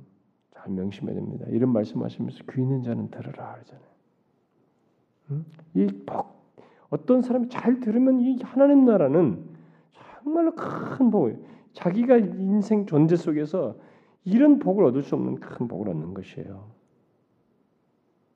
잘 0.54 0.72
명심해야 0.72 1.14
됩니다. 1.14 1.46
이런 1.48 1.72
말씀하시면서 1.72 2.44
귀 2.50 2.62
있는 2.62 2.82
자는 2.82 3.10
들으라 3.10 3.52
하잖아요. 3.54 3.86
응? 5.30 5.44
이 5.74 5.86
복, 6.06 6.26
어떤 6.90 7.22
사람이 7.22 7.48
잘 7.48 7.80
들으면 7.80 8.20
이 8.20 8.38
하나님 8.42 8.84
나라는 8.84 9.44
정말로 9.92 10.54
큰 10.54 11.10
복을 11.10 11.42
자기가 11.72 12.16
인생 12.18 12.86
존재 12.86 13.16
속에서 13.16 13.76
이런 14.24 14.58
복을 14.58 14.84
얻을 14.84 15.02
수 15.02 15.14
없는 15.14 15.36
큰 15.36 15.68
복을 15.68 15.88
얻는 15.88 16.14
것이에요. 16.14 16.70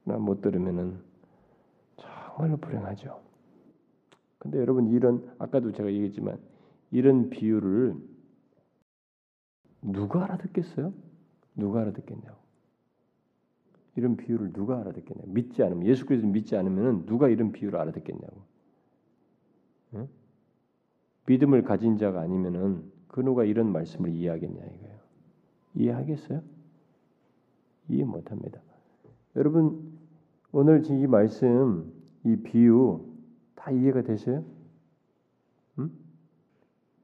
나못 0.06 0.40
들으면은 0.40 0.98
정말로 1.96 2.56
불행하죠. 2.56 3.20
근데 4.38 4.58
여러분 4.58 4.86
이런 4.88 5.34
아까도 5.38 5.72
제가 5.72 5.90
얘기했지만 5.90 6.38
이런 6.92 7.28
비유를 7.30 7.96
누가 9.82 10.24
알아듣겠어요? 10.24 10.92
누가 11.56 11.80
알아듣겠냐고. 11.80 12.36
이런 13.96 14.16
비유를 14.16 14.52
누가 14.52 14.78
알아듣겠냐고. 14.80 15.30
믿지 15.30 15.62
않으면 15.62 15.86
예수 15.86 16.06
그리스도 16.06 16.28
믿지 16.28 16.56
않으면 16.56 17.06
누가 17.06 17.28
이런 17.28 17.50
비유를 17.50 17.78
알아듣겠냐고. 17.78 18.42
응? 19.94 20.08
믿음을 21.26 21.62
가진 21.62 21.96
자가 21.96 22.20
아니면은 22.20 22.92
그 23.08 23.20
누가 23.20 23.44
이런 23.44 23.72
말씀을 23.72 24.10
이해하겠냐 24.10 24.64
이거예요. 24.64 24.98
이해하겠어요? 25.74 26.42
이해 27.88 28.04
못합니다. 28.04 28.60
여러분 29.34 29.95
오늘 30.58 30.82
이 30.90 31.06
말씀 31.06 31.92
이 32.24 32.36
비유 32.36 33.04
다 33.54 33.70
이해가 33.70 34.02
되세요? 34.02 34.42
응? 35.78 35.90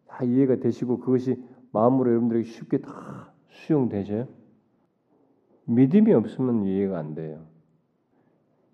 다 0.06 0.24
이해가 0.24 0.56
되시고 0.56 1.00
그것이 1.00 1.42
마음으로 1.72 2.10
여러분들에게 2.10 2.48
쉽게 2.48 2.78
다 2.78 3.32
수용되세요? 3.48 4.26
믿음이 5.66 6.12
없으면 6.12 6.64
이해가 6.64 6.98
안 6.98 7.14
돼요. 7.14 7.44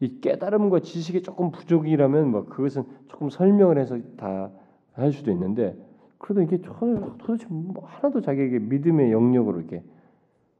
이 0.01 0.20
깨달음과 0.20 0.81
지식이 0.81 1.22
조금 1.22 1.51
부족이라면 1.51 2.31
뭐 2.31 2.45
그것은 2.45 2.85
조금 3.09 3.31
설명을 3.31 3.79
해서 3.79 3.99
다 4.16 4.51
할 4.99 5.12
수도 5.12 5.31
있는데 5.31 5.76
그래도 6.18 6.43
이게 6.43 6.61
도대체 6.61 7.47
뭐 7.49 7.85
하나도 7.87 8.20
자기에게 8.20 8.59
믿음의 8.59 9.12
영역으로 9.12 9.61
이렇게 9.61 9.83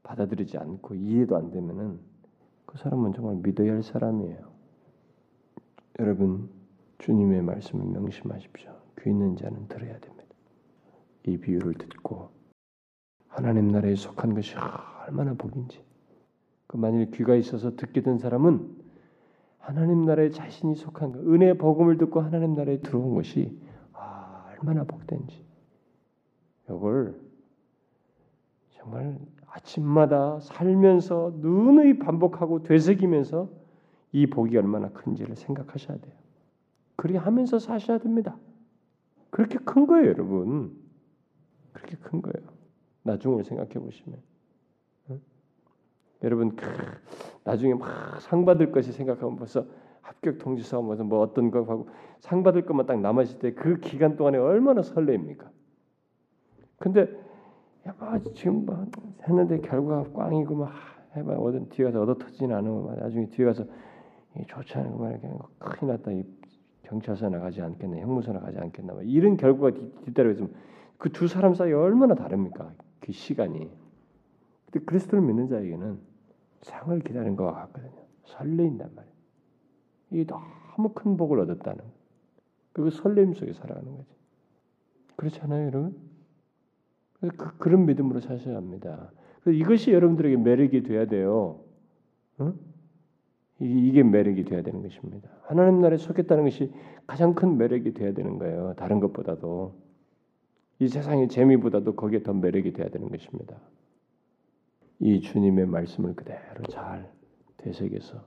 받아들이지 0.03 0.57
않고 0.57 0.95
이해도 0.95 1.35
안 1.35 1.51
되면은 1.51 1.99
그 2.69 2.77
사람은 2.77 3.13
정말 3.13 3.37
믿어야 3.37 3.73
할 3.73 3.81
사람이에요. 3.81 4.47
여러분 5.97 6.51
주님의 6.99 7.41
말씀을 7.41 7.83
명심하십시오. 7.87 8.71
귀 9.01 9.09
있는 9.09 9.35
자는 9.35 9.67
들어야 9.67 9.99
됩니다. 9.99 10.27
이 11.25 11.35
비유를 11.37 11.73
듣고 11.73 12.29
하나님 13.27 13.69
나라에 13.69 13.95
속한 13.95 14.35
것이 14.35 14.53
얼마나 15.07 15.33
복인지. 15.33 15.83
그 16.67 16.77
만일 16.77 17.09
귀가 17.09 17.35
있어서 17.35 17.75
듣게 17.75 18.03
된 18.03 18.19
사람은 18.19 18.77
하나님 19.57 20.05
나라에 20.05 20.29
자신이 20.29 20.75
속한 20.75 21.11
것, 21.11 21.19
은혜 21.21 21.57
복음을 21.57 21.97
듣고 21.97 22.21
하나님 22.21 22.53
나라에 22.53 22.81
들어온 22.81 23.15
것이 23.15 23.59
아, 23.93 24.47
얼마나 24.51 24.83
복된지. 24.83 25.43
이걸 26.65 27.19
정말 28.69 29.17
아침마다 29.51 30.39
살면서 30.39 31.33
누누이 31.37 31.99
반복하고 31.99 32.63
되새기면서 32.63 33.49
이 34.11 34.27
복이 34.27 34.57
얼마나 34.57 34.89
큰지를 34.89 35.35
생각하셔야 35.35 35.97
돼요. 35.97 36.13
그렇게 36.95 37.17
하면서 37.17 37.59
사셔야 37.59 37.97
됩니다. 37.99 38.37
그렇게 39.29 39.57
큰 39.59 39.87
거예요, 39.87 40.07
여러분. 40.09 40.75
그렇게 41.73 41.95
큰 41.97 42.21
거예요. 42.21 42.47
나중을 43.03 43.43
생각해 43.43 43.73
보시면. 43.73 44.19
응? 45.11 45.21
여러분 46.23 46.55
크, 46.55 46.65
나중에 47.43 47.73
막 47.75 48.19
상 48.21 48.45
받을 48.45 48.71
것이 48.71 48.91
생각하면 48.91 49.35
벌써 49.37 49.65
합격 50.01 50.39
통지서 50.39 50.81
무슨 50.81 51.05
뭐 51.07 51.19
어떤 51.21 51.51
거 51.51 51.59
하고 51.63 51.87
상 52.19 52.43
받을 52.43 52.65
것만 52.65 52.85
딱 52.85 52.99
남았을 52.99 53.39
때 53.39 53.53
그 53.53 53.79
기간 53.79 54.15
동안에 54.17 54.37
얼마나 54.37 54.81
설레입니까? 54.81 55.49
근데 56.77 57.07
야, 57.89 57.95
뭐 57.97 58.33
지금 58.33 58.65
뭐 58.65 58.85
했는데 59.27 59.59
결과가 59.59 60.11
꽝이고 60.11 60.55
막 60.55 60.71
해봐. 61.15 61.33
어떤 61.33 61.67
뒤에 61.69 61.85
가서 61.85 62.03
얻어 62.03 62.15
터지진 62.17 62.51
않으면 62.51 62.99
나중에 62.99 63.27
뒤에 63.29 63.45
가서 63.45 63.65
좋지 64.47 64.77
않은 64.77 64.91
거 64.91 64.97
말이야 64.99 65.19
큰일 65.57 65.93
났다. 65.93 66.11
이 66.11 66.23
경찰서 66.83 67.29
나가지 67.29 67.61
않겠나 67.61 67.97
형무소 67.97 68.31
나가지 68.31 68.57
않겠나 68.57 68.93
막 68.93 69.07
이런 69.07 69.37
결과가 69.37 69.71
뒤따르고 70.05 70.33
있으면 70.33 70.53
그 70.97 71.09
두 71.09 71.27
사람 71.27 71.53
사이 71.55 71.71
얼마나 71.73 72.13
다릅니까? 72.13 72.73
그 72.99 73.11
시간이. 73.11 73.69
근데 74.71 74.85
그리스도를 74.85 75.23
믿는 75.23 75.47
자에게는 75.47 75.99
상을 76.61 76.99
기다리는 76.99 77.35
것과 77.35 77.53
같거든요. 77.53 77.91
설레인단 78.25 78.91
말이에요. 78.95 79.15
이게 80.11 80.25
너무 80.25 80.89
큰 80.93 81.17
복을 81.17 81.39
얻었다는 81.39 81.83
그 82.73 82.89
설렘 82.91 83.33
속에 83.33 83.53
살아가는 83.53 83.95
거지. 83.95 84.09
그렇잖아요 85.15 85.67
여러분 85.67 86.08
그, 87.21 87.57
그런 87.57 87.85
믿음으로 87.85 88.19
사셔야 88.19 88.55
합니다 88.55 89.11
이것이 89.45 89.91
여러분들에게 89.91 90.37
매력이 90.37 90.83
돼야 90.83 91.05
돼요 91.05 91.61
응? 92.41 92.53
이게 93.59 94.03
매력이 94.03 94.45
돼야 94.45 94.61
되는 94.61 94.81
것입니다. 94.81 95.29
하나님 95.43 95.81
나라에 95.81 95.97
속했다는 95.97 96.45
것이 96.45 96.71
가장 97.05 97.33
큰 97.35 97.57
매력이 97.57 97.93
돼야 97.93 98.13
되는 98.13 98.37
거예요. 98.37 98.73
다른 98.77 98.99
것보다도 99.01 99.75
이 100.79 100.87
세상의 100.87 101.27
재미보다도 101.27 101.95
거기에 101.95 102.23
더 102.23 102.33
매력이 102.33 102.71
돼야 102.71 102.87
되는 102.87 103.09
것입니다. 103.09 103.57
이 104.99 105.19
주님의 105.19 105.65
말씀을 105.65 106.15
그대로 106.15 106.63
잘 106.69 107.11
되새겨서 107.57 108.25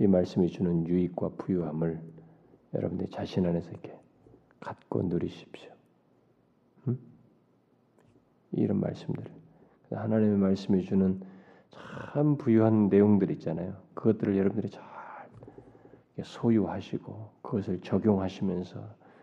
이 0.00 0.08
말씀이 0.08 0.48
주는 0.48 0.86
유익과 0.88 1.30
부유함을 1.38 2.00
여러분들이 2.74 3.10
자신 3.10 3.46
안에서 3.46 3.70
이렇게 3.70 3.96
갖고 4.58 5.02
누리십시오. 5.02 5.73
음? 8.56 8.62
이런 8.62 8.80
말씀들 8.80 9.24
하나님의 9.90 10.38
말씀이 10.38 10.82
주는 10.84 11.20
참 11.70 12.36
부유한 12.36 12.88
내용들 12.88 13.30
있잖아요. 13.32 13.74
그것들을 13.94 14.36
여러분들이 14.36 14.70
잘 14.70 14.82
소유하시고 16.22 17.30
그것을 17.42 17.80
적용하시면서 17.80 18.80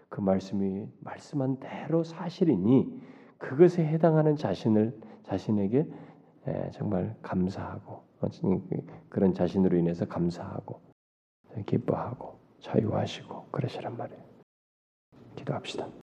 그 0.10 0.20
말씀이 0.20 0.88
말씀한 1.00 1.60
대로 1.60 2.04
사실이니 2.04 3.02
그것에 3.38 3.86
해당하는 3.86 4.36
자신을 4.36 5.00
자신에게 5.24 5.88
정말 6.74 7.16
감사하고 7.22 8.04
그런 9.10 9.34
자신으로 9.34 9.78
인해서 9.78 10.06
감사하고 10.06 10.82
기뻐하고 11.66 12.40
자유하시고 12.60 13.48
그러시란 13.52 13.98
말이에요. 13.98 14.22
기도합시다. 15.36 16.01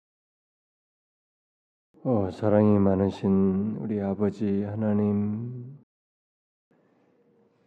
어, 2.03 2.29
사랑이 2.31 2.77
많으신 2.77 3.77
우리 3.79 3.99
아버지 3.99 4.63
하나님 4.63 5.77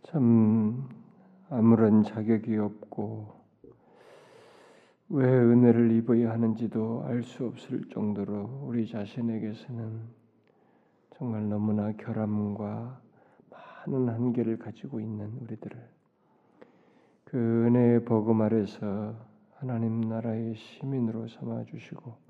참 0.03 0.89
아무런 1.51 2.05
자격이 2.05 2.57
없고 2.57 3.35
왜 5.11 5.25
은혜를 5.27 5.91
입어야 5.93 6.31
하는지도 6.31 7.03
알 7.07 7.23
수 7.25 7.45
없을 7.47 7.89
정도로 7.91 8.63
우리 8.67 8.87
자신에게서는 8.87 10.01
정말 11.17 11.49
너무나 11.49 11.93
결함과 11.93 13.01
많은 13.51 14.09
한계를 14.09 14.59
가지고 14.59 15.01
있는 15.01 15.37
우리들을 15.41 15.89
그 17.25 17.67
은혜의 17.67 18.05
복음 18.05 18.41
아래서 18.43 19.15
하나님 19.57 20.01
나라의 20.03 20.55
시민으로 20.55 21.27
삼아 21.29 21.65
주시고 21.65 22.30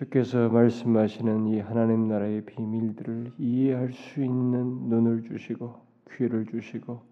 주께서 0.00 0.48
말씀하시는 0.48 1.48
이 1.48 1.60
하나님 1.60 2.08
나라의 2.08 2.46
비밀들을 2.46 3.32
이해할 3.36 3.92
수 3.92 4.24
있는 4.24 4.88
눈을 4.88 5.24
주시고 5.24 5.78
귀를 6.12 6.46
주시고 6.46 7.02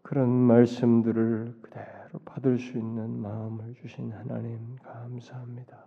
그런 0.00 0.30
말씀들을 0.30 1.56
그대로 1.60 2.20
받을 2.24 2.58
수 2.58 2.78
있는 2.78 3.20
마음을 3.20 3.74
주신 3.74 4.12
하나님 4.12 4.76
감사합니다. 4.82 5.84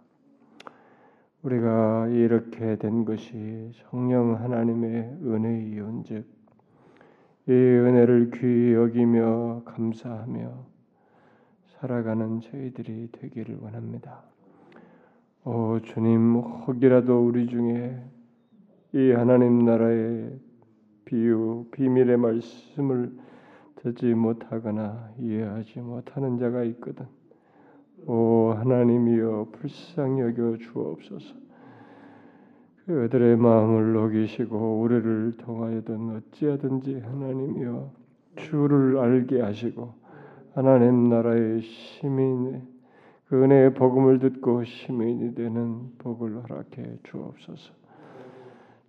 우리가 1.41 2.09
이렇게 2.09 2.76
된 2.76 3.03
것이 3.03 3.72
성령 3.89 4.36
하나님의 4.36 5.18
은혜이온즉 5.24 6.28
이 7.47 7.51
은혜를 7.51 8.30
귀히 8.36 8.74
여기며 8.74 9.63
감사하며 9.66 10.63
살아가는 11.80 12.41
저희들이 12.41 13.09
되기를 13.13 13.57
원합니다. 13.61 14.35
오 15.48 15.80
주님 15.80 16.38
혹이라도 16.38 17.24
우리 17.24 17.46
중에 17.46 17.96
이 18.93 19.12
하나님 19.12 19.64
나라의 19.64 20.39
비유 21.06 21.68
비밀의 21.70 22.18
말씀을 22.18 23.12
듣지 23.76 24.16
못하거나 24.16 25.12
이해하지 25.20 25.82
못하는 25.82 26.39
자가 26.39 26.64
있거든. 26.64 27.06
오 28.08 28.54
하나님이여 28.58 29.50
불쌍히 29.52 30.22
여겨 30.22 30.58
주옵소서. 30.58 31.36
그들의 32.88 33.38
마음을 33.38 33.93
녹이시고 33.93 34.82
우리를 34.82 35.38
통하여든 35.38 36.16
어찌하든지 36.16 37.02
하나님이여 37.02 37.91
주를 38.38 38.98
알게 38.98 39.41
하시고 39.41 39.93
하나님 40.56 41.08
나라의 41.08 41.62
시민의 41.62 42.74
그 43.28 43.43
은혜의 43.43 43.73
복음을 43.73 44.19
듣고 44.19 44.63
시민이 44.63 45.34
되는 45.34 45.91
복을 45.97 46.43
허락해 46.43 46.99
주옵소서. 47.03 47.73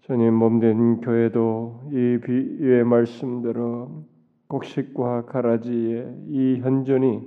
주님 0.03 0.35
몸된 0.35 1.01
교회도 1.01 1.89
이 1.91 2.21
비유의 2.23 2.85
말씀대로 2.85 4.05
곡식과 4.49 5.25
가라지의 5.25 6.15
이 6.29 6.61
현존이 6.61 7.27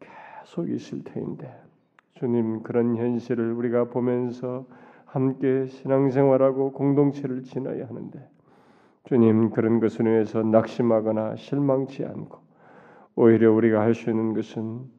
계속 0.00 0.68
있을 0.68 1.04
터인데 1.04 1.48
주님 2.14 2.62
그런 2.64 2.96
현실을 2.96 3.52
우리가 3.52 3.84
보면서 3.84 4.66
함께 5.04 5.66
신앙생활하고 5.68 6.72
공동체를 6.72 7.44
지나야 7.44 7.86
하는데 7.86 8.28
주님 9.04 9.50
그런 9.50 9.78
것을 9.78 10.06
위해서 10.06 10.42
낙심하거나 10.42 11.36
실망치 11.36 12.04
않고 12.04 12.38
오히려 13.14 13.52
우리가 13.52 13.80
할 13.80 13.94
수 13.94 14.10
있는 14.10 14.34
것은 14.34 14.95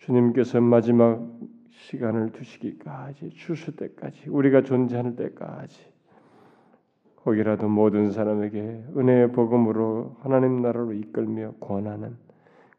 주님께서 0.00 0.60
마지막 0.60 1.20
시간을 1.70 2.32
두시기까지 2.32 3.30
주실 3.30 3.76
때까지 3.76 4.28
우리가 4.28 4.62
존재하는 4.62 5.16
때까지 5.16 5.90
거기라도 7.16 7.68
모든 7.68 8.10
사람에게 8.10 8.84
은혜의 8.96 9.32
복음으로 9.32 10.16
하나님 10.20 10.62
나라로 10.62 10.94
이끌며 10.94 11.52
권하는 11.60 12.16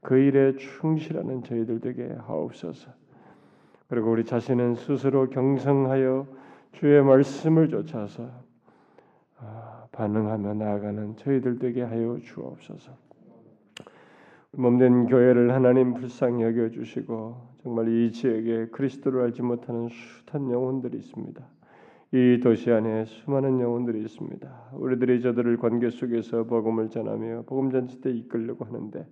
그 0.02 0.18
일에 0.18 0.56
충실하는 0.56 1.44
저희들 1.44 1.80
되게 1.80 2.12
하옵소서. 2.26 2.92
그리고 3.88 4.12
우리 4.12 4.26
자신은 4.26 4.76
스스로 4.76 5.30
경성하여 5.30 6.26
주의 6.72 7.04
말씀을 7.04 7.70
쫓아서 7.70 8.32
아, 9.38 9.86
반응하며 9.92 10.56
나아가는 10.56 11.18
저희들 11.18 11.60
되게 11.60 11.84
하여 11.84 12.18
주옵소서. 12.24 13.11
몸된 14.54 15.06
교회를 15.06 15.54
하나님 15.54 15.93
불쌍히 15.93 16.43
여겨 16.43 16.72
주시고 16.72 17.38
정말 17.64 17.88
이 17.88 18.12
지역에 18.12 18.68
그리스도를 18.68 19.22
알지 19.22 19.41
못하는 19.43 19.88
숱한 19.88 20.52
영혼들이 20.52 20.97
있습니다. 20.97 21.41
이 22.12 22.39
도시 22.43 22.70
안에 22.70 23.06
수많은 23.06 23.62
영혼들이 23.62 24.02
있습니다. 24.02 24.72
우리들이 24.74 25.22
저들을 25.22 25.56
관계 25.56 25.89
속에서 25.89 26.43
복음을 26.43 26.89
전하며 26.89 27.43
복음 27.47 27.72
전체 27.72 28.02
때 28.02 28.12
이끌려고 28.12 28.66
하는데 28.66 29.08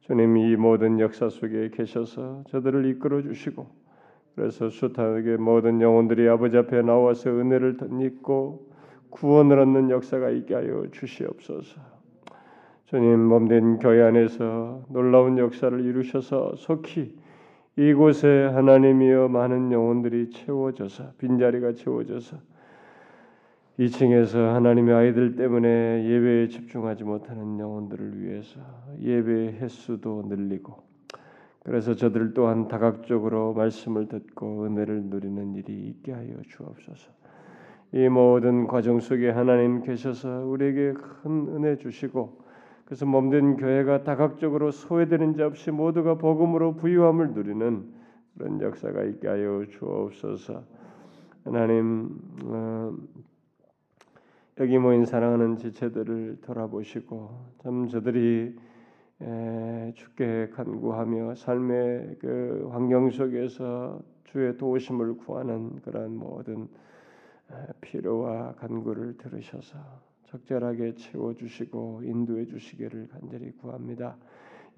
주님 0.00 0.36
이 0.36 0.56
모든 0.56 1.00
역사 1.00 1.30
속에 1.30 1.70
계셔서 1.70 2.44
저들을 2.50 2.84
이끌어 2.90 3.22
주시고 3.22 3.66
그래서 4.34 4.68
숱하게 4.68 5.38
모든 5.38 5.80
영혼들이 5.80 6.28
아버지 6.28 6.58
앞에 6.58 6.82
나와서 6.82 7.30
은혜를 7.30 7.78
덧입고 7.78 8.68
구원을 9.08 9.58
얻는 9.58 9.88
역사가 9.88 10.28
있게 10.28 10.52
하여 10.52 10.84
주시옵소서. 10.92 11.95
주님 12.86 13.18
몸된 13.18 13.80
교회 13.80 14.00
안에서 14.00 14.84
놀라운 14.88 15.38
역사를 15.38 15.84
이루셔서 15.84 16.54
속히 16.54 17.16
이곳에 17.74 18.44
하나님이여 18.44 19.26
많은 19.26 19.72
영혼들이 19.72 20.30
채워져서 20.30 21.14
빈자리가 21.18 21.72
채워져서 21.72 22.36
2층에서 23.80 24.52
하나님의 24.52 24.94
아이들 24.94 25.34
때문에 25.34 26.04
예배에 26.08 26.46
집중하지 26.46 27.02
못하는 27.02 27.58
영혼들을 27.58 28.22
위해서 28.22 28.60
예배 29.00 29.58
횟수도 29.58 30.22
늘리고 30.28 30.76
그래서 31.64 31.96
저들 31.96 32.34
또한 32.34 32.68
다각적으로 32.68 33.52
말씀을 33.54 34.06
듣고 34.06 34.64
은혜를 34.64 35.06
누리는 35.06 35.56
일이 35.56 35.88
있게 35.88 36.12
하여 36.12 36.36
주옵소서. 36.46 37.10
이 37.94 38.08
모든 38.08 38.68
과정 38.68 39.00
속에 39.00 39.30
하나님 39.30 39.82
계셔서 39.82 40.46
우리에게 40.46 40.92
큰 40.92 41.48
은혜 41.48 41.76
주시고 41.76 42.45
그래서 42.86 43.04
몸된 43.04 43.56
교회가 43.56 44.04
다각적으로 44.04 44.70
소외되는 44.70 45.34
자 45.34 45.46
없이 45.46 45.72
모두가 45.72 46.14
복음으로 46.18 46.76
부유함을 46.76 47.32
누리는 47.32 47.92
그런 48.38 48.60
역사가 48.60 49.02
있게 49.02 49.26
하여 49.26 49.64
주옵소서. 49.68 50.62
하나님 51.44 52.16
어, 52.44 52.94
여기 54.60 54.78
모인 54.78 55.04
사랑하는 55.04 55.56
지체들을 55.56 56.38
돌아보시고 56.42 57.30
참 57.62 57.88
저들이 57.88 58.56
주께 59.94 60.48
간구하며 60.50 61.34
삶의 61.34 62.18
그 62.20 62.68
환경 62.70 63.10
속에서 63.10 64.00
주의 64.24 64.56
도우심을 64.56 65.16
구하는 65.16 65.80
그러한 65.82 66.16
모든 66.16 66.68
필요와 67.80 68.54
간구를 68.54 69.16
들으셔서 69.16 70.05
적절하게 70.36 70.94
채워 70.96 71.34
주시고 71.34 72.02
인도해 72.04 72.44
주시기를 72.44 73.08
간절히 73.08 73.52
구합니다. 73.52 74.16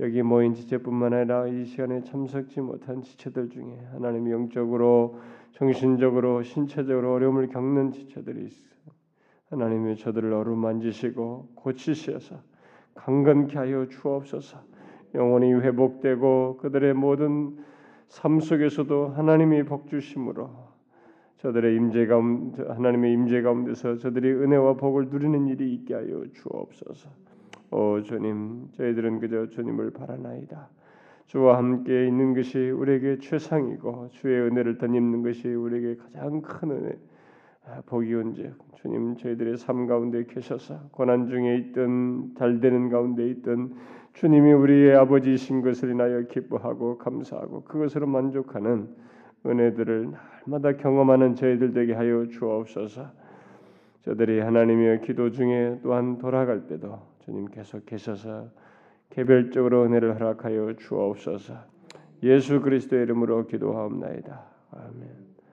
여기 0.00 0.22
모인 0.22 0.54
지체뿐만 0.54 1.12
아니라 1.12 1.48
이 1.48 1.64
시간에 1.64 2.02
참석지 2.04 2.60
못한 2.60 3.02
지체들 3.02 3.48
중에 3.50 3.88
하나님 3.90 4.30
영적으로 4.30 5.18
정신적으로 5.52 6.42
신체적으로 6.42 7.12
어려움을 7.14 7.48
겪는 7.48 7.90
지체들이 7.90 8.44
있어. 8.44 8.68
하나님이 9.50 9.96
저들을 9.96 10.32
어루만지시고 10.32 11.48
고치셔서 11.56 12.36
강건케 12.94 13.58
하여 13.58 13.88
주옵소서. 13.88 14.58
영혼이 15.14 15.54
회복되고 15.54 16.58
그들의 16.58 16.94
모든 16.94 17.56
삶 18.08 18.40
속에서도 18.40 19.08
하나님이 19.08 19.64
복 19.64 19.88
주심으로 19.88 20.67
저들의 21.38 21.76
임재 21.76 22.06
가운 22.06 22.52
하나님의 22.56 23.12
임재 23.12 23.42
가운데서 23.42 23.96
저들이 23.98 24.32
은혜와 24.32 24.74
복을 24.74 25.08
누리는 25.08 25.46
일이 25.46 25.72
있게 25.74 25.94
하여 25.94 26.24
주옵소서. 26.32 27.10
오 27.70 28.02
주님, 28.02 28.68
저희들은 28.72 29.20
그저 29.20 29.48
주님을 29.48 29.92
바라나이다. 29.92 30.68
주와 31.26 31.58
함께 31.58 32.06
있는 32.06 32.34
것이 32.34 32.58
우리에게 32.70 33.18
최상이고 33.18 34.08
주의 34.12 34.40
은혜를 34.40 34.78
덧입는 34.78 35.22
것이 35.22 35.48
우리에게 35.48 35.96
가장 35.96 36.40
큰 36.40 36.70
은혜 36.70 36.98
복이 37.84 38.14
온즉 38.14 38.56
주님 38.76 39.16
저희들의 39.16 39.58
삶 39.58 39.86
가운데 39.86 40.24
계셔서 40.24 40.88
고난 40.90 41.28
중에 41.28 41.56
있든 41.58 42.34
잘 42.38 42.60
되는 42.60 42.88
가운데 42.88 43.28
있든 43.28 43.74
주님이 44.14 44.52
우리의 44.54 44.96
아버지이신 44.96 45.60
것을 45.60 45.90
인하여 45.90 46.22
기뻐하고 46.22 46.96
감사하고 46.96 47.64
그것으로 47.64 48.06
만족하는 48.06 48.88
은혜들을 49.46 50.12
날마다 50.46 50.72
경험하는 50.72 51.34
저희들 51.34 51.72
되게 51.72 51.92
하여 51.92 52.26
주옵소서. 52.26 53.06
저들이 54.02 54.40
하나님의 54.40 55.02
기도 55.02 55.30
중에 55.30 55.80
또한 55.82 56.18
돌아갈 56.18 56.66
때도 56.66 56.98
주님 57.24 57.46
계속 57.46 57.84
계셔서 57.84 58.48
개별적으로 59.10 59.84
은혜를 59.84 60.14
허락하여 60.14 60.74
주옵소서. 60.76 61.54
예수 62.22 62.60
그리스도의 62.60 63.02
이름으로 63.04 63.46
기도하옵나이다. 63.46 64.44
아멘. 64.72 65.27